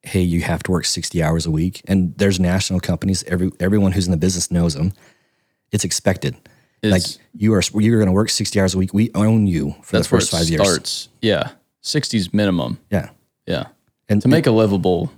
hey, 0.03 0.23
you 0.23 0.41
have 0.41 0.63
to 0.65 0.71
work 0.73 0.85
60 0.87 1.23
hours 1.23 1.45
a 1.47 1.51
week, 1.51 1.83
and 1.87 2.17
there's 2.17 2.41
national 2.41 2.81
companies, 2.81 3.23
every, 3.25 3.51
everyone 3.61 3.93
who's 3.93 4.07
in 4.07 4.11
the 4.11 4.17
business 4.17 4.51
knows 4.51 4.75
them. 4.75 4.93
It's 5.73 5.85
expected. 5.85 6.37
It's- 6.83 6.93
like 7.17 7.21
you 7.37 7.55
are 7.55 7.63
you're 7.81 7.99
going 7.99 8.07
to 8.07 8.13
work 8.13 8.29
60 8.31 8.61
hours 8.61 8.75
a 8.75 8.79
week. 8.79 8.93
We 8.93 9.11
own 9.15 9.47
you 9.47 9.75
for 9.83 9.99
the 9.99 10.05
first 10.05 10.33
where 10.33 10.41
it 10.41 10.43
five 10.45 10.51
years. 10.51 10.63
starts. 10.67 11.09
Yeah, 11.21 11.51
60s 11.83 12.33
minimum. 12.35 12.79
Yeah. 12.91 13.11
Yeah, 13.47 13.67
And 14.09 14.23
to 14.23 14.29
make 14.29 14.47
a 14.47 14.53
livable, 14.53 15.13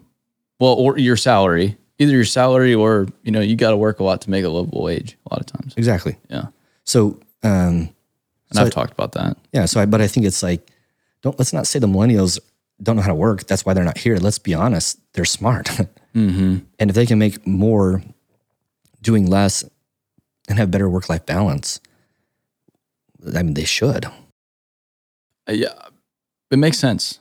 well, 0.59 0.73
or 0.75 0.97
your 0.99 1.17
salary, 1.17 1.77
either 1.99 2.13
your 2.13 2.25
salary 2.25 2.75
or 2.75 3.07
you 3.23 3.31
know 3.33 3.41
you 3.41 3.55
got 3.57 3.71
to 3.71 3.77
work 3.77 4.01
a 4.01 4.05
lot 4.05 4.23
to 4.23 4.31
make 4.31 4.45
a 4.45 4.49
livable 4.49 4.83
wage. 4.83 5.17
A 5.31 5.35
lot 5.35 5.41
of 5.41 5.47
times. 5.47 5.75
exactly. 5.77 6.17
Yeah, 6.31 6.47
So 6.85 7.21
um 7.43 7.91
and 8.51 8.59
I've 8.59 8.71
talked 8.71 8.93
about 8.93 9.13
that. 9.13 9.37
yeah, 9.53 9.65
so 9.67 9.81
I, 9.81 9.87
but 9.87 10.01
I 10.01 10.07
think 10.07 10.25
it's 10.27 10.43
like 10.43 10.71
don't 11.23 11.39
let's 11.39 11.53
not 11.53 11.67
say 11.67 11.79
the 11.79 11.87
millennials 11.87 12.39
don't 12.83 12.97
know 12.97 13.03
how 13.03 13.09
to 13.09 13.15
work. 13.15 13.47
That's 13.47 13.65
why 13.67 13.73
they're 13.75 13.85
not 13.85 13.99
here. 13.99 14.17
Let's 14.19 14.39
be 14.39 14.55
honest. 14.55 14.99
They're 15.15 15.25
smart. 15.25 15.69
Mm-hmm. 16.15 16.59
and 16.79 16.91
if 16.91 16.95
they 16.95 17.07
can 17.07 17.19
make 17.19 17.45
more 17.45 18.01
doing 19.03 19.27
less 19.27 19.65
and 20.49 20.59
have 20.59 20.71
better 20.71 20.89
work 20.89 21.09
life 21.09 21.25
balance, 21.27 21.81
I 23.35 23.43
mean 23.43 23.55
they 23.55 23.65
should. 23.65 24.07
Uh, 25.49 25.53
yeah, 25.53 25.75
it 26.51 26.59
makes 26.59 26.79
sense. 26.79 27.19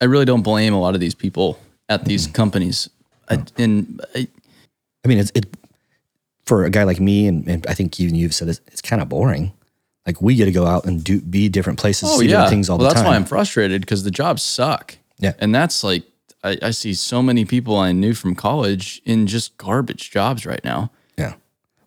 I 0.00 0.06
really 0.06 0.24
don't 0.24 0.42
blame 0.42 0.74
a 0.74 0.80
lot 0.80 0.94
of 0.94 1.00
these 1.00 1.14
people 1.14 1.58
at 1.88 2.04
these 2.04 2.26
companies. 2.26 2.90
I, 3.28 3.42
and 3.56 4.00
I, 4.14 4.28
I 5.04 5.08
mean, 5.08 5.18
it's 5.18 5.32
it 5.34 5.46
for 6.44 6.64
a 6.64 6.70
guy 6.70 6.84
like 6.84 7.00
me, 7.00 7.26
and, 7.26 7.48
and 7.48 7.66
I 7.66 7.74
think 7.74 7.98
even 8.00 8.14
you've 8.14 8.34
said 8.34 8.48
this, 8.48 8.60
it's 8.66 8.82
kind 8.82 9.00
of 9.00 9.08
boring. 9.08 9.52
Like 10.06 10.20
we 10.20 10.34
get 10.34 10.44
to 10.44 10.52
go 10.52 10.66
out 10.66 10.84
and 10.84 11.02
do 11.02 11.20
be 11.20 11.48
different 11.48 11.78
places, 11.78 12.10
oh 12.12 12.18
see 12.18 12.26
yeah, 12.26 12.32
different 12.32 12.50
things 12.50 12.68
all 12.68 12.76
well, 12.76 12.88
the 12.88 12.94
that's 12.94 13.02
time. 13.02 13.10
why 13.10 13.16
I'm 13.16 13.24
frustrated 13.24 13.80
because 13.80 14.02
the 14.02 14.10
jobs 14.10 14.42
suck. 14.42 14.96
Yeah. 15.18 15.32
and 15.38 15.54
that's 15.54 15.82
like 15.82 16.02
I, 16.42 16.58
I 16.60 16.70
see 16.72 16.92
so 16.92 17.22
many 17.22 17.44
people 17.44 17.78
I 17.78 17.92
knew 17.92 18.12
from 18.12 18.34
college 18.34 19.00
in 19.06 19.26
just 19.26 19.56
garbage 19.56 20.10
jobs 20.10 20.44
right 20.44 20.62
now. 20.62 20.90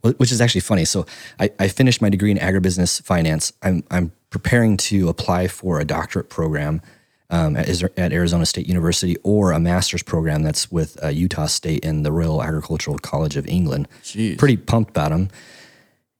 Yeah. 0.03 0.11
Which 0.17 0.31
is 0.31 0.41
actually 0.41 0.61
funny. 0.61 0.85
So 0.85 1.05
I, 1.39 1.51
I 1.59 1.67
finished 1.67 2.01
my 2.01 2.09
degree 2.09 2.31
in 2.31 2.37
agribusiness 2.37 3.01
finance. 3.03 3.53
I'm, 3.61 3.83
I'm 3.91 4.11
preparing 4.29 4.77
to 4.77 5.09
apply 5.09 5.47
for 5.47 5.79
a 5.79 5.85
doctorate 5.85 6.29
program 6.29 6.81
um, 7.29 7.55
at, 7.55 7.67
at 7.97 8.13
Arizona 8.13 8.45
State 8.45 8.67
University 8.67 9.17
or 9.23 9.51
a 9.51 9.59
master's 9.59 10.03
program 10.03 10.43
that's 10.43 10.71
with 10.71 11.01
uh, 11.03 11.07
Utah 11.07 11.47
State 11.47 11.83
and 11.83 12.05
the 12.05 12.11
Royal 12.11 12.41
Agricultural 12.41 12.97
College 12.99 13.35
of 13.35 13.45
England. 13.47 13.87
Jeez. 14.03 14.37
Pretty 14.37 14.57
pumped 14.57 14.91
about 14.91 15.11
them. 15.11 15.29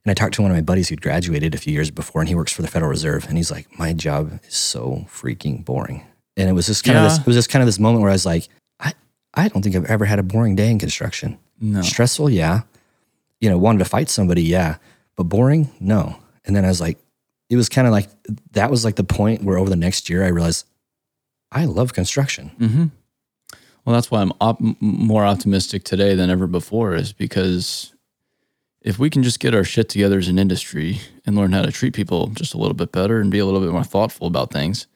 And 0.03 0.11
I 0.11 0.13
talked 0.13 0.36
to 0.36 0.41
one 0.41 0.51
of 0.51 0.57
my 0.57 0.61
buddies 0.61 0.88
who'd 0.88 1.01
graduated 1.01 1.53
a 1.53 1.57
few 1.57 1.73
years 1.73 1.91
before, 1.91 2.21
and 2.21 2.30
he 2.30 2.36
works 2.36 2.53
for 2.53 2.61
the 2.61 2.67
Federal 2.69 2.89
Reserve. 2.89 3.25
And 3.28 3.36
he's 3.36 3.51
like, 3.51 3.67
"My 3.78 3.91
job 3.91 4.39
is 4.47 4.55
so 4.55 5.05
freaking 5.09 5.65
boring." 5.65 6.05
And 6.38 6.47
it 6.47 6.53
was 6.53 6.67
just 6.67 6.86
kind 6.86 6.97
of 6.97 7.03
this. 7.03 7.19
It 7.19 7.25
was 7.25 7.36
just 7.36 7.49
kind 7.49 7.61
of 7.61 7.67
this 7.67 7.78
moment 7.78 8.03
where 8.03 8.09
I 8.09 8.13
was 8.13 8.25
like, 8.25 8.47
"I, 8.80 8.93
I 9.34 9.49
don't 9.49 9.61
think 9.61 9.75
I've 9.75 9.84
ever 9.86 10.05
had 10.05 10.17
a 10.17 10.23
boring 10.23 10.55
day 10.55 10.71
in 10.71 10.80
construction. 10.80 11.38
No. 11.59 11.82
Stressful, 11.82 12.30
yeah. 12.30 12.61
You 13.40 13.50
know, 13.50 13.58
wanted 13.58 13.80
to 13.80 13.86
fight 13.86 14.10
somebody, 14.10 14.44
yeah. 14.44 14.78
But 15.16 15.24
boring, 15.24 15.70
no. 15.80 16.18
And 16.46 16.56
then 16.56 16.66
I 16.66 16.70
was 16.70 16.82
like, 16.82 16.98
it 17.50 17.56
was 17.56 17.70
kind 17.70 17.88
of 17.88 17.92
like 17.92 18.10
that 18.52 18.70
was 18.70 18.84
like 18.84 18.96
the 18.96 19.04
point 19.04 19.44
where 19.44 19.58
over 19.58 19.70
the 19.70 19.76
next 19.76 20.10
year 20.10 20.24
I 20.24 20.30
realized 20.30 20.66
I 21.52 21.66
love 21.66 21.94
construction. 21.94 22.52
Mm-hmm. 22.60 22.86
Well, 23.86 23.94
that's 23.94 24.12
why 24.12 24.22
I'm 24.22 24.34
op- 24.42 24.60
more 24.82 25.26
optimistic 25.26 25.86
today 25.86 26.14
than 26.14 26.30
ever 26.30 26.46
before, 26.46 26.94
is 26.94 27.14
because 27.14 27.94
if 28.82 29.00
we 29.00 29.10
can 29.10 29.24
just 29.24 29.40
get 29.40 29.56
our 29.56 29.64
shit 29.64 29.88
together 29.88 30.18
as 30.18 30.28
an 30.28 30.38
industry 30.38 31.00
and 31.26 31.38
learn 31.38 31.54
how 31.54 31.62
to 31.62 31.72
treat 31.72 31.94
people 31.94 32.28
just 32.28 32.54
a 32.54 32.58
little 32.58 32.74
bit 32.74 32.92
better 32.92 33.22
and 33.22 33.32
be 33.32 33.40
a 33.40 33.46
little 33.46 33.62
bit 33.62 33.72
more 33.72 33.84
thoughtful 33.84 34.28
about 34.28 34.52
things, 34.52 34.88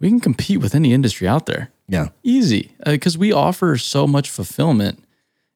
we 0.00 0.08
can 0.08 0.18
compete 0.18 0.60
with 0.60 0.74
any 0.74 0.92
industry 0.92 1.28
out 1.28 1.46
there. 1.46 1.70
Yeah. 1.86 2.08
Easy, 2.24 2.72
because 2.84 3.16
we 3.16 3.32
offer 3.32 3.76
so 3.76 4.08
much 4.08 4.28
fulfillment 4.28 5.04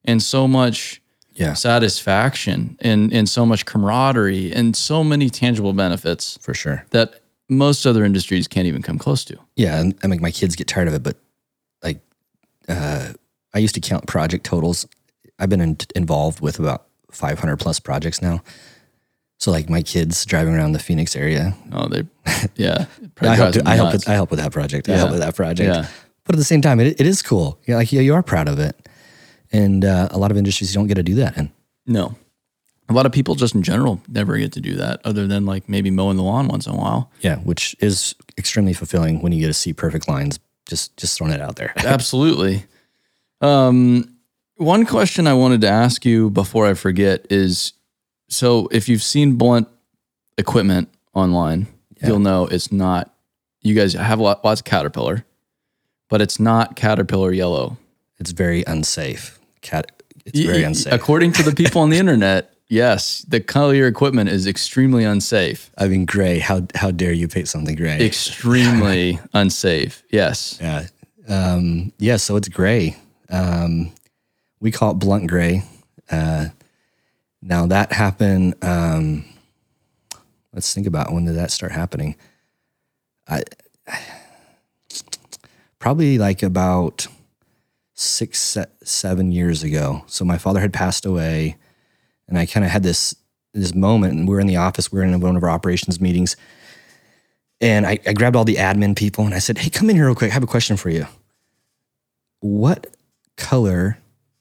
and 0.05 0.23
so 0.23 0.47
much 0.47 1.01
Yeah. 1.37 1.53
satisfaction 1.53 2.77
and, 2.81 3.13
and 3.13 3.29
so 3.29 3.45
much 3.45 3.65
camaraderie 3.65 4.51
and 4.51 4.75
so 4.75 5.03
many 5.03 5.29
tangible 5.29 5.71
benefits 5.73 6.37
For 6.41 6.53
sure. 6.53 6.85
that 6.91 7.21
most 7.49 7.85
other 7.85 8.03
industries 8.03 8.47
can't 8.47 8.67
even 8.67 8.81
come 8.81 8.97
close 8.97 9.23
to. 9.25 9.37
Yeah. 9.55 9.79
And 9.79 9.95
I 10.03 10.07
mean, 10.07 10.21
my 10.21 10.31
kids 10.31 10.55
get 10.55 10.67
tired 10.67 10.87
of 10.89 10.93
it, 10.95 11.03
but 11.03 11.15
like, 11.83 11.99
uh, 12.67 13.13
I 13.53 13.59
used 13.59 13.75
to 13.75 13.81
count 13.81 14.07
project 14.07 14.45
totals. 14.45 14.85
I've 15.39 15.49
been 15.49 15.61
in, 15.61 15.77
involved 15.95 16.41
with 16.41 16.59
about 16.59 16.87
500 17.11 17.57
plus 17.57 17.79
projects 17.79 18.21
now. 18.21 18.41
So 19.39 19.51
like 19.51 19.69
my 19.69 19.81
kids 19.83 20.25
driving 20.25 20.55
around 20.55 20.71
the 20.71 20.79
Phoenix 20.79 21.15
area, 21.15 21.55
Oh, 21.71 21.87
they, 21.87 22.03
yeah. 22.55 22.85
I 23.21 23.35
help, 23.35 23.55
I 23.65 23.75
help 23.75 23.93
with, 23.93 24.09
I 24.09 24.13
help 24.13 24.31
with 24.31 24.39
that 24.39 24.51
project. 24.51 24.89
I 24.89 24.97
help 24.97 25.11
with 25.11 25.19
that 25.19 25.35
project. 25.35 25.69
Yeah. 25.73 25.87
But 26.25 26.35
at 26.35 26.39
the 26.39 26.43
same 26.43 26.61
time, 26.61 26.79
it, 26.79 26.99
it 26.99 27.05
is 27.07 27.21
cool. 27.21 27.59
Yeah. 27.67 27.75
Like, 27.75 27.93
yeah, 27.93 28.01
you 28.01 28.13
are 28.15 28.23
proud 28.23 28.47
of 28.49 28.59
it. 28.59 28.86
And, 29.51 29.85
uh, 29.85 30.09
a 30.11 30.17
lot 30.17 30.31
of 30.31 30.37
industries 30.37 30.73
you 30.73 30.79
don't 30.79 30.87
get 30.87 30.95
to 30.95 31.03
do 31.03 31.15
that 31.15 31.37
in. 31.37 31.51
No. 31.85 32.15
A 32.89 32.93
lot 32.93 33.05
of 33.05 33.11
people 33.11 33.35
just 33.35 33.53
in 33.55 33.63
general 33.63 34.01
never 34.07 34.37
get 34.37 34.51
to 34.53 34.61
do 34.61 34.75
that 34.75 35.01
other 35.05 35.27
than 35.27 35.45
like 35.45 35.67
maybe 35.67 35.89
mowing 35.91 36.15
the 36.17 36.23
lawn 36.23 36.47
once 36.47 36.65
in 36.67 36.73
a 36.73 36.77
while. 36.77 37.11
Yeah. 37.21 37.37
Which 37.39 37.75
is 37.79 38.15
extremely 38.37 38.73
fulfilling 38.73 39.21
when 39.21 39.31
you 39.33 39.41
get 39.41 39.47
to 39.47 39.53
see 39.53 39.73
perfect 39.73 40.07
lines. 40.07 40.39
Just, 40.67 40.95
just 40.97 41.17
throwing 41.17 41.33
it 41.33 41.41
out 41.41 41.55
there. 41.57 41.73
Absolutely. 41.77 42.65
Um, 43.41 44.17
one 44.55 44.85
question 44.85 45.27
I 45.27 45.33
wanted 45.33 45.61
to 45.61 45.67
ask 45.69 46.05
you 46.05 46.29
before 46.29 46.65
I 46.65 46.73
forget 46.73 47.25
is 47.29 47.73
so 48.29 48.67
if 48.71 48.89
you've 48.89 49.03
seen 49.03 49.35
blunt 49.35 49.67
equipment 50.37 50.89
online, 51.13 51.67
Yeah. 52.01 52.07
you'll 52.07 52.19
know 52.19 52.47
it's 52.47 52.71
not, 52.71 53.13
you 53.61 53.75
guys 53.75 53.93
have 53.93 54.19
a 54.19 54.23
lot, 54.23 54.43
lots 54.43 54.61
of 54.61 54.65
Caterpillar, 54.65 55.25
but 56.09 56.21
it's 56.21 56.39
not 56.39 56.75
Caterpillar 56.75 57.31
yellow. 57.31 57.77
It's 58.19 58.31
very 58.31 58.63
unsafe. 58.65 59.36
Cat, 59.61 59.91
it's 60.25 60.39
very 60.39 60.63
unsafe. 60.63 60.93
According 60.93 61.33
to 61.33 61.43
the 61.43 61.53
people 61.53 61.81
on 61.81 61.89
the 61.89 61.97
internet, 62.03 62.53
yes, 62.67 63.25
the 63.27 63.39
color 63.39 63.71
of 63.71 63.77
your 63.77 63.87
equipment 63.87 64.29
is 64.29 64.47
extremely 64.47 65.03
unsafe. 65.03 65.71
I 65.77 65.87
mean, 65.87 66.05
gray. 66.05 66.39
How 66.39 66.67
how 66.75 66.91
dare 66.91 67.13
you 67.13 67.27
paint 67.27 67.47
something 67.47 67.75
gray? 67.75 68.05
Extremely 68.05 69.19
unsafe. 69.33 70.03
Yes. 70.11 70.57
yeah, 70.61 70.87
um, 71.27 71.91
yeah. 71.97 72.17
So 72.17 72.35
it's 72.35 72.49
gray. 72.49 72.95
Um, 73.29 73.91
we 74.59 74.71
call 74.71 74.91
it 74.91 74.99
blunt 74.99 75.27
gray. 75.27 75.63
Uh, 76.09 76.47
now 77.41 77.67
that 77.67 77.91
happened. 77.91 78.55
Um, 78.61 79.25
let's 80.53 80.73
think 80.73 80.87
about 80.87 81.13
when 81.13 81.25
did 81.25 81.35
that 81.35 81.51
start 81.51 81.71
happening. 81.71 82.15
I 83.27 83.43
probably 85.79 86.17
like 86.17 86.43
about 86.43 87.07
six, 87.97 88.55
seven 88.83 89.31
years 89.31 89.63
ago. 89.63 90.03
So 90.05 90.23
my 90.23 90.37
father 90.37 90.59
had 90.59 90.71
passed 90.71 91.05
away, 91.05 91.57
and 92.27 92.37
I 92.37 92.45
kind 92.45 92.63
of 92.63 92.71
had 92.71 92.83
this 92.83 93.15
this 93.53 93.73
moment, 93.73 94.13
and 94.13 94.27
we 94.27 94.35
were 94.35 94.39
in 94.39 94.47
the 94.47 94.57
office. 94.57 94.91
We 94.91 94.99
were 94.99 95.05
in 95.05 95.19
one 95.19 95.35
of 95.35 95.43
our 95.43 95.49
operations 95.49 95.99
meetings, 95.99 96.37
and 97.59 97.87
I, 97.87 97.97
I 98.05 98.13
grabbed 98.13 98.35
all 98.35 98.45
the 98.45 98.57
admin 98.57 98.95
people 98.95 99.25
and 99.25 99.33
I 99.33 99.39
said, 99.39 99.57
"Hey, 99.57 99.69
come 99.69 99.89
in 99.89 99.95
here 99.95 100.05
real 100.05 100.15
quick. 100.15 100.31
I 100.31 100.33
have 100.35 100.43
a 100.43 100.47
question 100.47 100.77
for 100.77 100.89
you. 100.89 101.07
What 102.39 102.95
color 103.35 103.97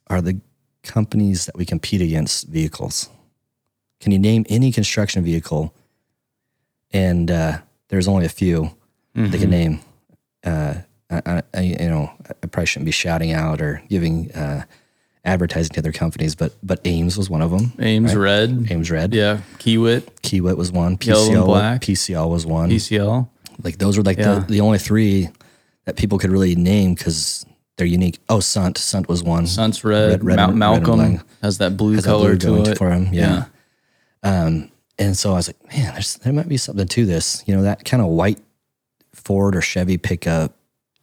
are 0.09 0.21
the 0.21 0.41
companies 0.83 1.47
that 1.47 1.57
we 1.57 1.65
compete 1.65 2.03
against 2.03 2.49
vehicles? 2.49 3.09
Can 4.01 4.13
you 4.13 4.19
name 4.19 4.45
any 4.49 4.71
construction 4.71 5.25
vehicle?" 5.25 5.75
And 6.93 7.31
uh, 7.31 7.59
there's 7.89 8.07
only 8.07 8.27
a 8.27 8.31
few 8.31 8.71
they 9.31 9.39
can 9.39 9.51
name. 9.51 9.81
Uh, 10.45 10.75
I, 11.11 11.43
I, 11.55 11.61
you 11.61 11.77
know, 11.89 12.11
I 12.29 12.47
probably 12.49 12.67
shouldn't 12.67 12.87
be 12.87 12.91
shouting 12.93 13.33
out 13.33 13.61
or 13.61 13.81
giving 13.89 14.33
uh, 14.33 14.65
advertising 15.25 15.73
to 15.75 15.81
other 15.81 15.93
companies, 15.93 16.35
but 16.35 16.55
but 16.63 16.81
Ames 16.85 17.17
was 17.17 17.31
one 17.31 17.43
of 17.43 17.51
them. 17.51 17.73
Ames 17.79 18.15
red. 18.17 18.67
Ames 18.71 18.91
Red. 18.91 19.15
Yeah. 19.15 19.41
Kiewit, 19.59 20.03
Kiewit 20.23 20.57
was 20.57 20.73
one. 20.73 20.97
PCL, 20.99 21.47
black. 21.47 21.81
PCL 21.83 22.29
was 22.31 22.45
one. 22.45 22.71
PCL. 22.71 23.29
like 23.63 23.79
those 23.79 23.97
were 23.97 24.03
like 24.03 24.19
Yeah. 24.19 24.41
the, 24.41 24.47
the 24.55 24.61
only 24.61 24.79
three 24.79 25.29
that 25.85 25.97
people 25.97 26.19
could 26.19 26.31
really 26.33 26.57
name 26.57 26.95
because 26.95 27.47
they're 27.77 27.87
unique. 27.87 28.19
Oh, 28.29 28.41
Sundt. 28.41 28.77
Sundt 28.79 29.09
was 29.09 29.23
one. 29.23 29.47
Sundt's 29.47 29.85
red. 29.85 30.11
Red- 30.11 30.25
red 30.25 30.39
red 30.49 30.55
Malcolm 30.57 31.21
has 31.43 31.59
that 31.59 31.77
blue 31.77 31.93
Has 31.95 32.05
that 32.05 32.11
color 32.11 32.35
blue 32.37 32.65
to 32.65 32.71
it. 32.73 32.79
for 32.79 32.91
him. 32.91 33.13
Yeah. 33.13 33.45
Um, 34.25 34.71
and 34.99 35.17
so 35.17 35.33
I 35.33 35.35
was 35.35 35.49
like, 35.49 35.73
man, 35.73 35.93
there's, 35.93 36.15
there 36.17 36.33
might 36.33 36.49
be 36.49 36.57
something 36.57 36.89
to 36.89 37.07
this. 37.07 37.45
You 37.47 37.55
know, 37.55 37.63
that 37.63 37.85
kind 37.85 38.03
of 38.03 38.09
white 38.09 38.41
Ford 39.15 39.55
or 39.55 39.61
Chevy 39.61 39.99
pickup 39.99 40.56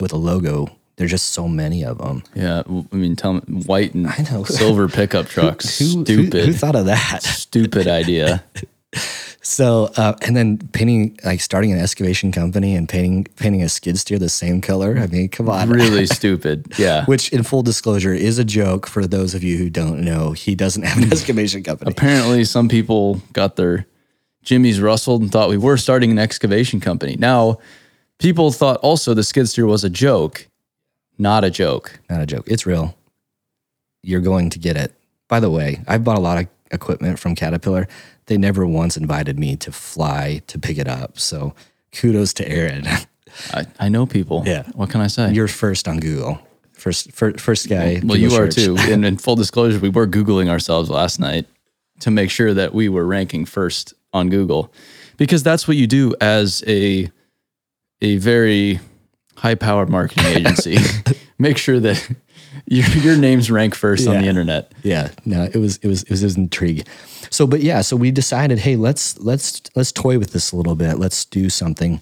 with 0.03 0.13
a 0.13 0.17
logo. 0.17 0.67
There's 0.97 1.09
just 1.09 1.31
so 1.33 1.47
many 1.47 1.83
of 1.83 1.97
them. 1.97 2.21
Yeah. 2.35 2.61
I 2.67 2.95
mean, 2.95 3.15
tell 3.15 3.33
me, 3.33 3.41
white 3.65 3.95
and 3.95 4.05
I 4.05 4.27
know. 4.29 4.43
silver 4.61 4.87
pickup 4.87 5.25
trucks. 5.27 5.79
Who, 5.79 5.85
who- 5.85 6.05
Stupid. 6.05 6.45
Who, 6.45 6.53
thought 6.53 6.75
of 6.75 6.85
that? 6.85 7.23
Stupid 7.23 7.87
idea. 7.87 8.43
So, 9.45 9.91
uh, 9.97 10.13
and 10.21 10.37
then 10.37 10.57
painting, 10.71 11.19
like 11.25 11.41
starting 11.41 11.73
an 11.73 11.79
excavation 11.79 12.31
company 12.31 12.75
and 12.77 12.87
painting 12.87 13.25
painting 13.35 13.61
a 13.61 13.67
skid 13.67 13.99
steer 13.99 14.17
the 14.17 14.29
same 14.29 14.61
color. 14.61 14.97
I 14.97 15.07
mean, 15.07 15.27
come 15.27 15.49
on. 15.49 15.69
really 15.69 16.05
stupid. 16.19 16.73
Yeah. 16.77 17.03
Which, 17.05 17.27
in 17.33 17.43
full 17.43 17.61
disclosure, 17.61 18.13
is 18.13 18.39
a 18.39 18.45
joke 18.45 18.87
for 18.87 19.05
those 19.05 19.35
of 19.35 19.43
you 19.43 19.57
who 19.57 19.69
don't 19.69 19.99
know. 19.99 20.31
He 20.31 20.55
doesn't 20.55 20.83
have 20.83 21.03
an 21.03 21.11
excavation 21.11 21.61
company. 21.61 21.91
Apparently, 21.91 22.45
some 22.45 22.69
people 22.69 23.21
got 23.33 23.57
their 23.57 23.85
jimmies 24.43 24.79
rustled 24.79 25.21
and 25.21 25.29
thought 25.29 25.49
we 25.49 25.57
were 25.57 25.75
starting 25.75 26.09
an 26.09 26.19
excavation 26.19 26.79
company. 26.79 27.17
Now, 27.19 27.57
people 28.23 28.51
thought 28.51 28.77
also 28.77 29.13
the 29.13 29.23
skid 29.23 29.47
steer 29.47 29.67
was 29.67 29.83
a 29.83 29.89
joke. 29.89 30.47
Not 31.19 31.43
a 31.43 31.51
joke. 31.51 31.99
Not 32.09 32.21
a 32.21 32.25
joke. 32.25 32.45
It's 32.47 32.65
real. 32.65 32.97
You're 34.01 34.21
going 34.21 34.49
to 34.49 34.59
get 34.59 34.75
it. 34.75 34.93
By 35.27 35.39
the 35.39 35.49
way, 35.49 35.81
I've 35.87 36.03
bought 36.03 36.17
a 36.17 36.21
lot 36.21 36.39
of 36.39 36.47
equipment 36.73 37.19
from 37.19 37.35
Caterpillar, 37.35 37.87
they 38.25 38.37
never 38.37 38.65
once 38.65 38.97
invited 38.97 39.37
me 39.37 39.55
to 39.57 39.71
fly 39.71 40.41
to 40.47 40.59
pick 40.59 40.77
it 40.77 40.87
up. 40.87 41.19
So 41.19 41.53
kudos 41.91 42.33
to 42.33 42.49
Aaron. 42.49 42.87
I, 43.53 43.65
I 43.79 43.89
know 43.89 44.05
people. 44.05 44.43
Yeah. 44.45 44.63
What 44.73 44.89
can 44.89 45.01
I 45.01 45.07
say? 45.07 45.31
You're 45.31 45.47
first 45.47 45.87
on 45.87 45.99
Google. 45.99 46.39
First, 46.73 47.11
first, 47.11 47.39
first 47.39 47.69
guy. 47.69 48.01
well, 48.03 48.17
Google 48.17 48.17
you 48.17 48.35
are 48.35 48.47
too. 48.47 48.75
And 48.77 49.05
in 49.09 49.17
full 49.17 49.35
disclosure, 49.35 49.79
we 49.79 49.89
were 49.89 50.07
Googling 50.07 50.49
ourselves 50.49 50.89
last 50.89 51.19
night 51.19 51.45
to 51.99 52.11
make 52.11 52.29
sure 52.29 52.53
that 52.53 52.73
we 52.73 52.89
were 52.89 53.05
ranking 53.05 53.45
first 53.45 53.93
on 54.11 54.29
Google 54.29 54.71
because 55.17 55.43
that's 55.43 55.67
what 55.67 55.77
you 55.77 55.87
do 55.87 56.15
as 56.19 56.63
a 56.67 57.09
a 58.01 58.17
very 58.17 58.79
high 59.35 59.55
powered 59.55 59.89
marketing 59.89 60.25
agency. 60.37 60.77
make 61.37 61.57
sure 61.57 61.79
that 61.79 62.15
your, 62.65 62.87
your 62.89 63.17
names 63.17 63.51
rank 63.51 63.75
first 63.75 64.07
on 64.07 64.21
the 64.21 64.27
internet. 64.27 64.71
Yeah, 64.83 65.09
no, 65.25 65.43
it 65.43 65.57
was 65.57 65.77
it 65.77 65.87
was 65.87 66.03
it 66.03 66.11
was, 66.11 66.23
it 66.23 66.25
was 66.25 66.37
intrigue. 66.37 66.87
So, 67.29 67.47
but 67.47 67.61
yeah, 67.61 67.81
so 67.81 67.95
we 67.95 68.11
decided, 68.11 68.59
hey, 68.59 68.75
let's 68.75 69.19
let's 69.19 69.61
let's 69.75 69.91
toy 69.91 70.17
with 70.19 70.33
this 70.33 70.51
a 70.51 70.55
little 70.55 70.75
bit. 70.75 70.97
Let's 70.97 71.25
do 71.25 71.49
something. 71.49 72.01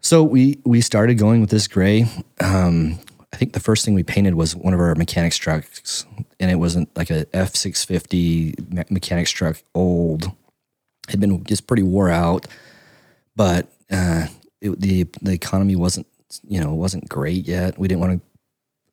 So 0.00 0.22
we 0.22 0.60
we 0.64 0.80
started 0.80 1.18
going 1.18 1.40
with 1.40 1.50
this 1.50 1.66
gray. 1.66 2.06
Um, 2.40 2.98
I 3.32 3.36
think 3.36 3.52
the 3.52 3.60
first 3.60 3.84
thing 3.84 3.94
we 3.94 4.02
painted 4.02 4.34
was 4.34 4.54
one 4.54 4.72
of 4.72 4.80
our 4.80 4.94
mechanics 4.94 5.36
trucks, 5.36 6.06
and 6.38 6.50
it 6.50 6.56
wasn't 6.56 6.94
like 6.96 7.10
a 7.10 7.26
F 7.32 7.54
six 7.56 7.84
fifty 7.84 8.54
mechanics 8.90 9.30
truck, 9.30 9.62
old. 9.74 10.30
Had 11.08 11.20
been 11.20 11.44
just 11.44 11.68
pretty 11.68 11.84
wore 11.84 12.10
out, 12.10 12.48
but 13.36 13.68
uh, 13.90 14.26
it, 14.60 14.80
the 14.80 15.06
the 15.22 15.32
economy 15.32 15.76
wasn't 15.76 16.06
you 16.46 16.60
know 16.60 16.74
wasn't 16.74 17.08
great 17.08 17.46
yet. 17.46 17.78
We 17.78 17.88
didn't 17.88 18.00
want 18.00 18.20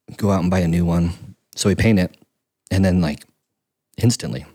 to 0.10 0.16
go 0.16 0.32
out 0.32 0.42
and 0.42 0.52
buy 0.52 0.60
a 0.60 0.68
new 0.68 0.86
one, 0.86 1.36
so 1.56 1.70
we 1.70 1.76
paint 1.76 2.00
it, 2.00 2.16
and 2.72 2.84
then 2.84 3.02
like 3.02 3.24
instantly, 3.98 4.46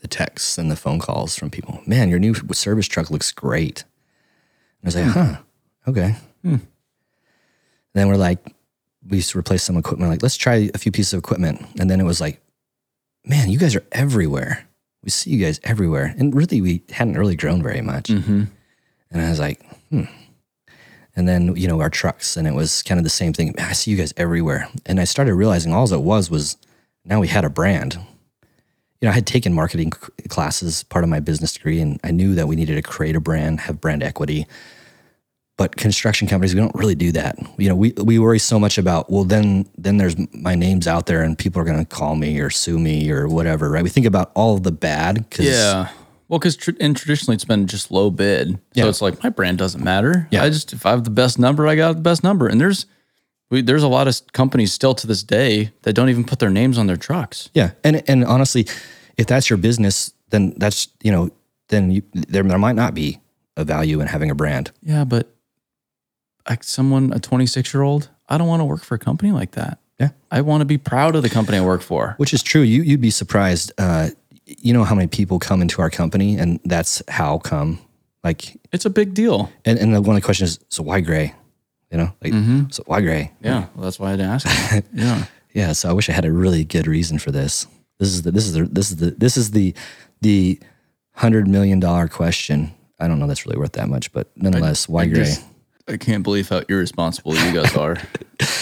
the 0.00 0.08
texts 0.08 0.58
and 0.58 0.70
the 0.70 0.76
phone 0.76 0.98
calls 0.98 1.36
from 1.36 1.50
people, 1.50 1.80
man, 1.86 2.08
your 2.08 2.18
new 2.18 2.34
service 2.52 2.86
truck 2.86 3.10
looks 3.10 3.32
great. 3.32 3.84
And 4.82 4.84
I 4.84 4.86
was 4.86 4.96
like, 4.96 5.04
huh, 5.06 5.36
okay. 5.88 6.16
Then 7.94 8.08
we're 8.08 8.16
like, 8.16 8.38
we 9.08 9.18
used 9.18 9.30
to 9.30 9.38
replace 9.38 9.62
some 9.62 9.76
equipment. 9.76 10.10
Like, 10.10 10.22
let's 10.22 10.36
try 10.36 10.70
a 10.74 10.78
few 10.78 10.92
pieces 10.92 11.14
of 11.14 11.18
equipment. 11.18 11.64
And 11.80 11.90
then 11.90 12.00
it 12.00 12.04
was 12.04 12.20
like, 12.20 12.40
man, 13.24 13.48
you 13.48 13.58
guys 13.58 13.74
are 13.74 13.86
everywhere. 13.92 14.68
We 15.02 15.10
see 15.10 15.30
you 15.30 15.44
guys 15.44 15.60
everywhere. 15.64 16.14
And 16.18 16.34
really, 16.34 16.60
we 16.60 16.82
hadn't 16.90 17.18
really 17.18 17.36
grown 17.36 17.62
very 17.62 17.80
much. 17.80 18.08
Mm-hmm. 18.08 18.44
And 19.10 19.22
I 19.22 19.30
was 19.30 19.38
like, 19.38 19.64
hmm. 19.90 20.04
And 21.14 21.26
then, 21.26 21.56
you 21.56 21.66
know, 21.66 21.80
our 21.80 21.88
trucks, 21.88 22.36
and 22.36 22.46
it 22.46 22.52
was 22.52 22.82
kind 22.82 22.98
of 22.98 23.04
the 23.04 23.10
same 23.10 23.32
thing. 23.32 23.54
I 23.58 23.72
see 23.72 23.90
you 23.90 23.96
guys 23.96 24.12
everywhere. 24.18 24.68
And 24.84 25.00
I 25.00 25.04
started 25.04 25.34
realizing 25.34 25.72
all 25.72 25.90
it 25.90 26.00
was 26.02 26.30
was 26.30 26.58
now 27.06 27.20
we 27.20 27.28
had 27.28 27.44
a 27.44 27.48
brand. 27.48 27.94
You 29.00 29.06
know, 29.06 29.10
I 29.10 29.14
had 29.14 29.26
taken 29.26 29.54
marketing 29.54 29.90
classes, 30.28 30.82
part 30.84 31.04
of 31.04 31.10
my 31.10 31.20
business 31.20 31.54
degree, 31.54 31.80
and 31.80 31.98
I 32.04 32.10
knew 32.10 32.34
that 32.34 32.48
we 32.48 32.56
needed 32.56 32.74
to 32.74 32.82
create 32.82 33.16
a 33.16 33.20
brand, 33.20 33.60
have 33.60 33.80
brand 33.80 34.02
equity. 34.02 34.46
But 35.56 35.76
construction 35.76 36.28
companies, 36.28 36.54
we 36.54 36.60
don't 36.60 36.74
really 36.74 36.94
do 36.94 37.12
that. 37.12 37.38
You 37.56 37.70
know, 37.70 37.76
we, 37.76 37.92
we 37.92 38.18
worry 38.18 38.38
so 38.38 38.58
much 38.58 38.76
about, 38.76 39.10
well, 39.10 39.24
then 39.24 39.66
then 39.78 39.96
there's 39.96 40.16
my 40.34 40.54
name's 40.54 40.86
out 40.86 41.06
there 41.06 41.22
and 41.22 41.38
people 41.38 41.62
are 41.62 41.64
going 41.64 41.78
to 41.78 41.86
call 41.86 42.14
me 42.14 42.38
or 42.40 42.50
sue 42.50 42.78
me 42.78 43.10
or 43.10 43.26
whatever, 43.26 43.70
right? 43.70 43.82
We 43.82 43.88
think 43.88 44.04
about 44.04 44.32
all 44.34 44.58
the 44.58 44.72
bad. 44.72 45.24
Cause 45.30 45.46
Yeah. 45.46 45.88
Well, 46.28 46.38
because 46.38 46.56
tr- 46.56 46.72
and 46.80 46.96
traditionally 46.96 47.34
it's 47.36 47.44
been 47.44 47.66
just 47.66 47.90
low 47.90 48.10
bid, 48.10 48.58
so 48.74 48.88
it's 48.88 49.00
like 49.00 49.22
my 49.22 49.28
brand 49.28 49.58
doesn't 49.58 49.82
matter. 49.82 50.28
Yeah. 50.30 50.42
I 50.42 50.50
just 50.50 50.72
if 50.72 50.84
I 50.84 50.90
have 50.90 51.04
the 51.04 51.10
best 51.10 51.38
number, 51.38 51.66
I 51.68 51.76
got 51.76 51.94
the 51.94 52.00
best 52.00 52.24
number. 52.24 52.48
And 52.48 52.60
there's 52.60 52.86
we, 53.50 53.62
there's 53.62 53.84
a 53.84 53.88
lot 53.88 54.08
of 54.08 54.20
companies 54.32 54.72
still 54.72 54.94
to 54.94 55.06
this 55.06 55.22
day 55.22 55.70
that 55.82 55.92
don't 55.92 56.08
even 56.08 56.24
put 56.24 56.40
their 56.40 56.50
names 56.50 56.78
on 56.78 56.86
their 56.86 56.96
trucks. 56.96 57.50
Yeah, 57.54 57.72
and 57.84 58.02
and 58.08 58.24
honestly, 58.24 58.66
if 59.16 59.26
that's 59.26 59.48
your 59.48 59.56
business, 59.56 60.12
then 60.30 60.54
that's 60.56 60.88
you 61.02 61.12
know, 61.12 61.30
then 61.68 61.90
you, 61.90 62.02
there 62.12 62.42
there 62.42 62.58
might 62.58 62.76
not 62.76 62.94
be 62.94 63.20
a 63.56 63.64
value 63.64 64.00
in 64.00 64.08
having 64.08 64.30
a 64.30 64.34
brand. 64.34 64.72
Yeah, 64.82 65.04
but 65.04 65.32
like 66.48 66.62
someone 66.64 67.12
a 67.12 67.18
26 67.18 67.72
year 67.72 67.82
old, 67.82 68.10
I 68.28 68.38
don't 68.38 68.48
want 68.48 68.60
to 68.60 68.64
work 68.64 68.82
for 68.82 68.94
a 68.94 68.98
company 68.98 69.32
like 69.32 69.52
that. 69.52 69.78
Yeah. 69.98 70.10
I 70.30 70.42
want 70.42 70.60
to 70.60 70.66
be 70.66 70.76
proud 70.78 71.16
of 71.16 71.22
the 71.22 71.30
company 71.30 71.58
I 71.58 71.62
work 71.62 71.82
for. 71.82 72.14
Which 72.18 72.34
is 72.34 72.42
true. 72.42 72.60
You 72.60 72.82
you'd 72.82 73.00
be 73.00 73.10
surprised. 73.10 73.72
Uh, 73.78 74.10
you 74.46 74.72
know 74.72 74.84
how 74.84 74.94
many 74.94 75.08
people 75.08 75.38
come 75.38 75.60
into 75.62 75.82
our 75.82 75.90
company, 75.90 76.38
and 76.38 76.60
that's 76.64 77.02
how 77.08 77.38
come. 77.38 77.78
Like, 78.24 78.58
It's 78.72 78.84
a 78.84 78.90
big 78.90 79.14
deal. 79.14 79.50
and 79.64 79.78
and 79.78 79.94
the 79.94 80.00
one 80.00 80.16
of 80.16 80.22
the 80.22 80.24
questions 80.24 80.50
is, 80.50 80.58
so 80.68 80.82
why 80.82 81.00
gray? 81.00 81.34
You 81.90 81.98
know, 81.98 82.12
like, 82.22 82.32
mm-hmm. 82.32 82.64
so 82.70 82.82
why 82.86 83.00
gray? 83.00 83.32
Yeah, 83.40 83.66
well, 83.74 83.84
that's 83.84 83.98
why 84.00 84.08
I 84.08 84.10
had 84.10 84.18
to 84.18 84.24
ask. 84.24 84.84
yeah. 84.92 85.26
Yeah. 85.54 85.72
So 85.72 85.88
I 85.88 85.92
wish 85.92 86.08
I 86.10 86.12
had 86.12 86.24
a 86.24 86.32
really 86.32 86.64
good 86.64 86.86
reason 86.86 87.18
for 87.18 87.30
this. 87.30 87.66
This 87.98 88.08
is 88.08 88.22
the 88.22 88.32
this 88.32 88.46
is 88.46 88.54
the 88.54 88.64
this 88.64 88.90
is 88.90 88.96
the 88.96 89.10
this 89.12 89.36
is 89.36 89.50
the 89.52 89.74
the 90.20 90.58
hundred 91.12 91.46
million 91.48 91.78
dollar 91.80 92.08
question. 92.08 92.72
I 92.98 93.08
don't 93.08 93.18
know 93.18 93.26
that's 93.26 93.46
really 93.46 93.58
worth 93.58 93.72
that 93.72 93.88
much, 93.88 94.12
but 94.12 94.28
nonetheless, 94.36 94.88
why 94.88 95.02
I 95.02 95.06
gray? 95.06 95.24
just- 95.24 95.44
I 95.88 95.96
can't 95.96 96.24
believe 96.24 96.48
how 96.48 96.62
irresponsible 96.68 97.36
you 97.36 97.52
guys 97.52 97.76
are 97.76 97.94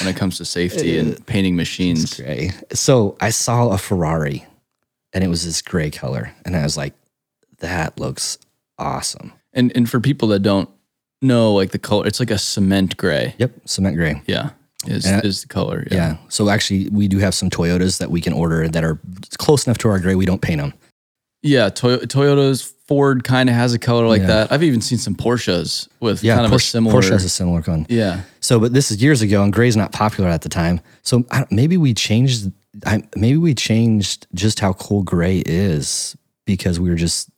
when 0.01 0.09
it 0.09 0.16
comes 0.16 0.37
to 0.37 0.45
safety 0.45 0.99
and 0.99 1.24
painting 1.26 1.57
machines. 1.57 2.20
gray. 2.20 2.51
So 2.74 3.16
I 3.18 3.30
saw 3.30 3.70
a 3.70 3.78
Ferrari 3.78 4.45
and 5.15 5.25
it 5.25 5.29
was 5.29 5.45
this 5.45 5.62
gray 5.62 5.91
color. 5.91 6.33
And 6.45 6.55
I 6.57 6.62
was 6.62 6.77
like, 6.77 6.93
that 7.61 7.99
looks 7.99 8.37
awesome. 8.79 9.33
And 9.53 9.73
and 9.77 9.89
for 9.89 10.01
people 10.01 10.29
that 10.29 10.41
don't 10.41 10.69
know, 11.23 11.55
like 11.55 11.71
the 11.71 11.79
color, 11.79 12.07
it's 12.07 12.21
like 12.21 12.31
a 12.31 12.39
cement 12.39 12.97
gray. 12.97 13.35
Yep. 13.39 13.53
Cement 13.67 13.97
gray. 13.97 14.21
Yeah, 14.27 14.51
is 14.87 15.07
And- 15.07 15.25
is 15.25 15.43
the 15.43 15.49
color. 15.49 15.87
Yeah. 15.91 15.97
Yeah. 15.97 16.17
So 16.29 16.49
actually, 16.51 16.89
we 16.91 17.09
do 17.09 17.19
have 17.19 17.35
some 17.35 17.49
Toyotas 17.51 17.99
that 17.99 18.11
we 18.11 18.21
can 18.21 18.33
order 18.33 18.69
that 18.69 18.85
are 18.85 18.99
close 19.39 19.67
enough 19.67 19.79
to 19.79 19.89
our 19.89 19.99
gray. 20.01 20.15
We 20.17 20.27
don't 20.27 20.43
paint 20.43 20.61
them. 20.61 20.75
Yeah, 21.43 21.69
Toy- 21.69 21.99
Toyota's 21.99 22.62
Ford 22.89 23.23
kind 23.23 23.49
of 23.51 23.55
has 23.55 23.75
a 23.75 23.79
color 23.79 24.07
like 24.09 24.23
Yeah. 24.23 24.27
that. 24.29 24.53
I've 24.53 24.62
even 24.62 24.81
seen 24.81 24.99
some 24.99 25.15
Porsches 25.15 25.89
with 26.01 26.25
Yeah. 26.25 26.35
kind 26.37 26.47
of 26.47 26.53
Porsche, 26.53 26.57
a 26.57 26.61
similar. 26.61 27.01
Porsche 27.01 27.11
has 27.11 27.25
a 27.25 27.29
similar 27.29 27.61
one. 27.62 27.87
yeah, 27.91 28.23
So, 28.41 28.59
but 28.59 28.73
this 28.73 28.91
is 28.91 29.03
years 29.03 29.21
ago 29.23 29.43
and 29.43 29.53
gray's 29.53 29.77
not 29.77 29.93
popular 29.93 30.29
at 30.31 30.41
the 30.43 30.49
time. 30.49 30.81
So 31.03 31.25
I, 31.31 31.45
maybe 31.51 31.77
we 31.77 31.93
changed, 31.95 32.51
I, 32.87 33.03
maybe 33.16 33.37
we 33.39 33.55
changed 33.55 34.27
just 34.35 34.61
how 34.61 34.72
cool 34.75 35.03
gray 35.03 35.43
is 35.47 36.16
because 36.45 36.79
we 36.81 36.89
were 36.91 36.97
just, 36.97 37.31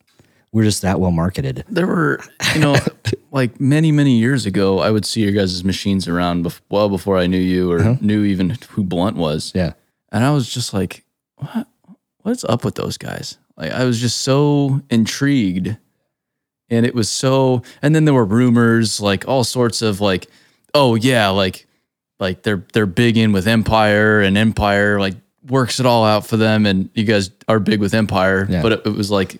we're 0.51 0.63
just 0.63 0.81
that 0.81 0.99
well 0.99 1.11
marketed. 1.11 1.63
there 1.69 1.85
were 1.87 2.19
you 2.55 2.61
know 2.61 2.75
like 3.31 3.59
many 3.59 3.91
many 3.91 4.17
years 4.17 4.45
ago. 4.45 4.79
I 4.79 4.89
would 4.91 5.05
see 5.05 5.21
your 5.21 5.31
guys' 5.33 5.63
machines 5.63 6.07
around 6.07 6.45
bef- 6.45 6.61
well 6.69 6.89
before 6.89 7.17
I 7.17 7.27
knew 7.27 7.37
you 7.39 7.71
or 7.71 7.79
Uh-huh. 7.79 7.95
knew 8.01 8.23
even 8.23 8.57
who 8.69 8.83
Blunt 8.83 9.17
was, 9.17 9.51
Yeah. 9.55 9.73
and 10.11 10.23
I 10.23 10.31
was 10.31 10.49
just 10.51 10.73
like, 10.73 11.03
what 11.37 11.67
what's 12.23 12.43
up 12.45 12.63
with 12.65 12.75
those 12.75 12.97
guys? 12.97 13.37
Like 13.57 13.71
I 13.71 13.83
was 13.85 13.99
just 13.99 14.19
so 14.19 14.81
intrigued, 14.89 15.77
and 16.69 16.85
it 16.85 16.95
was 16.95 17.09
so. 17.09 17.61
And 17.81 17.93
then 17.95 18.05
there 18.05 18.13
were 18.13 18.25
rumors, 18.25 18.99
like 19.01 19.27
all 19.27 19.43
sorts 19.43 19.81
of 19.81 19.99
like, 20.01 20.27
oh 20.73 20.95
yeah, 20.95 21.29
like 21.29 21.67
like 22.19 22.43
they're 22.43 22.63
they're 22.73 22.85
big 22.85 23.17
in 23.17 23.31
with 23.33 23.47
Empire, 23.47 24.21
and 24.21 24.37
Empire 24.37 24.99
like 24.99 25.15
works 25.49 25.79
it 25.79 25.85
all 25.85 26.03
out 26.05 26.25
for 26.27 26.37
them, 26.37 26.65
and 26.65 26.89
you 26.93 27.03
guys 27.03 27.31
are 27.47 27.59
big 27.59 27.79
with 27.79 27.93
Empire. 27.93 28.45
Yeah. 28.49 28.61
But 28.61 28.71
it, 28.73 28.81
it 28.87 28.95
was 28.95 29.09
like, 29.11 29.39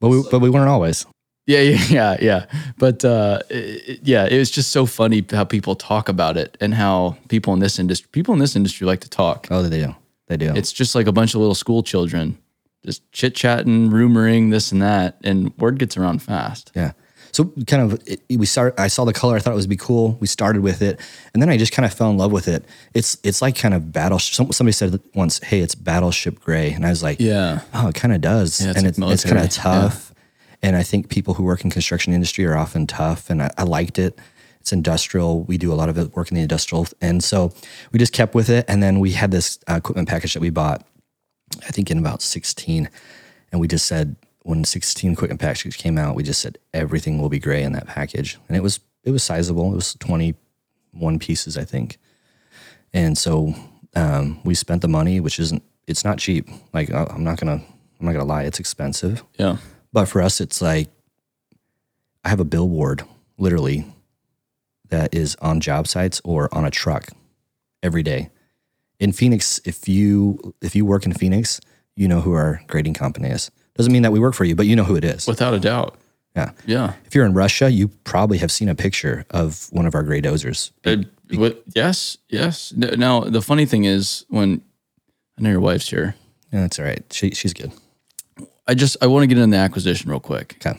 But 0.00 0.08
we, 0.08 0.22
but 0.30 0.40
we 0.40 0.50
weren't 0.50 0.68
always. 0.68 1.06
yeah, 1.46 1.60
yeah, 1.60 1.84
yeah, 1.88 2.16
yeah. 2.20 2.46
But 2.78 3.04
uh, 3.04 3.40
it, 3.50 4.00
yeah, 4.02 4.26
it 4.26 4.38
was 4.38 4.50
just 4.50 4.70
so 4.70 4.86
funny 4.86 5.24
how 5.30 5.44
people 5.44 5.74
talk 5.76 6.08
about 6.08 6.36
it, 6.36 6.56
and 6.60 6.74
how 6.74 7.16
people 7.28 7.52
in 7.54 7.60
this 7.60 7.78
industry, 7.78 8.08
people 8.12 8.34
in 8.34 8.40
this 8.40 8.56
industry 8.56 8.86
like 8.86 9.00
to 9.00 9.08
talk. 9.10 9.48
Oh, 9.50 9.62
they 9.62 9.84
do. 9.84 9.94
They 10.28 10.36
do. 10.36 10.52
It's 10.54 10.72
just 10.72 10.94
like 10.94 11.06
a 11.06 11.12
bunch 11.12 11.34
of 11.34 11.40
little 11.40 11.54
school 11.56 11.82
children, 11.82 12.38
just 12.84 13.10
chit 13.12 13.34
chatting, 13.34 13.90
rumoring 13.90 14.50
this 14.50 14.70
and 14.72 14.80
that, 14.80 15.18
and 15.24 15.56
word 15.58 15.78
gets 15.78 15.96
around 15.96 16.22
fast. 16.22 16.70
Yeah. 16.74 16.92
So 17.32 17.52
kind 17.66 17.82
of 17.92 18.00
it, 18.06 18.22
we 18.28 18.46
start. 18.46 18.78
I 18.78 18.88
saw 18.88 19.04
the 19.04 19.12
color. 19.12 19.36
I 19.36 19.38
thought 19.38 19.52
it 19.52 19.56
would 19.56 19.68
be 19.68 19.76
cool. 19.76 20.16
We 20.20 20.26
started 20.26 20.62
with 20.62 20.82
it, 20.82 21.00
and 21.32 21.42
then 21.42 21.48
I 21.48 21.56
just 21.56 21.72
kind 21.72 21.86
of 21.86 21.92
fell 21.94 22.10
in 22.10 22.18
love 22.18 22.32
with 22.32 22.48
it. 22.48 22.64
It's 22.94 23.18
it's 23.22 23.40
like 23.40 23.56
kind 23.56 23.74
of 23.74 23.92
battle. 23.92 24.18
Somebody 24.18 24.72
said 24.72 25.00
once, 25.14 25.38
"Hey, 25.42 25.60
it's 25.60 25.74
battleship 25.74 26.40
gray," 26.40 26.72
and 26.72 26.84
I 26.84 26.90
was 26.90 27.02
like, 27.02 27.20
Yeah, 27.20 27.60
"Oh, 27.74 27.88
it 27.88 27.94
kind 27.94 28.12
of 28.14 28.20
does." 28.20 28.60
Yeah, 28.60 28.70
it's 28.70 28.78
and 28.78 28.86
it's, 28.86 28.98
it's 28.98 29.24
kind 29.24 29.38
of 29.38 29.50
tough. 29.50 30.12
And 30.62 30.76
I 30.76 30.82
think 30.82 31.08
people 31.08 31.34
who 31.34 31.42
work 31.44 31.64
in 31.64 31.70
construction 31.70 32.12
industry 32.12 32.44
are 32.44 32.56
often 32.56 32.86
tough, 32.86 33.30
and 33.30 33.42
I, 33.42 33.50
I 33.56 33.62
liked 33.62 33.98
it. 33.98 34.18
It's 34.60 34.72
industrial. 34.74 35.44
We 35.44 35.56
do 35.56 35.72
a 35.72 35.74
lot 35.74 35.88
of 35.88 35.96
it 35.96 36.14
work 36.14 36.30
in 36.30 36.34
the 36.34 36.42
industrial, 36.42 36.86
and 37.00 37.24
so 37.24 37.52
we 37.92 37.98
just 37.98 38.12
kept 38.12 38.34
with 38.34 38.50
it. 38.50 38.66
And 38.68 38.82
then 38.82 39.00
we 39.00 39.12
had 39.12 39.30
this 39.30 39.58
uh, 39.70 39.74
equipment 39.74 40.08
package 40.08 40.34
that 40.34 40.40
we 40.40 40.50
bought, 40.50 40.86
I 41.66 41.70
think 41.70 41.90
in 41.90 41.96
about 41.96 42.20
sixteen, 42.20 42.90
and 43.50 43.60
we 43.60 43.68
just 43.68 43.86
said 43.86 44.16
when 44.42 44.64
16 44.64 45.16
quick 45.16 45.30
and 45.30 45.38
packages 45.40 45.76
came 45.76 45.98
out, 45.98 46.14
we 46.16 46.22
just 46.22 46.40
said 46.40 46.58
everything 46.72 47.20
will 47.20 47.28
be 47.28 47.38
gray 47.38 47.62
in 47.62 47.72
that 47.72 47.86
package, 47.86 48.38
and 48.48 48.56
it 48.56 48.62
was 48.62 48.80
it 49.04 49.10
was 49.10 49.22
sizable. 49.22 49.72
It 49.72 49.76
was 49.76 49.94
21 49.94 51.18
pieces, 51.18 51.56
I 51.56 51.64
think, 51.64 51.98
and 52.92 53.16
so 53.18 53.54
um, 53.96 54.40
we 54.44 54.54
spent 54.54 54.82
the 54.82 54.88
money, 54.88 55.20
which 55.20 55.38
isn't 55.38 55.62
it's 55.86 56.04
not 56.04 56.18
cheap. 56.18 56.48
Like 56.72 56.90
I- 56.92 57.04
I'm 57.10 57.24
not 57.24 57.38
gonna 57.38 57.62
I'm 57.98 58.06
not 58.06 58.12
gonna 58.12 58.24
lie, 58.24 58.44
it's 58.44 58.60
expensive, 58.60 59.22
yeah, 59.38 59.56
but 59.92 60.06
for 60.06 60.22
us, 60.22 60.40
it's 60.40 60.60
like 60.62 60.88
I 62.24 62.28
have 62.28 62.40
a 62.40 62.44
billboard 62.44 63.02
literally 63.38 63.86
that 64.88 65.14
is 65.14 65.36
on 65.36 65.60
job 65.60 65.86
sites 65.86 66.20
or 66.24 66.52
on 66.54 66.64
a 66.64 66.70
truck 66.70 67.08
every 67.82 68.02
day. 68.02 68.30
In 68.98 69.12
Phoenix, 69.12 69.60
if 69.64 69.88
you 69.88 70.54
if 70.60 70.74
you 70.76 70.84
work 70.84 71.06
in 71.06 71.12
Phoenix, 71.12 71.60
you 71.96 72.08
know 72.08 72.20
who 72.20 72.32
our 72.32 72.62
grading 72.66 72.94
company 72.94 73.28
is. 73.28 73.50
Doesn't 73.80 73.92
mean 73.94 74.02
that 74.02 74.12
we 74.12 74.20
work 74.20 74.34
for 74.34 74.44
you, 74.44 74.54
but 74.54 74.66
you 74.66 74.76
know 74.76 74.84
who 74.84 74.94
it 74.94 75.04
is. 75.04 75.26
Without 75.26 75.54
a 75.54 75.58
doubt. 75.58 75.96
Yeah. 76.36 76.50
Yeah. 76.66 76.92
If 77.06 77.14
you're 77.14 77.24
in 77.24 77.32
Russia, 77.32 77.70
you 77.70 77.88
probably 78.04 78.36
have 78.36 78.52
seen 78.52 78.68
a 78.68 78.74
picture 78.74 79.24
of 79.30 79.68
one 79.72 79.86
of 79.86 79.94
our 79.94 80.02
gray 80.02 80.20
dozers. 80.20 80.70
Uh, 80.84 81.04
what, 81.34 81.62
yes. 81.74 82.18
Yes. 82.28 82.74
Now, 82.76 83.20
the 83.20 83.40
funny 83.40 83.64
thing 83.64 83.84
is 83.84 84.26
when 84.28 84.60
I 85.38 85.42
know 85.42 85.50
your 85.50 85.60
wife's 85.60 85.88
here, 85.88 86.14
Yeah, 86.52 86.60
that's 86.60 86.78
all 86.78 86.84
right. 86.84 87.02
She, 87.10 87.30
she's 87.30 87.54
good. 87.54 87.72
I 88.68 88.74
just, 88.74 88.98
I 89.02 89.06
want 89.06 89.22
to 89.22 89.26
get 89.28 89.38
into 89.38 89.56
the 89.56 89.62
acquisition 89.62 90.10
real 90.10 90.20
quick. 90.20 90.56
Okay. 90.64 90.78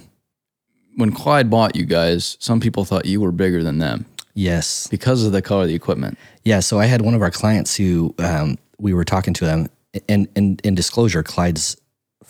When 0.96 1.12
Clyde 1.12 1.50
bought 1.50 1.76
you 1.76 1.86
guys, 1.86 2.38
some 2.40 2.60
people 2.60 2.86
thought 2.86 3.06
you 3.06 3.20
were 3.20 3.32
bigger 3.32 3.64
than 3.64 3.80
them 3.80 4.06
Yes. 4.36 4.86
because 4.92 5.26
of 5.26 5.32
the 5.32 5.42
color 5.42 5.64
of 5.64 5.70
the 5.70 5.76
equipment. 5.76 6.20
Yeah. 6.44 6.60
So 6.60 6.80
I 6.80 6.86
had 6.86 7.02
one 7.02 7.16
of 7.16 7.24
our 7.24 7.32
clients 7.32 7.76
who 7.76 8.14
um, 8.20 8.60
we 8.78 8.94
were 8.94 9.06
talking 9.06 9.34
to 9.34 9.46
them, 9.46 9.70
and 10.08 10.28
in, 10.36 10.60
in 10.64 10.76
disclosure, 10.76 11.24
Clyde's 11.24 11.76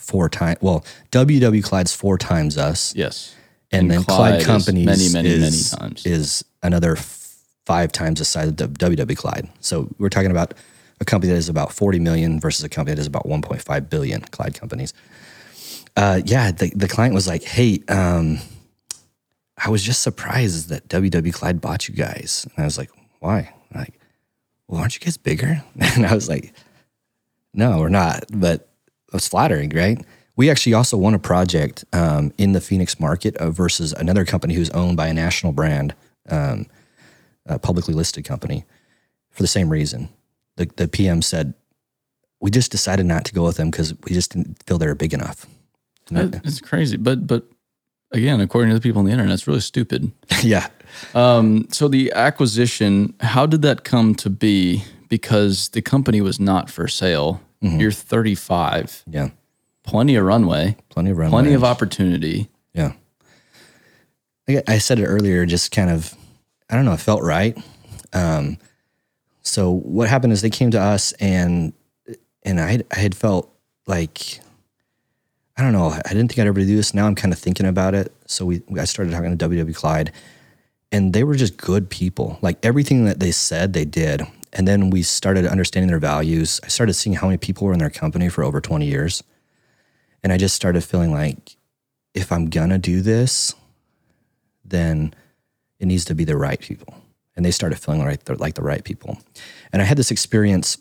four 0.02 0.28
times. 0.28 0.58
Well, 0.60 0.84
WW 1.10 1.62
Clyde's 1.64 1.94
four 1.94 2.18
times 2.18 2.58
us, 2.58 2.94
Yes. 2.94 3.34
and, 3.70 3.82
And 3.82 3.90
then 3.90 4.04
Clyde 4.04 4.34
Clyde, 4.44 4.44
Companies 4.46 4.86
many, 4.86 5.08
many, 5.12 5.28
many 5.38 5.44
is, 5.46 5.70
times. 5.70 6.04
is 6.06 6.44
another 6.62 6.96
five 6.96 7.92
times 7.92 8.18
the 8.18 8.24
size 8.24 8.48
of 8.48 8.56
WW 8.56 9.16
Clyde. 9.16 9.48
So 9.60 9.88
we're 9.98 10.08
talking 10.08 10.30
about 10.30 10.54
a 11.00 11.04
company 11.04 11.32
that 11.32 11.38
is 11.38 11.48
about 11.48 11.72
40 11.72 11.98
million 12.00 12.40
versus 12.40 12.64
a 12.64 12.68
company 12.68 12.94
that 12.94 13.00
is 13.00 13.06
about 13.06 13.24
1.5 13.26 13.88
billion. 13.90 14.20
Clyde 14.20 14.54
Companies. 14.54 14.92
Uh, 15.96 16.20
yeah, 16.24 16.50
the, 16.52 16.70
the 16.74 16.88
client 16.88 17.14
was 17.14 17.26
like, 17.28 17.42
"Hey, 17.42 17.82
um, 17.88 18.38
I 19.62 19.68
was 19.70 19.82
just 19.82 20.02
surprised 20.02 20.68
that 20.70 20.88
WW 20.88 21.32
Clyde 21.34 21.60
bought 21.60 21.86
you 21.88 21.94
guys," 21.94 22.46
and 22.56 22.62
I 22.62 22.64
was 22.64 22.78
like, 22.78 22.90
"Why?" 23.20 23.52
Like, 23.74 24.00
well, 24.68 24.80
aren't 24.80 24.94
you 24.94 25.00
guys 25.00 25.16
bigger? 25.16 25.62
And 25.80 26.06
I 26.06 26.14
was 26.14 26.28
like, 26.28 26.54
"No, 27.52 27.78
we're 27.78 27.88
not," 27.90 28.24
but 28.32 28.68
it 29.12 29.16
was 29.16 29.28
flattering, 29.28 29.70
right? 29.70 30.02
We 30.36 30.48
actually 30.50 30.72
also 30.72 30.96
won 30.96 31.12
a 31.12 31.18
project 31.18 31.84
um, 31.92 32.32
in 32.38 32.52
the 32.52 32.60
Phoenix 32.60 32.98
market 32.98 33.36
uh, 33.36 33.50
versus 33.50 33.92
another 33.92 34.24
company 34.24 34.54
who's 34.54 34.70
owned 34.70 34.96
by 34.96 35.08
a 35.08 35.12
national 35.12 35.52
brand, 35.52 35.94
um, 36.30 36.66
a 37.44 37.58
publicly 37.58 37.92
listed 37.92 38.24
company, 38.24 38.64
for 39.30 39.42
the 39.42 39.48
same 39.48 39.68
reason. 39.68 40.08
The, 40.56 40.70
the 40.76 40.88
PM 40.88 41.20
said, 41.20 41.52
We 42.40 42.50
just 42.50 42.70
decided 42.70 43.04
not 43.04 43.26
to 43.26 43.34
go 43.34 43.44
with 43.44 43.58
them 43.58 43.70
because 43.70 43.94
we 44.04 44.12
just 44.12 44.32
didn't 44.32 44.62
feel 44.64 44.78
they 44.78 44.86
were 44.86 44.94
big 44.94 45.12
enough. 45.12 45.46
It's 46.44 46.60
crazy. 46.60 46.96
But, 46.96 47.26
but 47.26 47.44
again, 48.10 48.40
according 48.40 48.70
to 48.70 48.74
the 48.74 48.80
people 48.80 49.00
on 49.00 49.04
the 49.04 49.12
internet, 49.12 49.34
it's 49.34 49.46
really 49.46 49.60
stupid. 49.60 50.12
yeah. 50.42 50.68
Um, 51.14 51.66
so 51.70 51.88
the 51.88 52.10
acquisition, 52.12 53.14
how 53.20 53.44
did 53.44 53.60
that 53.62 53.84
come 53.84 54.14
to 54.16 54.30
be? 54.30 54.84
Because 55.08 55.68
the 55.70 55.82
company 55.82 56.22
was 56.22 56.40
not 56.40 56.70
for 56.70 56.88
sale. 56.88 57.42
You're 57.62 57.92
35, 57.92 59.04
Yeah. 59.08 59.28
plenty 59.84 60.16
of 60.16 60.24
runway, 60.24 60.76
Plenty 60.88 61.10
of 61.10 61.16
runway. 61.18 61.30
plenty 61.30 61.52
of 61.54 61.62
opportunity. 61.62 62.48
Yeah. 62.74 62.92
I, 64.48 64.62
I 64.66 64.78
said 64.78 64.98
it 64.98 65.06
earlier, 65.06 65.46
just 65.46 65.70
kind 65.70 65.88
of, 65.90 66.14
I 66.68 66.74
don't 66.74 66.84
know, 66.84 66.92
it 66.92 67.00
felt 67.00 67.22
right. 67.22 67.56
Um, 68.12 68.58
so 69.42 69.70
what 69.70 70.08
happened 70.08 70.32
is 70.32 70.42
they 70.42 70.50
came 70.50 70.70
to 70.72 70.80
us 70.80 71.12
and, 71.20 71.72
and 72.42 72.60
I, 72.60 72.80
I 72.94 72.98
had 72.98 73.14
felt 73.14 73.52
like, 73.86 74.40
I 75.56 75.62
don't 75.62 75.72
know, 75.72 75.88
I 75.90 76.08
didn't 76.08 76.28
think 76.28 76.40
I'd 76.40 76.46
ever 76.48 76.60
do 76.60 76.76
this. 76.76 76.94
Now 76.94 77.06
I'm 77.06 77.14
kind 77.14 77.32
of 77.32 77.38
thinking 77.38 77.66
about 77.66 77.94
it. 77.94 78.12
So 78.26 78.44
we, 78.44 78.62
I 78.78 78.84
started 78.84 79.12
talking 79.12 79.36
to 79.36 79.48
WW 79.48 79.74
Clyde 79.74 80.10
and 80.90 81.12
they 81.12 81.22
were 81.24 81.36
just 81.36 81.56
good 81.56 81.88
people. 81.90 82.38
Like 82.42 82.58
everything 82.64 83.04
that 83.04 83.20
they 83.20 83.30
said, 83.32 83.72
they 83.72 83.84
did. 83.84 84.22
And 84.52 84.68
then 84.68 84.90
we 84.90 85.02
started 85.02 85.46
understanding 85.46 85.88
their 85.88 85.98
values. 85.98 86.60
I 86.62 86.68
started 86.68 86.94
seeing 86.94 87.16
how 87.16 87.26
many 87.26 87.38
people 87.38 87.66
were 87.66 87.72
in 87.72 87.78
their 87.78 87.90
company 87.90 88.28
for 88.28 88.44
over 88.44 88.60
20 88.60 88.86
years. 88.86 89.22
And 90.22 90.32
I 90.32 90.36
just 90.36 90.54
started 90.54 90.84
feeling 90.84 91.10
like 91.10 91.56
if 92.14 92.30
I'm 92.30 92.50
gonna 92.50 92.78
do 92.78 93.00
this, 93.00 93.54
then 94.64 95.14
it 95.78 95.86
needs 95.86 96.04
to 96.06 96.14
be 96.14 96.24
the 96.24 96.36
right 96.36 96.60
people. 96.60 96.94
And 97.34 97.44
they 97.44 97.50
started 97.50 97.78
feeling 97.78 98.04
right, 98.04 98.20
like 98.38 98.54
the 98.54 98.62
right 98.62 98.84
people. 98.84 99.18
And 99.72 99.80
I 99.80 99.86
had 99.86 99.96
this 99.96 100.10
experience 100.10 100.76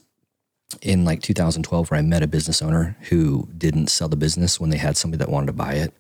in 0.82 1.06
like 1.06 1.22
2012 1.22 1.90
where 1.90 1.98
I 1.98 2.04
met 2.04 2.24
a 2.24 2.28
business 2.28 2.62
owner 2.62 2.98
who 3.10 3.48
didn't 3.58 3.88
sell 3.88 4.10
the 4.10 4.16
business 4.16 4.60
when 4.60 4.70
they 4.70 4.78
had 4.78 4.98
somebody 4.98 5.20
that 5.20 5.32
wanted 5.32 5.48
to 5.48 5.54
buy 5.54 5.74
it. 5.74 5.94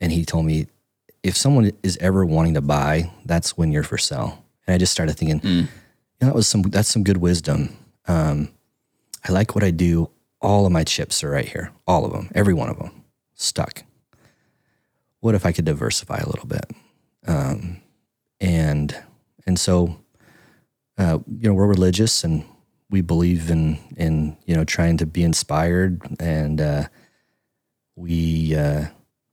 And 0.00 0.12
he 0.12 0.24
told 0.24 0.46
me, 0.46 0.66
if 1.22 1.36
someone 1.36 1.72
is 1.82 1.96
ever 1.98 2.24
wanting 2.24 2.54
to 2.54 2.60
buy, 2.60 3.10
that's 3.24 3.56
when 3.56 3.72
you're 3.72 3.82
for 3.82 3.98
sale. 3.98 4.44
And 4.66 4.74
I 4.74 4.78
just 4.78 4.92
started 4.92 5.16
thinking, 5.16 5.40
you 5.42 5.68
know, 6.20 6.28
that 6.28 6.34
was 6.34 6.46
some 6.46 6.62
that's 6.62 6.88
some 6.88 7.04
good 7.04 7.18
wisdom. 7.18 7.76
Um, 8.06 8.50
I 9.26 9.32
like 9.32 9.54
what 9.54 9.64
I 9.64 9.70
do. 9.70 10.10
All 10.40 10.66
of 10.66 10.72
my 10.72 10.84
chips 10.84 11.24
are 11.24 11.30
right 11.30 11.48
here, 11.48 11.72
all 11.86 12.04
of 12.04 12.12
them, 12.12 12.30
every 12.34 12.54
one 12.54 12.68
of 12.68 12.78
them, 12.78 13.04
stuck. 13.34 13.82
What 15.20 15.34
if 15.34 15.44
I 15.44 15.52
could 15.52 15.64
diversify 15.64 16.18
a 16.18 16.28
little 16.28 16.46
bit? 16.46 16.70
Um, 17.26 17.80
and 18.40 18.96
and 19.46 19.58
so, 19.58 19.96
uh, 20.98 21.18
you 21.26 21.48
know, 21.48 21.54
we're 21.54 21.66
religious 21.66 22.22
and 22.22 22.44
we 22.90 23.00
believe 23.00 23.50
in 23.50 23.78
in 23.96 24.36
you 24.46 24.54
know 24.54 24.64
trying 24.64 24.96
to 24.98 25.06
be 25.06 25.22
inspired, 25.22 26.02
and 26.20 26.60
uh, 26.60 26.84
we 27.96 28.54
uh, 28.54 28.86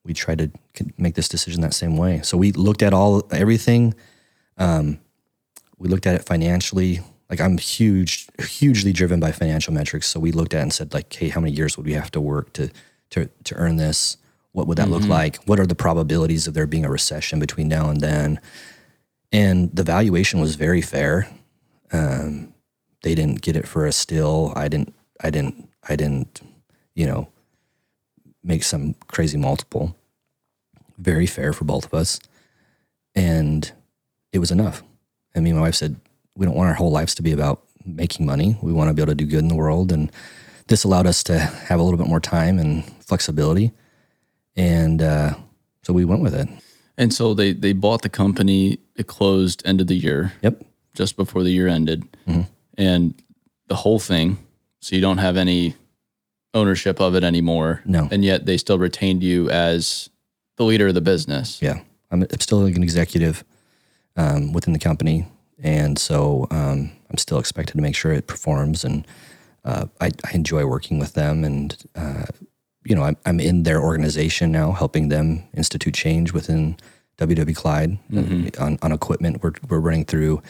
we 0.03 0.13
try 0.13 0.35
to 0.35 0.49
make 0.97 1.15
this 1.15 1.29
decision 1.29 1.61
that 1.61 1.73
same 1.73 1.97
way. 1.97 2.21
So 2.23 2.37
we 2.37 2.51
looked 2.51 2.81
at 2.81 2.93
all 2.93 3.27
everything. 3.31 3.93
Um, 4.57 4.99
we 5.83 5.89
looked 5.89 6.07
at 6.07 6.15
it 6.15 6.25
financially. 6.25 7.01
Like 7.29 7.41
I'm 7.41 7.57
huge, 7.57 8.27
hugely 8.39 8.93
driven 8.93 9.19
by 9.19 9.31
financial 9.33 9.73
metrics. 9.73 10.07
So 10.07 10.19
we 10.19 10.31
looked 10.31 10.53
at 10.53 10.59
it 10.59 10.63
and 10.63 10.73
said, 10.73 10.93
like, 10.93 11.13
hey, 11.13 11.27
how 11.27 11.41
many 11.41 11.51
years 11.53 11.77
would 11.77 11.85
we 11.85 11.93
have 11.93 12.09
to 12.11 12.21
work 12.21 12.53
to 12.53 12.71
to 13.11 13.29
to 13.43 13.55
earn 13.55 13.75
this? 13.75 14.17
What 14.53 14.67
would 14.67 14.77
that 14.77 14.89
look 14.89 15.03
like? 15.05 15.37
What 15.45 15.59
are 15.59 15.65
the 15.65 15.75
probabilities 15.75 16.47
of 16.47 16.53
there 16.53 16.67
being 16.67 16.85
a 16.85 16.89
recession 16.89 17.39
between 17.39 17.67
now 17.67 17.89
and 17.89 17.99
then? 18.01 18.39
And 19.31 19.75
the 19.75 19.83
valuation 19.83 20.39
was 20.39 20.55
very 20.55 20.81
fair. 20.81 21.27
Um, 21.91 22.53
they 23.01 23.15
didn't 23.15 23.41
get 23.41 23.55
it 23.55 23.67
for 23.67 23.85
a 23.85 23.91
still. 23.91 24.53
I 24.55 24.67
didn't. 24.67 24.93
I 25.21 25.31
didn't. 25.31 25.69
I 25.89 25.95
didn't. 25.95 26.41
You 26.95 27.07
know, 27.07 27.29
make 28.43 28.63
some 28.63 28.95
crazy 29.07 29.37
multiple. 29.37 29.97
Very 30.97 31.25
fair 31.25 31.51
for 31.51 31.65
both 31.65 31.85
of 31.85 31.93
us, 31.95 32.19
and 33.15 33.69
it 34.31 34.39
was 34.39 34.51
enough. 34.51 34.83
I 35.35 35.39
mean, 35.39 35.55
my 35.55 35.61
wife 35.61 35.75
said, 35.75 35.95
we 36.35 36.45
don't 36.45 36.55
want 36.55 36.69
our 36.69 36.75
whole 36.75 36.91
lives 36.91 37.15
to 37.15 37.21
be 37.23 37.31
about 37.31 37.63
making 37.85 38.25
money. 38.25 38.57
We 38.61 38.71
want 38.73 38.89
to 38.89 38.93
be 38.93 39.01
able 39.01 39.11
to 39.11 39.15
do 39.15 39.25
good 39.25 39.39
in 39.39 39.47
the 39.47 39.55
world. 39.55 39.91
And 39.91 40.11
this 40.67 40.83
allowed 40.83 41.05
us 41.07 41.23
to 41.25 41.37
have 41.39 41.79
a 41.79 41.83
little 41.83 41.97
bit 41.97 42.07
more 42.07 42.19
time 42.19 42.59
and 42.59 42.83
flexibility. 43.03 43.71
And 44.55 45.01
uh, 45.01 45.33
so 45.83 45.93
we 45.93 46.05
went 46.05 46.21
with 46.21 46.33
it. 46.35 46.47
And 46.97 47.11
so 47.13 47.33
they 47.33 47.53
they 47.53 47.73
bought 47.73 48.03
the 48.03 48.09
company. 48.09 48.77
It 48.95 49.07
closed 49.07 49.63
end 49.65 49.81
of 49.81 49.87
the 49.87 49.95
year, 49.95 50.33
Yep. 50.43 50.63
just 50.93 51.17
before 51.17 51.41
the 51.43 51.49
year 51.49 51.67
ended, 51.67 52.03
and 52.77 53.15
the 53.67 53.75
whole 53.75 53.97
thing. 53.99 54.37
So 54.79 54.95
you 54.95 55.01
don't 55.01 55.17
have 55.17 55.35
any 55.35 55.75
ownership 56.53 56.99
of 57.01 57.15
it 57.15 57.23
anymore. 57.23 57.81
No. 57.85 58.07
and 58.11 58.23
yet 58.23 58.45
they 58.45 58.57
still 58.57 58.77
retained 58.77 59.23
you 59.23 59.49
as 59.49 60.09
the 60.57 60.65
leader 60.65 60.87
of 60.89 60.93
the 60.93 61.01
business. 61.01 61.59
Yeah. 61.63 61.79
I'm, 62.11 62.21
I'm 62.21 62.39
still 62.39 62.59
like 62.59 62.75
an 62.75 62.83
executive 62.83 63.43
um, 64.15 64.53
within 64.53 64.73
the 64.73 64.79
company. 64.79 65.25
And 65.61 65.97
so 65.97 66.47
um, 66.51 66.91
I'm 67.09 67.17
still 67.17 67.39
expected 67.39 67.75
to 67.75 67.81
make 67.81 67.95
sure 67.95 68.11
it 68.11 68.27
performs. 68.27 68.83
And 68.83 69.07
uh, 69.63 69.85
I, 70.01 70.11
I 70.25 70.31
enjoy 70.33 70.65
working 70.65 70.99
with 70.99 71.13
them. 71.13 71.43
And, 71.43 71.77
uh, 71.95 72.25
you 72.85 72.95
know, 72.95 73.03
I'm, 73.03 73.17
I'm 73.25 73.39
in 73.39 73.63
their 73.63 73.81
organization 73.81 74.51
now, 74.51 74.71
helping 74.71 75.09
them 75.09 75.43
institute 75.53 75.93
change 75.93 76.33
within 76.33 76.75
WW 77.17 77.55
Clyde 77.55 77.97
uh, 78.15 78.63
on, 78.63 78.77
on 78.81 78.91
equipment. 78.91 79.41
We're, 79.41 79.53
we're 79.69 79.79
running 79.79 80.05
through 80.05 80.41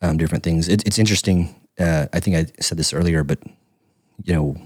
um, 0.00 0.16
different 0.16 0.44
things. 0.44 0.68
It, 0.68 0.86
it's 0.86 0.98
interesting. 0.98 1.54
Uh, 1.78 2.06
I 2.12 2.20
think 2.20 2.36
I 2.36 2.46
said 2.60 2.78
this 2.78 2.92
earlier, 2.92 3.24
but, 3.24 3.40
you 4.22 4.32
know, 4.32 4.56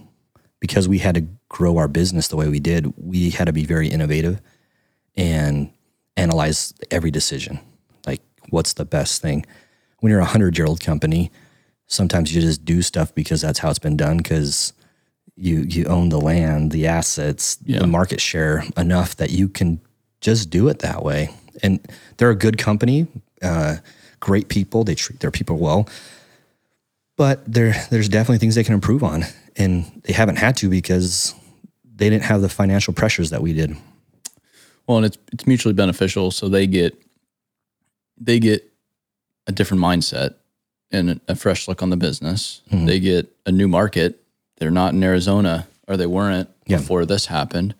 because 0.60 0.88
we 0.88 0.98
had 0.98 1.14
to 1.14 1.26
grow 1.48 1.78
our 1.78 1.88
business 1.88 2.28
the 2.28 2.36
way 2.36 2.48
we 2.48 2.60
did, 2.60 2.92
we 2.98 3.30
had 3.30 3.46
to 3.46 3.52
be 3.52 3.64
very 3.64 3.88
innovative 3.88 4.42
and 5.16 5.72
analyze 6.16 6.74
every 6.90 7.10
decision. 7.10 7.60
What's 8.50 8.72
the 8.74 8.84
best 8.84 9.20
thing? 9.22 9.44
When 10.00 10.10
you're 10.10 10.20
a 10.20 10.24
hundred 10.24 10.56
year 10.58 10.66
old 10.66 10.80
company, 10.80 11.30
sometimes 11.86 12.34
you 12.34 12.40
just 12.40 12.64
do 12.64 12.82
stuff 12.82 13.14
because 13.14 13.40
that's 13.40 13.58
how 13.58 13.70
it's 13.70 13.78
been 13.78 13.96
done 13.96 14.18
because 14.18 14.72
you 15.36 15.60
you 15.60 15.84
own 15.86 16.08
the 16.08 16.20
land, 16.20 16.72
the 16.72 16.86
assets, 16.86 17.58
Yeah. 17.64 17.78
the 17.80 17.86
market 17.86 18.20
share 18.20 18.64
enough 18.76 19.16
that 19.16 19.30
you 19.30 19.48
can 19.48 19.80
just 20.20 20.50
do 20.50 20.68
it 20.68 20.80
that 20.80 21.02
way. 21.04 21.30
And 21.62 21.80
they're 22.16 22.30
a 22.30 22.36
good 22.36 22.58
company, 22.58 23.06
uh, 23.42 23.76
great 24.20 24.48
people. 24.48 24.84
They 24.84 24.94
treat 24.94 25.20
their 25.20 25.30
people 25.30 25.58
well, 25.58 25.88
but 27.16 27.42
there 27.52 27.74
there's 27.90 28.08
definitely 28.08 28.38
things 28.38 28.54
they 28.54 28.64
can 28.64 28.74
improve 28.74 29.02
on, 29.02 29.24
and 29.56 29.84
they 30.04 30.12
haven't 30.12 30.36
had 30.36 30.56
to 30.58 30.68
because 30.68 31.34
they 31.96 32.08
didn't 32.10 32.24
have 32.24 32.40
the 32.42 32.48
financial 32.48 32.94
pressures 32.94 33.30
that 33.30 33.42
we 33.42 33.52
did. 33.52 33.76
Well, 34.86 34.98
and 34.98 35.06
it's 35.06 35.18
it's 35.32 35.46
mutually 35.46 35.74
beneficial. 35.74 36.30
So 36.30 36.48
they 36.48 36.66
get 36.66 36.96
they 38.20 38.38
get 38.38 38.70
a 39.46 39.52
different 39.52 39.82
mindset 39.82 40.34
and 40.90 41.20
a 41.28 41.34
fresh 41.34 41.68
look 41.68 41.82
on 41.82 41.90
the 41.90 41.96
business. 41.96 42.62
Mm-hmm. 42.70 42.86
They 42.86 43.00
get 43.00 43.32
a 43.46 43.52
new 43.52 43.68
market 43.68 44.20
they're 44.58 44.70
not 44.72 44.92
in 44.92 45.02
Arizona 45.04 45.68
or 45.86 45.96
they 45.96 46.06
weren't 46.06 46.48
Yeah. 46.66 46.78
before 46.78 47.06
this 47.06 47.26
happened. 47.26 47.76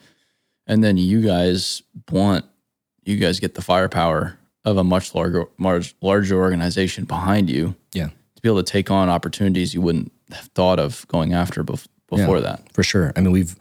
And 0.67 0.85
then 0.85 0.97
you 0.97 1.21
guys, 1.21 1.83
want, 2.11 2.45
you 3.05 3.17
guys 3.17 3.41
get 3.41 3.55
the 3.57 3.63
firepower 3.63 4.39
of 4.65 4.77
a 4.77 4.85
much 4.85 5.15
larger, 5.15 5.47
much 5.59 5.95
larger 6.01 6.37
organization 6.39 7.05
behind 7.05 7.51
you 7.51 7.75
Yeah. 7.93 8.11
to 8.37 8.43
be 8.43 8.49
able 8.49 8.63
to 8.63 8.71
take 8.73 8.91
on 8.93 9.09
opportunities 9.09 9.75
you 9.75 9.81
wouldn't 9.81 10.13
have 10.31 10.47
thought 10.55 10.79
of 10.79 11.05
going 11.09 11.33
after 11.33 11.65
bef- 11.65 11.89
before 12.09 12.41
that. 12.41 12.73
for 12.73 12.83
sure. 12.85 13.13
I 13.17 13.21
mean, 13.23 13.33
we've 13.33 13.57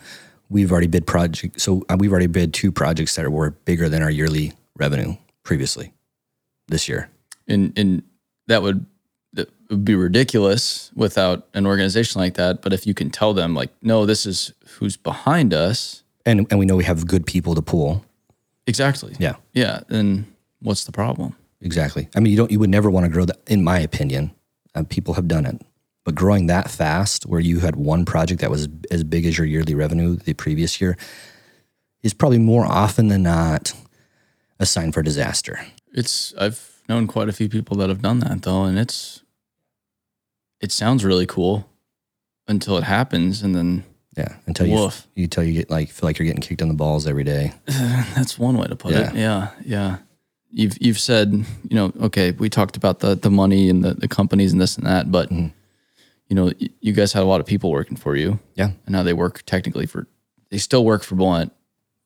we've 0.50 0.72
already 0.72 0.88
bid 0.88 1.06
project, 1.08 1.60
so 1.60 1.84
uh, 1.90 1.98
we've 2.00 2.12
already 2.12 2.28
bid 2.28 2.54
two 2.54 2.72
projects 2.72 3.16
that 3.16 3.30
were 3.32 3.52
bigger 3.66 3.90
than 3.90 4.02
our 4.04 4.12
yearly 4.12 4.54
revenue 4.78 5.16
previously 5.44 5.92
this 6.68 6.88
year. 6.90 7.10
and 7.48 7.72
and 7.78 8.04
that 8.48 8.62
would 8.62 8.86
that 9.34 9.50
would 9.70 9.84
be 9.86 9.96
ridiculous 9.96 10.92
without 10.96 11.48
an 11.54 11.66
organization 11.66 12.22
like 12.22 12.36
that. 12.36 12.62
But 12.62 12.74
if 12.74 12.86
you 12.88 12.94
can 12.94 13.10
tell 13.10 13.34
them 13.34 13.54
like, 13.54 13.72
no, 13.82 14.06
this 14.06 14.26
is 14.26 14.54
who's 14.80 14.98
behind 14.98 15.54
us, 15.54 16.04
And 16.26 16.46
and 16.50 16.60
we 16.60 16.66
know 16.66 16.76
we 16.76 16.86
have 16.86 17.06
good 17.08 17.26
people 17.26 17.56
to 17.56 17.62
pull. 17.62 18.04
exactly. 18.66 19.16
Yeah, 19.20 19.36
Yeah. 19.54 19.82
Then 19.90 20.26
what's 20.62 20.84
the 20.86 20.92
problem? 20.92 21.36
exactly. 21.62 22.08
I 22.16 22.20
mean, 22.20 22.32
you 22.32 22.38
don't 22.38 22.52
you 22.52 22.60
would 22.60 22.70
never 22.70 22.90
want 22.90 23.06
to 23.06 23.12
grow 23.12 23.26
that, 23.26 23.40
in 23.48 23.64
my 23.64 23.80
opinion. 23.80 24.32
Uh, 24.76 24.84
people 24.90 25.14
have 25.16 25.28
done 25.28 25.46
it, 25.46 25.60
but 26.04 26.14
growing 26.16 26.48
that 26.48 26.70
fast, 26.70 27.26
where 27.26 27.40
you 27.42 27.60
had 27.62 27.76
one 27.76 28.06
project 28.06 28.42
that 28.42 28.52
was 28.52 28.68
as 28.92 29.04
big 29.04 29.26
as 29.26 29.38
your 29.38 29.48
yearly 29.48 29.74
revenue 29.74 30.16
the 30.18 30.34
previous 30.34 30.80
year, 30.82 30.96
is 32.04 32.14
probably 32.14 32.38
more 32.38 32.66
often 32.66 33.08
than 33.08 33.24
not 33.24 33.74
a 34.60 34.66
sign 34.66 34.92
for 34.92 35.02
disaster. 35.02 35.60
It's 35.98 36.34
I've 36.40 36.82
known 36.88 37.08
quite 37.08 37.28
a 37.28 37.34
few 37.34 37.50
people 37.50 37.76
that 37.78 37.90
have 37.90 38.02
done 38.02 38.20
that 38.20 38.44
though, 38.44 38.64
and 38.64 38.78
it's 38.80 39.24
it 40.62 40.72
sounds 40.72 41.04
really 41.04 41.26
cool 41.26 41.68
until 42.48 42.78
it 42.78 42.84
happens, 42.84 43.42
and 43.42 43.56
then 43.56 43.84
Yeah, 44.16 44.36
until 44.46 44.68
you 44.68 44.76
Woof. 44.76 45.08
you 45.16 45.24
until 45.26 45.44
you 45.44 45.54
get 45.54 45.70
like 45.70 45.90
feel 45.90 46.08
like 46.08 46.20
you're 46.20 46.26
getting 46.28 46.42
kicked 46.42 46.62
in 46.62 46.68
the 46.68 46.74
balls 46.74 47.06
every 47.08 47.24
day. 47.24 47.54
That's 48.16 48.38
one 48.40 48.58
way 48.58 48.68
to 48.68 48.76
put 48.76 48.92
Yeah. 48.94 49.10
it. 49.10 49.16
Yeah, 49.16 49.50
yeah. 49.66 49.98
You've 50.52 50.78
you've 50.80 51.00
said, 51.00 51.34
you 51.34 51.76
know, 51.76 51.92
okay, 52.02 52.32
we 52.32 52.50
talked 52.50 52.78
about 52.78 53.00
the 53.00 53.16
the 53.16 53.30
money 53.32 53.70
and 53.70 53.84
the, 53.84 53.94
the 53.96 54.08
companies 54.08 54.52
and 54.54 54.62
this 54.62 54.78
and 54.78 54.86
that, 54.88 55.12
but 55.12 55.30
Mhm. 55.30 55.52
you 56.30 56.36
know, 56.36 56.46
y- 56.62 56.70
you 56.80 56.94
guys 56.94 57.14
had 57.14 57.24
a 57.24 57.26
lot 57.26 57.42
of 57.42 57.46
people 57.48 57.70
working 57.72 57.98
for 57.98 58.16
you. 58.16 58.40
Yeah. 58.56 58.72
And 58.86 58.94
now 58.94 59.04
they 59.04 59.14
work 59.14 59.44
technically 59.46 59.86
for 59.88 60.08
they 60.52 60.58
still 60.60 60.86
work 60.86 61.04
for 61.04 61.16
Blunt. 61.16 61.52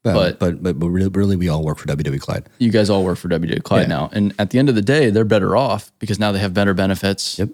But 0.04 0.40
But- 0.40 0.64
but 0.64 0.80
but, 0.80 0.88
really, 0.90 1.36
we 1.36 1.48
all 1.50 1.64
work 1.64 1.78
for 1.78 1.88
WW 1.88 2.20
Clyde. 2.20 2.46
You 2.60 2.72
guys 2.72 2.90
all 2.90 3.04
work 3.04 3.18
for 3.20 3.28
WW 3.30 3.62
Clyde 3.64 3.84
Yeah. 3.84 3.88
now. 3.88 4.10
And 4.14 4.34
at 4.40 4.50
the 4.50 4.58
end 4.60 4.68
of 4.70 4.76
the 4.76 4.82
day, 4.82 5.10
they're 5.12 5.24
better 5.26 5.56
off 5.56 5.92
because 6.00 6.20
now 6.20 6.32
they 6.32 6.40
have 6.40 6.54
better 6.54 6.74
benefits. 6.74 7.38
Yep. 7.38 7.50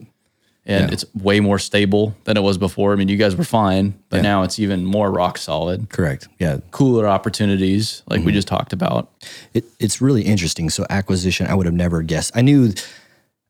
And 0.70 0.88
Yeah. 0.88 0.94
it's 0.94 1.06
way 1.14 1.40
more 1.40 1.60
stable 1.60 2.16
than 2.26 2.36
it 2.38 2.42
was 2.44 2.58
before. 2.58 2.92
I 2.92 2.96
mean, 2.98 3.08
you 3.10 3.16
guys 3.18 3.36
were 3.38 3.44
fine, 3.46 3.96
but 4.10 4.18
Yeah. 4.18 4.22
now 4.24 4.44
it's 4.44 4.60
even 4.60 4.86
more 4.86 5.12
rock 5.12 5.38
solid. 5.38 5.90
Correct. 5.90 6.28
Yeah. 6.40 6.58
Cooler 6.72 7.08
opportunities, 7.08 8.02
like 8.10 8.20
Mm-hmm. 8.20 8.26
we 8.28 8.32
just 8.34 8.48
talked 8.50 8.74
about. 8.74 9.10
It, 9.54 9.66
it's 9.80 10.02
really 10.02 10.24
interesting. 10.24 10.70
So 10.70 10.86
acquisition, 10.90 11.48
I 11.48 11.54
would 11.54 11.66
have 11.66 11.76
never 11.76 12.02
guessed. 12.02 12.32
I 12.36 12.42
knew, 12.42 12.74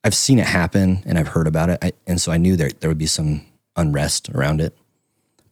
I've 0.03 0.13
seen 0.15 0.37
it 0.39 0.45
happen 0.47 1.01
and 1.05 1.17
I've 1.17 1.29
heard 1.29 1.47
about 1.47 1.69
it, 1.69 1.79
I, 1.81 1.91
and 2.05 2.21
so 2.21 2.31
I 2.31 2.37
knew 2.37 2.55
there 2.55 2.69
there 2.79 2.89
would 2.89 2.97
be 2.99 3.07
some 3.07 3.41
unrest 3.75 4.29
around 4.33 4.61
it. 4.61 4.75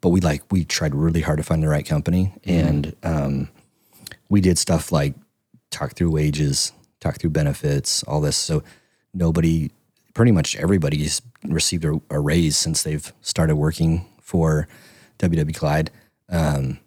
But 0.05 0.11
we 0.11 0.21
like 0.21 0.43
we 0.51 0.63
tried 0.65 0.93
really 0.93 1.21
hard 1.21 1.37
to 1.37 1.43
find 1.43 1.63
the 1.63 1.67
right 1.67 1.83
company, 1.83 2.31
and 2.43 2.95
um, 3.01 3.49
we 4.29 4.39
did 4.39 4.59
stuff 4.59 4.91
like 4.91 5.15
talk 5.71 5.93
through 5.93 6.11
wages, 6.11 6.73
talk 6.99 7.17
through 7.17 7.31
benefits, 7.31 8.03
all 8.03 8.21
this. 8.21 8.37
So 8.37 8.61
nobody, 9.15 9.71
pretty 10.13 10.31
much 10.31 10.55
everybody's 10.57 11.23
received 11.43 11.85
a, 11.85 11.99
a 12.11 12.19
raise 12.19 12.55
since 12.55 12.83
they've 12.83 13.11
started 13.21 13.55
working 13.55 14.05
for 14.21 14.67
WW 15.17 15.55
Clyde. 15.55 15.89
Um, 16.29 16.79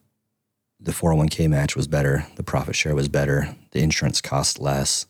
the 0.78 0.92
401k 0.92 1.50
match 1.50 1.74
was 1.74 1.88
better, 1.88 2.24
the 2.36 2.44
profit 2.44 2.76
share 2.76 2.94
was 2.94 3.08
better, 3.08 3.52
the 3.72 3.80
insurance 3.80 4.20
cost 4.20 4.60
less. 4.60 5.06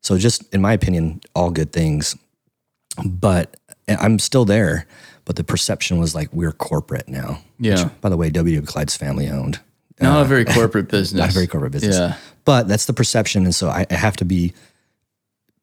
So 0.00 0.18
just 0.18 0.52
in 0.52 0.60
my 0.60 0.72
opinion, 0.72 1.20
all 1.36 1.52
good 1.52 1.72
things. 1.72 2.16
But 3.06 3.56
I'm 3.88 4.18
still 4.18 4.44
there, 4.44 4.88
but 5.28 5.36
the 5.36 5.44
perception 5.44 5.98
was 5.98 6.14
like 6.14 6.32
we're 6.32 6.52
corporate 6.52 7.06
now. 7.06 7.42
Yeah. 7.60 7.84
Which, 7.84 8.00
by 8.00 8.08
the 8.08 8.16
way, 8.16 8.30
WW 8.30 8.66
Clyde's 8.66 8.96
family 8.96 9.28
owned. 9.28 9.60
Not 10.00 10.22
a 10.22 10.24
very 10.24 10.44
corporate 10.46 10.88
business. 10.88 11.20
Not 11.20 11.28
a 11.28 11.32
very 11.32 11.46
corporate 11.46 11.72
business. 11.72 11.98
Yeah. 11.98 12.16
But 12.46 12.66
that's 12.66 12.86
the 12.86 12.94
perception. 12.94 13.44
And 13.44 13.54
so 13.54 13.68
I, 13.68 13.84
I 13.90 13.94
have 13.94 14.16
to 14.16 14.24
be, 14.24 14.54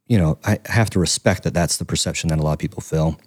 you 0.06 0.20
know, 0.20 0.38
I 0.46 0.60
have 0.66 0.92
to 0.92 1.00
respect 1.00 1.46
that 1.46 1.56
that's 1.56 1.78
the 1.78 1.84
perception 1.84 2.30
that 2.30 2.38
a 2.38 2.44
lot 2.44 2.54
of 2.54 2.60
people 2.60 2.80
feel. 2.80 3.20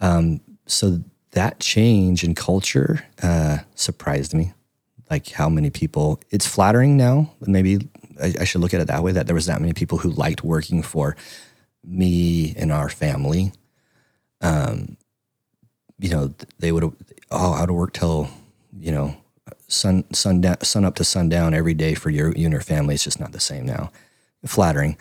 Um, 0.00 0.42
so 0.66 1.02
that 1.30 1.58
change 1.58 2.22
in 2.22 2.34
culture 2.34 3.06
uh, 3.22 3.60
surprised 3.76 4.34
me. 4.34 4.52
Like 5.10 5.30
how 5.30 5.48
many 5.48 5.70
people, 5.70 6.20
it's 6.28 6.46
flattering 6.46 6.98
now. 6.98 7.32
Maybe 7.40 7.88
I, 8.22 8.34
I 8.40 8.44
should 8.44 8.60
look 8.60 8.74
at 8.74 8.82
it 8.82 8.88
that 8.88 9.02
way 9.02 9.12
that 9.12 9.26
there 9.26 9.34
was 9.34 9.46
that 9.46 9.62
many 9.62 9.72
people 9.72 9.96
who 9.96 10.10
liked 10.10 10.44
working 10.44 10.82
for 10.82 11.16
me 11.82 12.54
and 12.58 12.70
our 12.70 12.90
family. 12.90 13.52
Um, 14.42 14.98
you 15.98 16.10
know, 16.10 16.34
they 16.58 16.72
would, 16.72 16.84
oh, 17.30 17.52
I 17.52 17.60
would 17.62 17.70
work 17.70 17.92
till, 17.92 18.28
you 18.78 18.92
know, 18.92 19.16
sun 19.68 20.04
sun 20.12 20.40
down, 20.40 20.60
sun 20.62 20.84
up 20.84 20.94
to 20.96 21.04
sundown 21.04 21.54
every 21.54 21.74
day 21.74 21.94
for 21.94 22.10
your 22.10 22.32
you 22.36 22.44
and 22.44 22.52
your 22.52 22.60
family. 22.62 22.94
It's 22.94 23.04
just 23.04 23.20
not 23.20 23.32
the 23.32 23.40
same 23.40 23.64
now. 23.66 23.90
Flattering. 24.44 24.96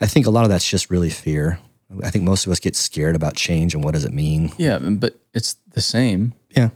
I 0.00 0.06
think 0.06 0.26
a 0.26 0.30
lot 0.30 0.44
of 0.44 0.50
that's 0.50 0.68
just 0.68 0.90
really 0.90 1.10
fear. 1.10 1.58
I 2.02 2.10
think 2.10 2.24
most 2.24 2.46
of 2.46 2.52
us 2.52 2.58
get 2.60 2.74
scared 2.76 3.14
about 3.16 3.36
change 3.36 3.74
and 3.74 3.84
what 3.84 3.94
does 3.94 4.04
it 4.04 4.12
mean. 4.12 4.52
Yeah, 4.58 4.78
but 4.78 5.18
it's 5.34 5.54
the 5.72 5.80
same. 5.80 6.32
Yeah, 6.50 6.70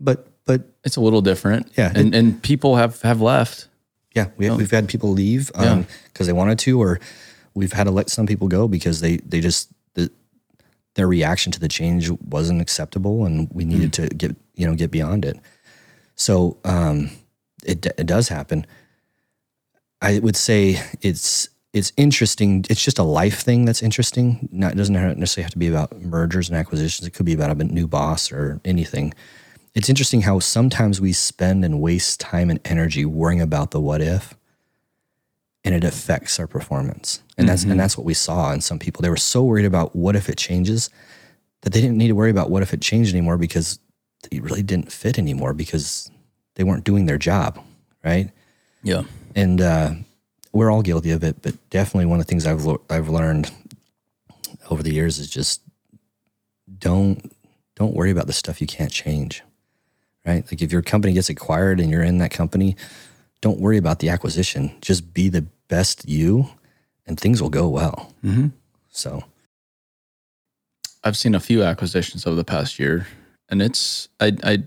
but 0.00 0.28
but 0.44 0.62
It's 0.84 0.96
a 0.96 1.00
little 1.00 1.22
different. 1.22 1.72
Yeah, 1.76 1.90
And 1.94 2.14
and 2.14 2.42
people 2.42 2.76
have 2.76 3.00
have 3.02 3.20
left. 3.20 3.68
yeah, 4.14 4.28
we, 4.36 4.50
we've 4.50 4.70
had 4.70 4.88
people 4.88 5.10
leave 5.12 5.50
Yeah. 5.54 5.72
um 5.72 5.86
because 6.12 6.26
they 6.26 6.32
wanted 6.34 6.58
to, 6.60 6.80
or 6.80 7.00
we've 7.54 7.72
had 7.72 7.84
to 7.84 7.90
let 7.90 8.10
some 8.10 8.26
people 8.26 8.48
go 8.48 8.68
because 8.68 9.00
they 9.00 9.16
they 9.18 9.40
just 9.40 9.70
their 10.94 11.08
reaction 11.08 11.52
to 11.52 11.60
the 11.60 11.68
change 11.68 12.10
wasn't 12.10 12.60
acceptable, 12.60 13.24
and 13.24 13.48
we 13.52 13.64
needed 13.64 13.92
to 13.94 14.08
get 14.08 14.36
you 14.54 14.66
know 14.66 14.74
get 14.74 14.90
beyond 14.90 15.24
it. 15.24 15.38
So 16.14 16.58
um, 16.64 17.10
it 17.64 17.86
it 17.86 18.06
does 18.06 18.28
happen. 18.28 18.66
I 20.00 20.18
would 20.18 20.36
say 20.36 20.80
it's 21.00 21.48
it's 21.72 21.92
interesting. 21.96 22.64
It's 22.70 22.82
just 22.82 22.98
a 22.98 23.02
life 23.02 23.40
thing 23.40 23.64
that's 23.64 23.82
interesting. 23.82 24.48
Not 24.52 24.72
it 24.72 24.76
doesn't 24.76 24.94
necessarily 24.94 25.44
have 25.44 25.52
to 25.52 25.58
be 25.58 25.68
about 25.68 26.00
mergers 26.00 26.48
and 26.48 26.56
acquisitions. 26.56 27.06
It 27.06 27.12
could 27.12 27.26
be 27.26 27.34
about 27.34 27.50
a 27.50 27.64
new 27.64 27.88
boss 27.88 28.30
or 28.30 28.60
anything. 28.64 29.12
It's 29.74 29.88
interesting 29.88 30.22
how 30.22 30.38
sometimes 30.38 31.00
we 31.00 31.12
spend 31.12 31.64
and 31.64 31.80
waste 31.80 32.20
time 32.20 32.48
and 32.48 32.60
energy 32.64 33.04
worrying 33.04 33.40
about 33.40 33.72
the 33.72 33.80
what 33.80 34.00
if, 34.00 34.34
and 35.64 35.74
it 35.74 35.84
affects 35.84 36.38
our 36.38 36.46
performance. 36.46 37.22
And 37.38 37.48
that's 37.48 37.64
and 37.64 37.80
that's 37.80 37.96
what 37.98 38.04
we 38.04 38.14
saw 38.14 38.52
in 38.52 38.60
some 38.60 38.78
people. 38.78 39.02
They 39.02 39.10
were 39.10 39.16
so 39.16 39.42
worried 39.42 39.64
about 39.64 39.96
what 39.96 40.14
if 40.14 40.28
it 40.28 40.36
changes 40.36 40.90
that 41.62 41.72
they 41.72 41.80
didn't 41.80 41.96
need 41.96 42.08
to 42.08 42.14
worry 42.14 42.30
about 42.30 42.50
what 42.50 42.62
if 42.62 42.74
it 42.74 42.80
changed 42.82 43.12
anymore 43.14 43.38
because 43.38 43.78
they 44.30 44.38
really 44.40 44.62
didn't 44.62 44.92
fit 44.92 45.18
anymore 45.18 45.54
because 45.54 46.10
they 46.54 46.64
weren't 46.64 46.84
doing 46.84 47.06
their 47.06 47.18
job, 47.18 47.58
right? 48.04 48.30
Yeah. 48.82 49.04
and 49.34 49.60
uh, 49.60 49.94
we're 50.52 50.70
all 50.70 50.82
guilty 50.82 51.10
of 51.10 51.24
it. 51.24 51.42
But 51.42 51.54
definitely, 51.70 52.06
one 52.06 52.20
of 52.20 52.26
the 52.26 52.30
things 52.30 52.46
I've 52.46 52.64
lo- 52.64 52.82
I've 52.90 53.08
learned 53.08 53.50
over 54.70 54.82
the 54.82 54.92
years 54.92 55.18
is 55.18 55.28
just 55.28 55.62
don't 56.78 57.32
don't 57.74 57.94
worry 57.94 58.10
about 58.10 58.26
the 58.26 58.32
stuff 58.32 58.60
you 58.60 58.66
can't 58.66 58.92
change, 58.92 59.42
right? 60.24 60.44
Like 60.50 60.62
if 60.62 60.70
your 60.70 60.82
company 60.82 61.14
gets 61.14 61.28
acquired 61.28 61.80
and 61.80 61.90
you're 61.90 62.02
in 62.02 62.18
that 62.18 62.30
company, 62.30 62.76
don't 63.40 63.58
worry 63.58 63.78
about 63.78 63.98
the 63.98 64.10
acquisition. 64.10 64.76
Just 64.80 65.12
be 65.12 65.28
the 65.28 65.44
best 65.74 66.08
you, 66.08 66.48
and 67.06 67.18
things 67.18 67.42
will 67.42 67.50
go 67.50 67.68
well. 67.68 68.12
Mm-hmm. 68.24 68.48
So 68.90 69.24
I've 71.02 71.16
seen 71.16 71.34
a 71.34 71.40
few 71.40 71.64
acquisitions 71.64 72.26
over 72.26 72.36
the 72.36 72.44
past 72.44 72.78
year, 72.78 73.08
and 73.48 73.60
it's 73.60 74.08
I 74.20 74.28
I 74.44 74.58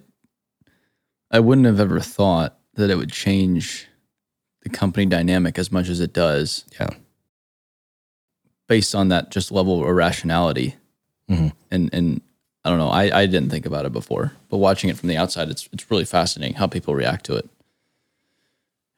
I 1.31 1.39
wouldn't 1.39 1.65
have 1.65 1.79
ever 1.79 2.01
thought 2.01 2.57
that 2.73 2.89
it 2.89 2.97
would 2.97 3.11
change 3.11 3.87
the 4.63 4.69
company 4.69 5.05
dynamic 5.05 5.57
as 5.57 5.71
much 5.71 5.87
as 5.87 6.01
it 6.01 6.11
does. 6.11 6.65
Yeah. 6.77 6.89
Based 8.67 8.93
on 8.93 9.07
that 9.07 9.31
just 9.31 9.49
level 9.51 9.81
of 9.81 9.87
irrationality. 9.87 10.75
Mhm. 11.29 11.53
And 11.71 11.89
and 11.93 12.21
I 12.65 12.69
don't 12.69 12.79
know, 12.79 12.89
I, 12.89 13.21
I 13.21 13.25
didn't 13.27 13.49
think 13.49 13.65
about 13.65 13.85
it 13.85 13.93
before. 13.93 14.33
But 14.49 14.57
watching 14.57 14.89
it 14.89 14.97
from 14.97 15.07
the 15.07 15.17
outside, 15.17 15.47
it's 15.49 15.69
it's 15.71 15.89
really 15.89 16.05
fascinating 16.05 16.57
how 16.57 16.67
people 16.67 16.95
react 16.95 17.25
to 17.27 17.35
it. 17.37 17.49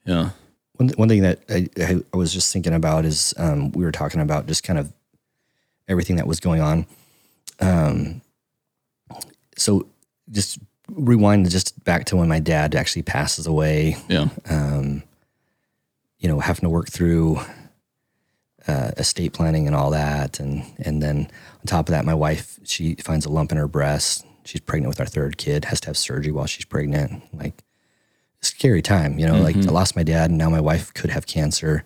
Yeah. 0.04 0.30
One, 0.80 0.88
one 0.96 1.08
thing 1.10 1.20
that 1.20 1.40
I, 1.50 1.68
I, 2.10 2.16
was 2.16 2.32
just 2.32 2.50
thinking 2.54 2.72
about 2.72 3.04
is 3.04 3.34
um, 3.36 3.70
we 3.72 3.84
were 3.84 3.92
talking 3.92 4.22
about 4.22 4.46
just 4.46 4.64
kind 4.64 4.78
of 4.78 4.90
everything 5.88 6.16
that 6.16 6.26
was 6.26 6.40
going 6.40 6.62
on. 6.62 6.86
Um, 7.60 8.22
so 9.58 9.86
just 10.30 10.58
rewind 10.90 11.50
just 11.50 11.84
back 11.84 12.06
to 12.06 12.16
when 12.16 12.28
my 12.28 12.40
dad 12.40 12.74
actually 12.74 13.02
passes 13.02 13.46
away. 13.46 13.98
Yeah. 14.08 14.28
Um, 14.48 15.02
you 16.18 16.28
know, 16.28 16.40
having 16.40 16.62
to 16.62 16.70
work 16.70 16.88
through 16.88 17.40
uh, 18.66 18.92
estate 18.96 19.34
planning 19.34 19.66
and 19.66 19.76
all 19.76 19.90
that, 19.90 20.40
and 20.40 20.64
and 20.78 21.02
then 21.02 21.30
on 21.58 21.66
top 21.66 21.88
of 21.88 21.92
that, 21.92 22.06
my 22.06 22.14
wife 22.14 22.58
she 22.64 22.94
finds 22.94 23.26
a 23.26 23.30
lump 23.30 23.52
in 23.52 23.58
her 23.58 23.68
breast. 23.68 24.24
she's 24.44 24.62
pregnant 24.62 24.88
with 24.88 25.00
our 25.00 25.06
third 25.06 25.36
kid, 25.36 25.66
has 25.66 25.80
to 25.80 25.88
have 25.88 25.98
surgery 25.98 26.32
while 26.32 26.46
she's 26.46 26.64
pregnant. 26.64 27.22
Like, 27.34 27.62
scary 28.42 28.82
time, 28.82 29.18
you 29.18 29.26
know. 29.26 29.40
Like, 29.40 29.56
I 29.56 29.70
lost 29.70 29.96
my 29.96 30.02
dad, 30.02 30.30
and 30.30 30.38
now 30.38 30.50
my 30.50 30.60
wife 30.60 30.92
could 30.94 31.10
have 31.10 31.26
cancer, 31.26 31.84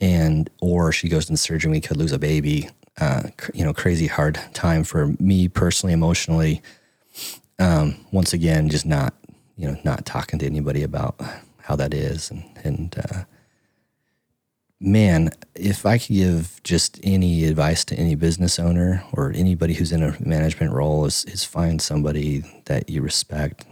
and 0.00 0.48
or 0.60 0.92
she 0.92 1.08
goes 1.08 1.28
into 1.28 1.40
surgery, 1.40 1.68
and 1.68 1.76
we 1.76 1.80
could 1.80 1.96
lose 1.96 2.12
a 2.12 2.18
baby. 2.18 2.68
Uh, 3.00 3.24
cr- 3.36 3.52
you 3.54 3.64
know, 3.64 3.72
crazy 3.72 4.08
hard 4.08 4.40
time 4.54 4.82
for 4.84 5.14
me 5.20 5.48
personally, 5.48 5.92
emotionally. 5.92 6.62
Um, 7.60 7.96
once 8.12 8.32
again, 8.32 8.68
just 8.68 8.86
not, 8.86 9.14
you 9.56 9.68
know, 9.68 9.78
not 9.84 10.04
talking 10.04 10.38
to 10.40 10.46
anybody 10.46 10.82
about 10.82 11.20
how 11.58 11.76
that 11.76 11.94
is, 11.94 12.30
and 12.30 12.44
and 12.64 12.96
uh, 13.10 13.22
man, 14.80 15.30
if 15.54 15.84
I 15.84 15.98
could 15.98 16.14
give 16.14 16.60
just 16.62 17.00
any 17.02 17.44
advice 17.44 17.84
to 17.86 17.96
any 17.96 18.14
business 18.14 18.58
owner 18.58 19.02
or 19.12 19.32
anybody 19.34 19.74
who's 19.74 19.92
in 19.92 20.02
a 20.02 20.16
management 20.20 20.72
role 20.72 21.04
is, 21.04 21.24
is 21.24 21.44
find 21.44 21.82
somebody 21.82 22.44
that 22.66 22.88
you 22.88 23.02
respect, 23.02 23.66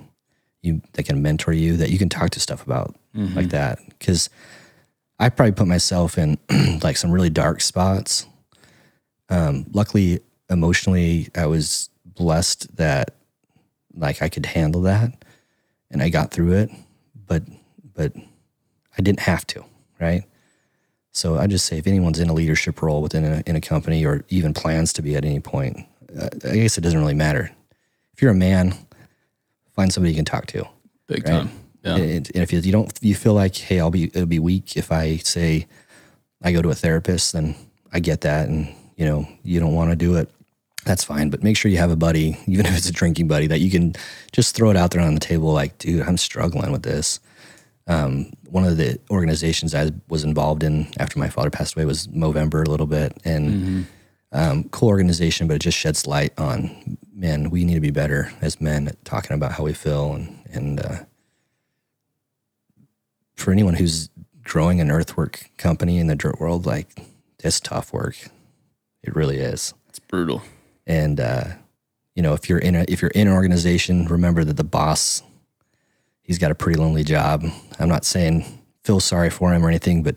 you 0.67 0.83
that 0.93 1.05
can 1.05 1.23
mentor 1.23 1.53
you, 1.53 1.77
that 1.77 1.91
you 1.91 1.99
can 1.99 2.09
talk 2.09 2.31
to 2.31 2.41
stuff 2.41 2.65
about 2.65 2.95
like 3.35 3.49
that. 3.51 3.79
Because 3.89 4.29
I 5.19 5.29
probably 5.31 5.53
put 5.53 5.67
myself 5.67 6.19
in 6.19 6.39
like 6.83 6.97
some 6.97 7.11
really 7.11 7.31
dark 7.31 7.61
spots. 7.61 8.27
Um, 9.29 9.67
luckily, 9.73 10.21
emotionally, 10.51 11.29
I 11.35 11.47
was 11.47 11.89
blessed 12.05 12.77
that 12.77 13.15
like 13.95 14.21
I 14.21 14.29
could 14.29 14.47
handle 14.47 14.83
that, 14.83 15.11
and 15.91 16.03
I 16.03 16.11
got 16.11 16.31
through 16.31 16.53
it. 16.53 16.71
But 17.27 17.45
but 17.95 18.13
I 18.99 19.03
didn't 19.03 19.21
have 19.21 19.47
to, 19.49 19.65
right? 20.01 20.25
So 21.13 21.39
I 21.39 21.47
just 21.47 21.65
say 21.65 21.79
if 21.79 21.87
anyone's 21.87 22.21
in 22.21 22.29
a 22.29 22.35
leadership 22.35 22.83
role 22.83 23.01
within 23.01 23.25
a, 23.25 23.43
in 23.47 23.57
a 23.57 23.61
company 23.61 24.05
or 24.05 24.23
even 24.29 24.53
plans 24.53 24.93
to 24.93 25.03
be 25.03 25.17
at 25.17 25.25
any 25.25 25.41
point, 25.41 25.79
uh, 26.19 26.29
I 26.45 26.57
guess 26.57 26.77
it 26.77 26.83
doesn't 26.83 27.01
really 27.01 27.15
matter. 27.15 27.51
If 28.13 28.21
you're 28.21 28.33
a 28.33 28.35
man, 28.35 28.75
find 29.77 29.93
somebody 29.93 30.11
you 30.13 30.17
can 30.17 30.25
talk 30.25 30.47
to. 30.47 30.67
Big 31.07 31.23
Right. 31.25 31.33
time. 31.43 31.51
Yeah. 31.85 31.97
And, 31.97 32.31
and 32.35 32.43
if 32.43 32.53
you, 32.53 32.59
you 32.61 32.73
don't, 32.73 32.93
you 33.01 33.15
feel 33.15 33.35
like, 33.35 33.55
hey, 33.57 33.79
I'll 33.79 33.91
be, 33.93 34.05
it'll 34.07 34.27
be 34.27 34.41
weak 34.41 34.77
if 34.77 34.91
I 34.91 35.19
say 35.19 35.67
I 36.43 36.51
go 36.53 36.61
to 36.63 36.71
a 36.71 36.75
therapist, 36.75 37.33
then 37.35 37.55
I 37.93 38.01
get 38.01 38.23
that. 38.23 38.49
And, 38.49 38.75
you 38.97 39.05
know, 39.07 39.29
you 39.45 39.61
don't 39.61 39.75
want 39.75 39.91
to 39.91 39.97
do 39.97 40.17
it. 40.17 40.29
That's 40.85 41.05
fine. 41.05 41.31
But 41.31 41.43
make 41.45 41.57
sure 41.57 41.71
you 41.71 41.79
have 41.79 41.91
a 41.93 41.97
buddy, 41.97 42.37
even 42.49 42.67
if 42.67 42.77
it's 42.77 42.89
a 42.89 42.93
drinking 42.93 43.29
buddy, 43.29 43.47
that 43.47 43.61
you 43.61 43.71
can 43.71 43.95
just 44.33 44.57
throw 44.57 44.71
it 44.71 44.77
out 44.77 44.91
there 44.91 45.01
on 45.03 45.15
the 45.15 45.21
table 45.21 45.53
like, 45.53 45.79
dude, 45.79 46.03
I'm 46.03 46.17
struggling 46.17 46.73
with 46.73 46.83
this. 46.83 47.21
Um, 47.89 48.33
one 48.49 48.65
of 48.65 48.77
the 48.79 48.99
organizations 49.11 49.73
I 49.73 49.93
was 50.09 50.25
involved 50.25 50.65
in 50.65 50.89
after 50.99 51.21
my 51.21 51.29
father 51.29 51.51
passed 51.51 51.77
away 51.77 51.85
was 51.85 52.09
Movember 52.09 52.67
a 52.67 52.71
little 52.71 52.87
bit. 52.89 53.17
And 53.25 53.87
um, 54.33 54.65
cool 54.71 54.89
organization, 54.89 55.47
but 55.47 55.55
it 55.55 55.61
just 55.61 55.79
sheds 55.79 56.05
light 56.05 56.33
on, 56.37 56.99
man, 57.17 57.49
we 57.51 57.65
need 57.65 57.75
to 57.75 57.81
be 57.81 57.91
better 57.91 58.31
as 58.43 58.61
men 58.61 58.89
at 58.89 59.05
talking 59.05 59.35
about 59.35 59.53
how 59.53 59.65
we 59.65 59.73
feel 59.73 60.13
and, 60.13 60.39
and, 60.53 60.81
uh, 60.81 60.97
for 63.35 63.53
anyone 63.53 63.75
who's 63.75 64.11
growing 64.43 64.81
an 64.81 64.91
earthwork 64.91 65.51
company 65.57 65.99
in 65.99 66.07
the 66.07 66.15
dirt 66.15 66.41
world, 66.41 66.67
like 66.67 66.89
it's 67.43 67.61
tough 67.61 67.93
work. 67.93 68.17
It 69.03 69.15
really 69.15 69.39
is. 69.39 69.75
It's 69.89 69.99
brutal. 69.99 70.43
And 70.87 71.21
uh, 71.21 71.45
you 72.15 72.23
know, 72.23 72.33
if 72.33 72.49
you're 72.49 72.59
in 72.59 72.75
a 72.75 72.85
if 72.89 73.03
you're 73.03 73.11
in 73.11 73.29
an 73.29 73.35
organization, 73.35 74.07
remember 74.07 74.45
that 74.45 74.57
the 74.57 74.65
boss, 74.65 75.23
he's 76.23 76.39
got 76.39 76.51
a 76.51 76.55
pretty 76.55 76.79
lonely 76.79 77.05
job. 77.05 77.45
I'm 77.79 77.89
not 77.89 78.05
saying 78.05 78.63
feel 78.83 79.01
sorry 79.01 79.31
for 79.31 79.53
him 79.53 79.65
or 79.65 79.69
anything, 79.69 80.03
but 80.03 80.17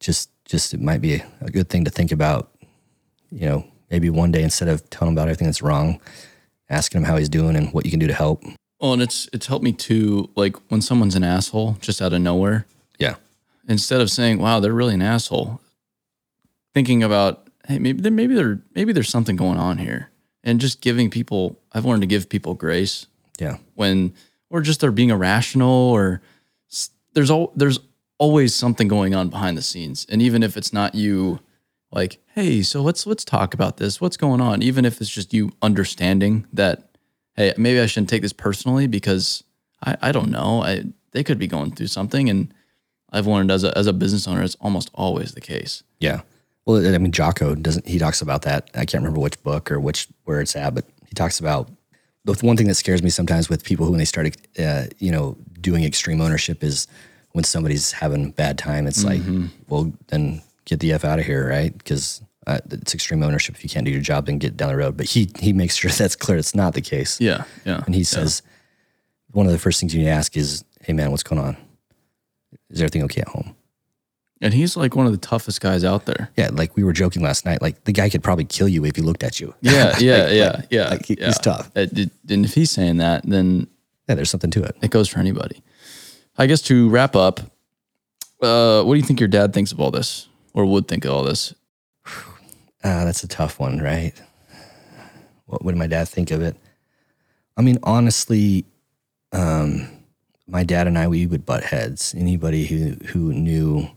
just 0.00 0.30
just 0.44 0.72
it 0.72 0.80
might 0.80 1.00
be 1.00 1.22
a 1.40 1.50
good 1.50 1.68
thing 1.68 1.84
to 1.84 1.90
think 1.90 2.12
about. 2.12 2.50
You 3.30 3.46
know, 3.46 3.71
maybe 3.92 4.10
one 4.10 4.32
day 4.32 4.42
instead 4.42 4.68
of 4.68 4.88
telling 4.90 5.12
him 5.12 5.18
about 5.18 5.28
everything 5.28 5.46
that's 5.46 5.62
wrong, 5.62 6.00
asking 6.68 7.02
him 7.02 7.04
how 7.04 7.16
he's 7.18 7.28
doing 7.28 7.54
and 7.54 7.72
what 7.72 7.84
you 7.84 7.90
can 7.92 8.00
do 8.00 8.08
to 8.08 8.14
help. 8.14 8.42
Well, 8.80 8.94
and 8.94 9.02
it's 9.02 9.28
it's 9.32 9.46
helped 9.46 9.62
me 9.64 9.72
too. 9.72 10.30
Like 10.34 10.56
when 10.70 10.80
someone's 10.80 11.14
an 11.14 11.22
asshole 11.22 11.76
just 11.80 12.02
out 12.02 12.12
of 12.12 12.20
nowhere, 12.20 12.66
Yeah. 12.98 13.14
instead 13.68 14.00
of 14.00 14.10
saying, 14.10 14.38
"Wow, 14.40 14.58
they're 14.58 14.72
really 14.72 14.94
an 14.94 15.02
asshole," 15.02 15.60
thinking 16.74 17.02
about, 17.04 17.46
"Hey, 17.68 17.78
maybe 17.78 18.00
there, 18.00 18.10
maybe 18.10 18.34
there, 18.34 18.60
maybe 18.74 18.92
there's 18.92 19.08
something 19.10 19.36
going 19.36 19.58
on 19.58 19.78
here," 19.78 20.10
and 20.42 20.60
just 20.60 20.80
giving 20.80 21.10
people. 21.10 21.60
I've 21.72 21.84
learned 21.84 22.02
to 22.02 22.08
give 22.08 22.28
people 22.28 22.54
grace 22.54 23.06
Yeah. 23.38 23.58
when, 23.74 24.14
or 24.50 24.62
just 24.62 24.80
they're 24.80 24.90
being 24.90 25.10
irrational, 25.10 25.70
or 25.70 26.20
there's 27.14 27.30
all 27.30 27.52
there's 27.54 27.78
always 28.18 28.54
something 28.54 28.88
going 28.88 29.14
on 29.14 29.28
behind 29.28 29.56
the 29.58 29.62
scenes, 29.62 30.06
and 30.08 30.20
even 30.22 30.42
if 30.42 30.56
it's 30.56 30.72
not 30.72 30.94
you, 30.96 31.38
like, 31.92 32.18
"Hey, 32.34 32.62
so 32.62 32.82
let's 32.82 33.06
let's 33.06 33.24
talk 33.24 33.54
about 33.54 33.76
this. 33.76 34.00
What's 34.00 34.16
going 34.16 34.40
on?" 34.40 34.62
Even 34.62 34.84
if 34.84 35.00
it's 35.00 35.10
just 35.10 35.32
you 35.32 35.52
understanding 35.62 36.46
that, 36.52 36.96
hey, 37.36 37.54
maybe 37.56 37.80
I 37.80 37.86
shouldn't 37.86 38.10
take 38.10 38.22
this 38.22 38.32
personally 38.32 38.86
because 38.86 39.44
I 39.84 39.96
I 40.00 40.12
don't 40.12 40.30
know. 40.30 40.62
I 40.62 40.84
they 41.12 41.22
could 41.22 41.38
be 41.38 41.46
going 41.46 41.72
through 41.72 41.88
something, 41.88 42.28
and 42.28 42.52
I've 43.12 43.26
learned 43.26 43.50
as 43.50 43.64
a 43.64 43.76
as 43.76 43.86
a 43.86 43.92
business 43.92 44.26
owner, 44.26 44.42
it's 44.42 44.56
almost 44.60 44.90
always 44.94 45.32
the 45.32 45.40
case. 45.40 45.82
Yeah. 46.00 46.22
Well, 46.64 46.94
I 46.94 46.98
mean, 46.98 47.12
Jocko 47.12 47.54
doesn't. 47.56 47.86
He 47.86 47.98
talks 47.98 48.22
about 48.22 48.42
that. 48.42 48.70
I 48.74 48.84
can't 48.84 49.02
remember 49.02 49.20
which 49.20 49.42
book 49.42 49.70
or 49.70 49.80
which 49.80 50.08
where 50.24 50.40
it's 50.40 50.54
at, 50.54 50.74
but 50.74 50.84
he 51.06 51.14
talks 51.14 51.40
about 51.40 51.68
the 52.24 52.34
one 52.40 52.56
thing 52.56 52.68
that 52.68 52.76
scares 52.76 53.02
me 53.02 53.10
sometimes 53.10 53.48
with 53.48 53.64
people 53.64 53.84
who 53.84 53.92
when 53.92 53.98
they 53.98 54.04
start, 54.04 54.36
uh, 54.58 54.84
you 54.98 55.10
know, 55.10 55.36
doing 55.60 55.82
extreme 55.84 56.20
ownership 56.20 56.62
is 56.62 56.86
when 57.32 57.44
somebody's 57.44 57.90
having 57.92 58.26
a 58.26 58.28
bad 58.28 58.58
time. 58.58 58.86
It's 58.86 59.04
like, 59.04 59.22
well, 59.68 59.92
then 60.08 60.40
get 60.64 60.80
the 60.80 60.92
f 60.92 61.04
out 61.04 61.18
of 61.18 61.24
here, 61.26 61.48
right? 61.48 61.76
Because 61.76 62.22
uh, 62.46 62.58
it's 62.70 62.94
extreme 62.94 63.22
ownership. 63.22 63.54
If 63.54 63.62
you 63.64 63.70
can't 63.70 63.84
do 63.84 63.90
your 63.92 64.00
job, 64.00 64.26
then 64.26 64.38
get 64.38 64.56
down 64.56 64.70
the 64.70 64.76
road. 64.76 64.96
But 64.96 65.06
he 65.06 65.30
he 65.38 65.52
makes 65.52 65.76
sure 65.76 65.90
that's 65.98 66.16
clear. 66.16 66.38
It's 66.38 66.54
not 66.54 66.74
the 66.74 66.80
case. 66.80 67.20
Yeah, 67.20 67.44
yeah. 67.64 67.82
And 67.86 67.94
he 67.94 68.04
says, 68.04 68.42
one 69.32 69.46
of 69.46 69.52
the 69.52 69.58
first 69.58 69.80
things 69.80 69.94
you 69.94 70.00
need 70.00 70.06
to 70.06 70.10
ask 70.12 70.36
is, 70.36 70.64
"Hey, 70.80 70.92
man, 70.92 71.10
what's 71.10 71.22
going 71.22 71.40
on? 71.40 71.56
Is 72.70 72.80
everything 72.80 73.02
okay 73.04 73.20
at 73.22 73.28
home?" 73.28 73.54
and 74.40 74.52
he's 74.52 74.76
like 74.76 74.96
one 74.96 75.06
of 75.06 75.12
the 75.12 75.18
toughest 75.18 75.60
guys 75.60 75.84
out 75.84 76.04
there. 76.06 76.28
Yeah, 76.36 76.50
like 76.52 76.74
we 76.74 76.82
were 76.82 76.92
joking 76.92 77.22
last 77.22 77.44
night. 77.44 77.62
Like 77.62 77.84
the 77.84 77.92
guy 77.92 78.08
could 78.10 78.24
probably 78.24 78.44
kill 78.44 78.66
you 78.66 78.84
if 78.84 78.96
he 78.96 79.02
looked 79.02 79.22
at 79.22 79.38
you. 79.38 79.54
Yeah, 79.60 79.94
yeah, 80.00 80.16
Like- 80.24 80.32
yeah, 80.32 80.50
like- 80.50 80.66
yeah. 80.70 80.88
like 80.88 81.06
he- 81.06 81.16
yeah. 81.20 81.26
he's 81.26 81.38
tough. 81.38 81.70
And 81.76 82.10
if 82.44 82.52
he's 82.54 82.72
saying 82.72 82.96
that, 82.96 83.22
then 83.24 83.68
Yeah, 84.08 84.16
there's 84.16 84.30
something 84.30 84.50
to 84.50 84.64
it. 84.64 84.74
it 84.82 84.90
goes 84.90 85.06
for 85.08 85.20
anybody. 85.20 85.62
I 86.36 86.46
guess 86.46 86.60
to 86.62 86.88
wrap 86.88 87.14
up, 87.14 87.38
uh, 88.42 88.82
what 88.82 88.94
do 88.94 88.98
you 88.98 89.06
think 89.06 89.20
your 89.20 89.28
dad 89.28 89.52
thinks 89.54 89.70
of 89.70 89.78
all 89.80 89.92
this, 89.92 90.26
or 90.54 90.64
would 90.66 90.88
think 90.88 91.04
of 91.04 91.12
all 91.12 91.24
this? 91.24 91.54
Ah, 92.84 93.04
that's 93.04 93.22
a 93.22 93.28
tough 93.28 93.60
one, 93.60 93.78
right? 93.78 94.12
What 95.46 95.64
would 95.64 95.76
my 95.76 95.86
dad 95.86 96.08
think 96.08 96.32
of 96.32 96.42
it? 96.42 96.56
I 97.56 97.62
mean, 97.62 97.78
honestly, 97.84 98.64
um, 99.32 99.88
my 100.48 100.64
dad 100.64 100.86
and 100.86 100.98
I 100.98 101.06
we 101.06 101.26
would 101.26 101.46
butt 101.46 101.62
heads. 101.62 102.14
Anybody 102.16 102.66
who 102.66 102.94
who 103.06 103.32
knew 103.32 103.88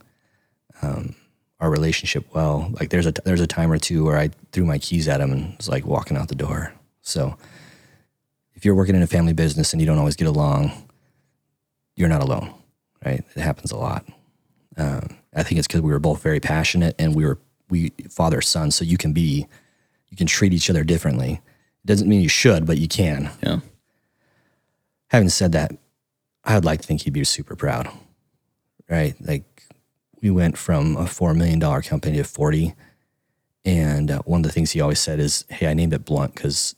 um, 0.82 1.16
our 1.60 1.70
relationship 1.70 2.26
well, 2.34 2.72
like 2.80 2.90
there's 2.90 3.08
a 3.08 3.12
there's 3.12 3.42
a 3.42 3.48
time 3.48 3.72
or 3.72 3.78
two 3.78 4.06
where 4.06 4.18
I 4.18 4.30
threw 4.52 4.66
my 4.66 4.78
keys 4.78 5.08
at 5.08 5.22
him 5.22 5.32
and 5.32 5.58
was 5.58 5.70
like 5.70 5.86
walking 5.86 6.18
out 6.18 6.28
the 6.28 6.36
door. 6.36 6.74
So, 7.02 7.38
if 8.54 8.66
you're 8.66 8.76
working 8.76 8.96
in 8.96 9.02
a 9.02 9.08
family 9.08 9.34
business 9.34 9.74
and 9.74 9.82
you 9.82 9.88
don't 9.88 9.98
always 9.98 10.16
get 10.16 10.28
along, 10.28 10.72
you're 11.96 12.10
not 12.10 12.22
alone, 12.22 12.54
right? 13.06 13.24
It 13.36 13.42
happens 13.42 13.72
a 13.72 13.78
lot. 13.78 14.06
Um, 14.78 15.18
I 15.36 15.44
think 15.44 15.60
it's 15.60 15.68
because 15.68 15.82
we 15.82 15.92
were 15.92 16.00
both 16.00 16.22
very 16.22 16.40
passionate 16.40 16.96
and 16.98 17.14
we 17.16 17.26
were 17.26 17.38
we 17.70 17.92
father 18.10 18.42
son, 18.42 18.72
so 18.72 18.86
you 18.86 18.98
can 18.98 19.14
be 19.14 19.48
you 20.10 20.18
can 20.18 20.28
treat 20.28 20.54
each 20.54 20.70
other 20.70 20.84
differently. 20.84 21.42
It 21.84 21.88
doesn't 21.88 22.08
mean 22.08 22.22
you 22.22 22.30
should, 22.30 22.66
but 22.66 22.78
you 22.78 22.88
can. 22.88 23.30
Yeah, 23.44 23.60
Having 25.10 25.30
said 25.30 25.52
that, 25.54 25.72
I 26.44 26.56
would 26.56 26.66
like 26.66 26.82
to 26.82 26.88
think 26.88 27.02
he'd 27.02 27.14
be 27.14 27.24
super 27.24 27.56
proud, 27.56 27.90
right? 28.90 29.16
Like 29.20 29.64
we 30.22 30.30
went 30.30 30.58
from 30.58 30.96
a 30.98 31.08
four 31.08 31.34
million 31.34 31.60
dollar 31.60 31.82
company 31.82 32.18
to 32.18 32.24
forty, 32.24 32.74
and 33.64 34.12
uh, 34.12 34.20
one 34.26 34.40
of 34.42 34.44
the 34.44 34.52
things 34.52 34.72
he 34.72 34.82
always 34.82 35.00
said 35.00 35.20
is, 35.20 35.46
"Hey, 35.50 35.68
I 35.68 35.74
named 35.74 35.94
it 35.94 36.06
Blunt 36.06 36.36
because 36.36 36.76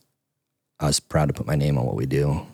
I 0.80 0.88
was 0.88 1.00
proud 1.00 1.28
to 1.28 1.34
put 1.34 1.46
my 1.48 1.56
name 1.56 1.78
on 1.78 1.86
what 1.86 1.96
we 1.96 2.06
do." 2.06 2.46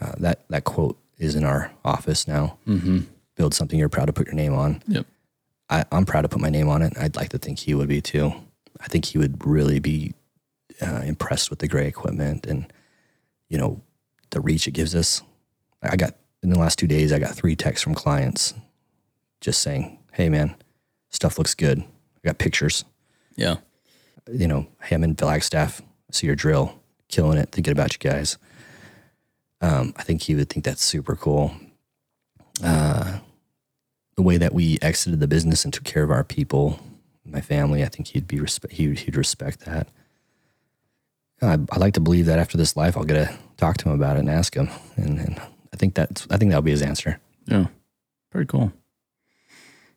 Uh, 0.00 0.12
that 0.18 0.44
that 0.48 0.64
quote 0.64 0.98
is 1.18 1.34
in 1.36 1.44
our 1.44 1.70
office 1.84 2.26
now. 2.26 2.58
mm-hmm. 2.66 3.00
Build 3.36 3.54
something 3.54 3.78
you're 3.78 3.88
proud 3.88 4.06
to 4.06 4.12
put 4.12 4.26
your 4.26 4.34
name 4.34 4.54
on. 4.54 4.82
Yep. 4.86 5.06
I, 5.70 5.84
I'm 5.90 6.04
proud 6.04 6.22
to 6.22 6.28
put 6.28 6.40
my 6.40 6.50
name 6.50 6.68
on 6.68 6.82
it. 6.82 6.92
I'd 6.98 7.16
like 7.16 7.30
to 7.30 7.38
think 7.38 7.58
he 7.60 7.74
would 7.74 7.88
be 7.88 8.00
too. 8.00 8.32
I 8.80 8.86
think 8.86 9.06
he 9.06 9.18
would 9.18 9.46
really 9.46 9.78
be 9.78 10.14
uh, 10.82 11.02
impressed 11.04 11.50
with 11.50 11.60
the 11.60 11.68
gray 11.68 11.86
equipment 11.86 12.46
and 12.46 12.72
you 13.48 13.56
know 13.58 13.80
the 14.30 14.40
reach 14.40 14.66
it 14.66 14.72
gives 14.72 14.94
us. 14.94 15.22
I 15.82 15.96
got 15.96 16.14
in 16.42 16.50
the 16.50 16.58
last 16.58 16.78
two 16.78 16.86
days, 16.86 17.12
I 17.12 17.18
got 17.18 17.34
three 17.34 17.56
texts 17.56 17.82
from 17.82 17.94
clients 17.94 18.52
just 19.40 19.62
saying, 19.62 19.98
"Hey, 20.12 20.28
man, 20.28 20.54
stuff 21.10 21.38
looks 21.38 21.54
good. 21.54 21.78
I 21.80 22.20
got 22.28 22.38
pictures. 22.38 22.84
yeah, 23.36 23.56
You 24.30 24.48
know, 24.48 24.66
hey, 24.82 24.96
I'm 24.96 25.14
Flagstaff. 25.14 25.80
See 26.10 26.26
your 26.26 26.36
drill, 26.36 26.80
killing 27.08 27.38
it. 27.38 27.50
Thinking 27.52 27.72
about 27.72 27.92
you 27.92 27.98
guys." 28.10 28.38
Um, 29.60 29.94
I 29.96 30.02
think 30.02 30.22
he 30.22 30.34
would 30.34 30.50
think 30.50 30.64
that's 30.64 30.82
super 30.84 31.16
cool. 31.16 31.54
Uh, 32.62 33.18
the 34.16 34.22
way 34.22 34.36
that 34.36 34.54
we 34.54 34.78
exited 34.80 35.20
the 35.20 35.26
business 35.28 35.64
and 35.64 35.72
took 35.72 35.84
care 35.84 36.02
of 36.04 36.10
our 36.10 36.24
people, 36.24 36.78
my 37.24 37.40
family, 37.40 37.82
I 37.82 37.88
think 37.88 38.08
he'd 38.08 38.28
be 38.28 38.38
respe- 38.38 38.70
he 38.70 38.94
he'd 38.94 39.16
respect 39.16 39.60
that. 39.60 39.88
I, 41.42 41.58
I 41.70 41.78
like 41.78 41.94
to 41.94 42.00
believe 42.00 42.26
that 42.26 42.38
after 42.38 42.56
this 42.56 42.76
life, 42.76 42.96
I'll 42.96 43.04
get 43.04 43.14
to 43.14 43.36
talk 43.56 43.76
to 43.78 43.88
him 43.88 43.94
about 43.94 44.16
it 44.16 44.20
and 44.20 44.30
ask 44.30 44.54
him. 44.54 44.68
And, 44.96 45.18
and 45.18 45.38
I 45.72 45.76
think 45.76 45.94
that's, 45.94 46.26
I 46.30 46.36
think 46.36 46.50
that'll 46.50 46.62
be 46.62 46.70
his 46.70 46.82
answer. 46.82 47.18
Yeah. 47.46 47.66
Pretty 48.30 48.46
cool. 48.46 48.72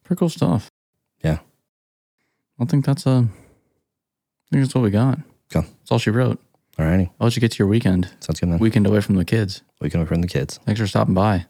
Pretty 0.03 0.19
cool 0.19 0.29
stuff. 0.29 0.71
Yeah. 1.23 1.39
I 2.59 2.65
think 2.65 2.85
that's 2.85 3.05
a, 3.05 3.27
I 3.29 4.47
think 4.51 4.63
that's 4.63 4.75
what 4.75 4.83
we 4.83 4.89
got. 4.89 5.19
Okay. 5.55 5.65
That's 5.67 5.91
all 5.91 5.99
she 5.99 6.09
wrote. 6.09 6.39
All 6.79 6.85
righty. 6.85 7.11
I'll 7.19 7.27
let 7.27 7.35
you 7.35 7.39
get 7.39 7.51
to 7.51 7.59
your 7.59 7.67
weekend. 7.67 8.09
Sounds 8.19 8.39
good, 8.39 8.49
man. 8.49 8.59
Weekend 8.59 8.87
away 8.87 9.01
from 9.01 9.15
the 9.15 9.25
kids. 9.25 9.61
We 9.79 9.89
can 9.89 10.05
from 10.05 10.21
the 10.21 10.27
kids. 10.27 10.59
Thanks 10.65 10.81
for 10.81 10.87
stopping 10.87 11.13
by. 11.13 11.45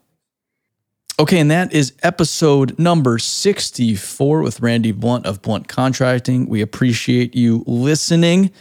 Okay, 1.20 1.39
and 1.39 1.49
that 1.49 1.74
is 1.74 1.93
episode 2.03 2.78
number 2.78 3.18
64 3.18 4.43
with 4.43 4.59
Randy 4.59 4.91
Blunt 4.91 5.26
of 5.26 5.41
Blunt 5.41 5.68
Contracting. 5.68 6.47
We 6.47 6.61
appreciate 6.61 7.36
you 7.36 7.63
listening. 7.65 8.51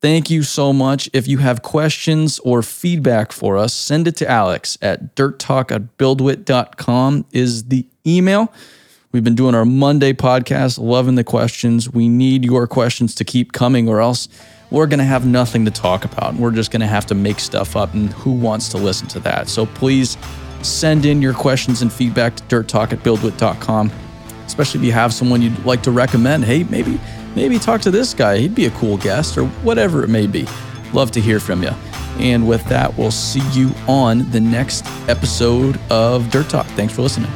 Thank 0.00 0.30
you 0.30 0.42
so 0.42 0.72
much. 0.72 1.10
If 1.12 1.28
you 1.28 1.36
have 1.38 1.60
questions 1.60 2.38
or 2.38 2.62
feedback 2.62 3.32
for 3.32 3.58
us, 3.58 3.74
send 3.74 4.08
it 4.08 4.16
to 4.16 4.30
Alex 4.30 4.78
at 4.80 5.14
dirttalk 5.14 5.70
at 5.70 5.98
buildwitt.com 5.98 7.26
is 7.32 7.64
the 7.64 7.86
email. 8.06 8.50
We've 9.12 9.24
been 9.24 9.34
doing 9.34 9.54
our 9.54 9.66
Monday 9.66 10.14
podcast, 10.14 10.78
loving 10.78 11.16
the 11.16 11.24
questions. 11.24 11.92
We 11.92 12.08
need 12.08 12.46
your 12.46 12.66
questions 12.66 13.14
to 13.16 13.24
keep 13.24 13.52
coming, 13.52 13.90
or 13.90 14.00
else 14.00 14.30
we're 14.70 14.86
going 14.86 15.00
to 15.00 15.04
have 15.04 15.26
nothing 15.26 15.66
to 15.66 15.70
talk 15.70 16.06
about. 16.06 16.32
We're 16.36 16.50
just 16.50 16.70
going 16.70 16.80
to 16.80 16.86
have 16.86 17.04
to 17.06 17.14
make 17.14 17.40
stuff 17.40 17.76
up, 17.76 17.92
and 17.92 18.10
who 18.14 18.32
wants 18.32 18.70
to 18.70 18.78
listen 18.78 19.06
to 19.08 19.20
that? 19.20 19.50
So 19.50 19.66
please 19.66 20.16
send 20.62 21.06
in 21.06 21.22
your 21.22 21.34
questions 21.34 21.82
and 21.82 21.92
feedback 21.92 22.36
to 22.36 22.42
dirttalk 22.44 22.92
at 22.92 23.00
buildwitt.com, 23.00 23.90
especially 24.46 24.80
if 24.80 24.86
you 24.86 24.92
have 24.92 25.12
someone 25.12 25.42
you'd 25.42 25.64
like 25.64 25.82
to 25.82 25.90
recommend. 25.90 26.44
Hey, 26.44 26.64
maybe 26.64 27.00
maybe 27.34 27.58
talk 27.58 27.80
to 27.82 27.90
this 27.90 28.14
guy. 28.14 28.38
He'd 28.38 28.54
be 28.54 28.66
a 28.66 28.70
cool 28.72 28.96
guest, 28.96 29.36
or 29.38 29.46
whatever 29.46 30.02
it 30.02 30.08
may 30.08 30.26
be. 30.26 30.46
Love 30.92 31.10
to 31.12 31.20
hear 31.20 31.40
from 31.40 31.62
you. 31.62 31.70
And 32.18 32.48
with 32.48 32.64
that, 32.64 32.96
we'll 32.96 33.10
see 33.10 33.46
you 33.50 33.70
on 33.86 34.30
the 34.30 34.40
next 34.40 34.86
episode 35.08 35.78
of 35.90 36.30
Dirt 36.30 36.48
Talk. 36.48 36.66
Thanks 36.68 36.94
for 36.94 37.02
listening. 37.02 37.30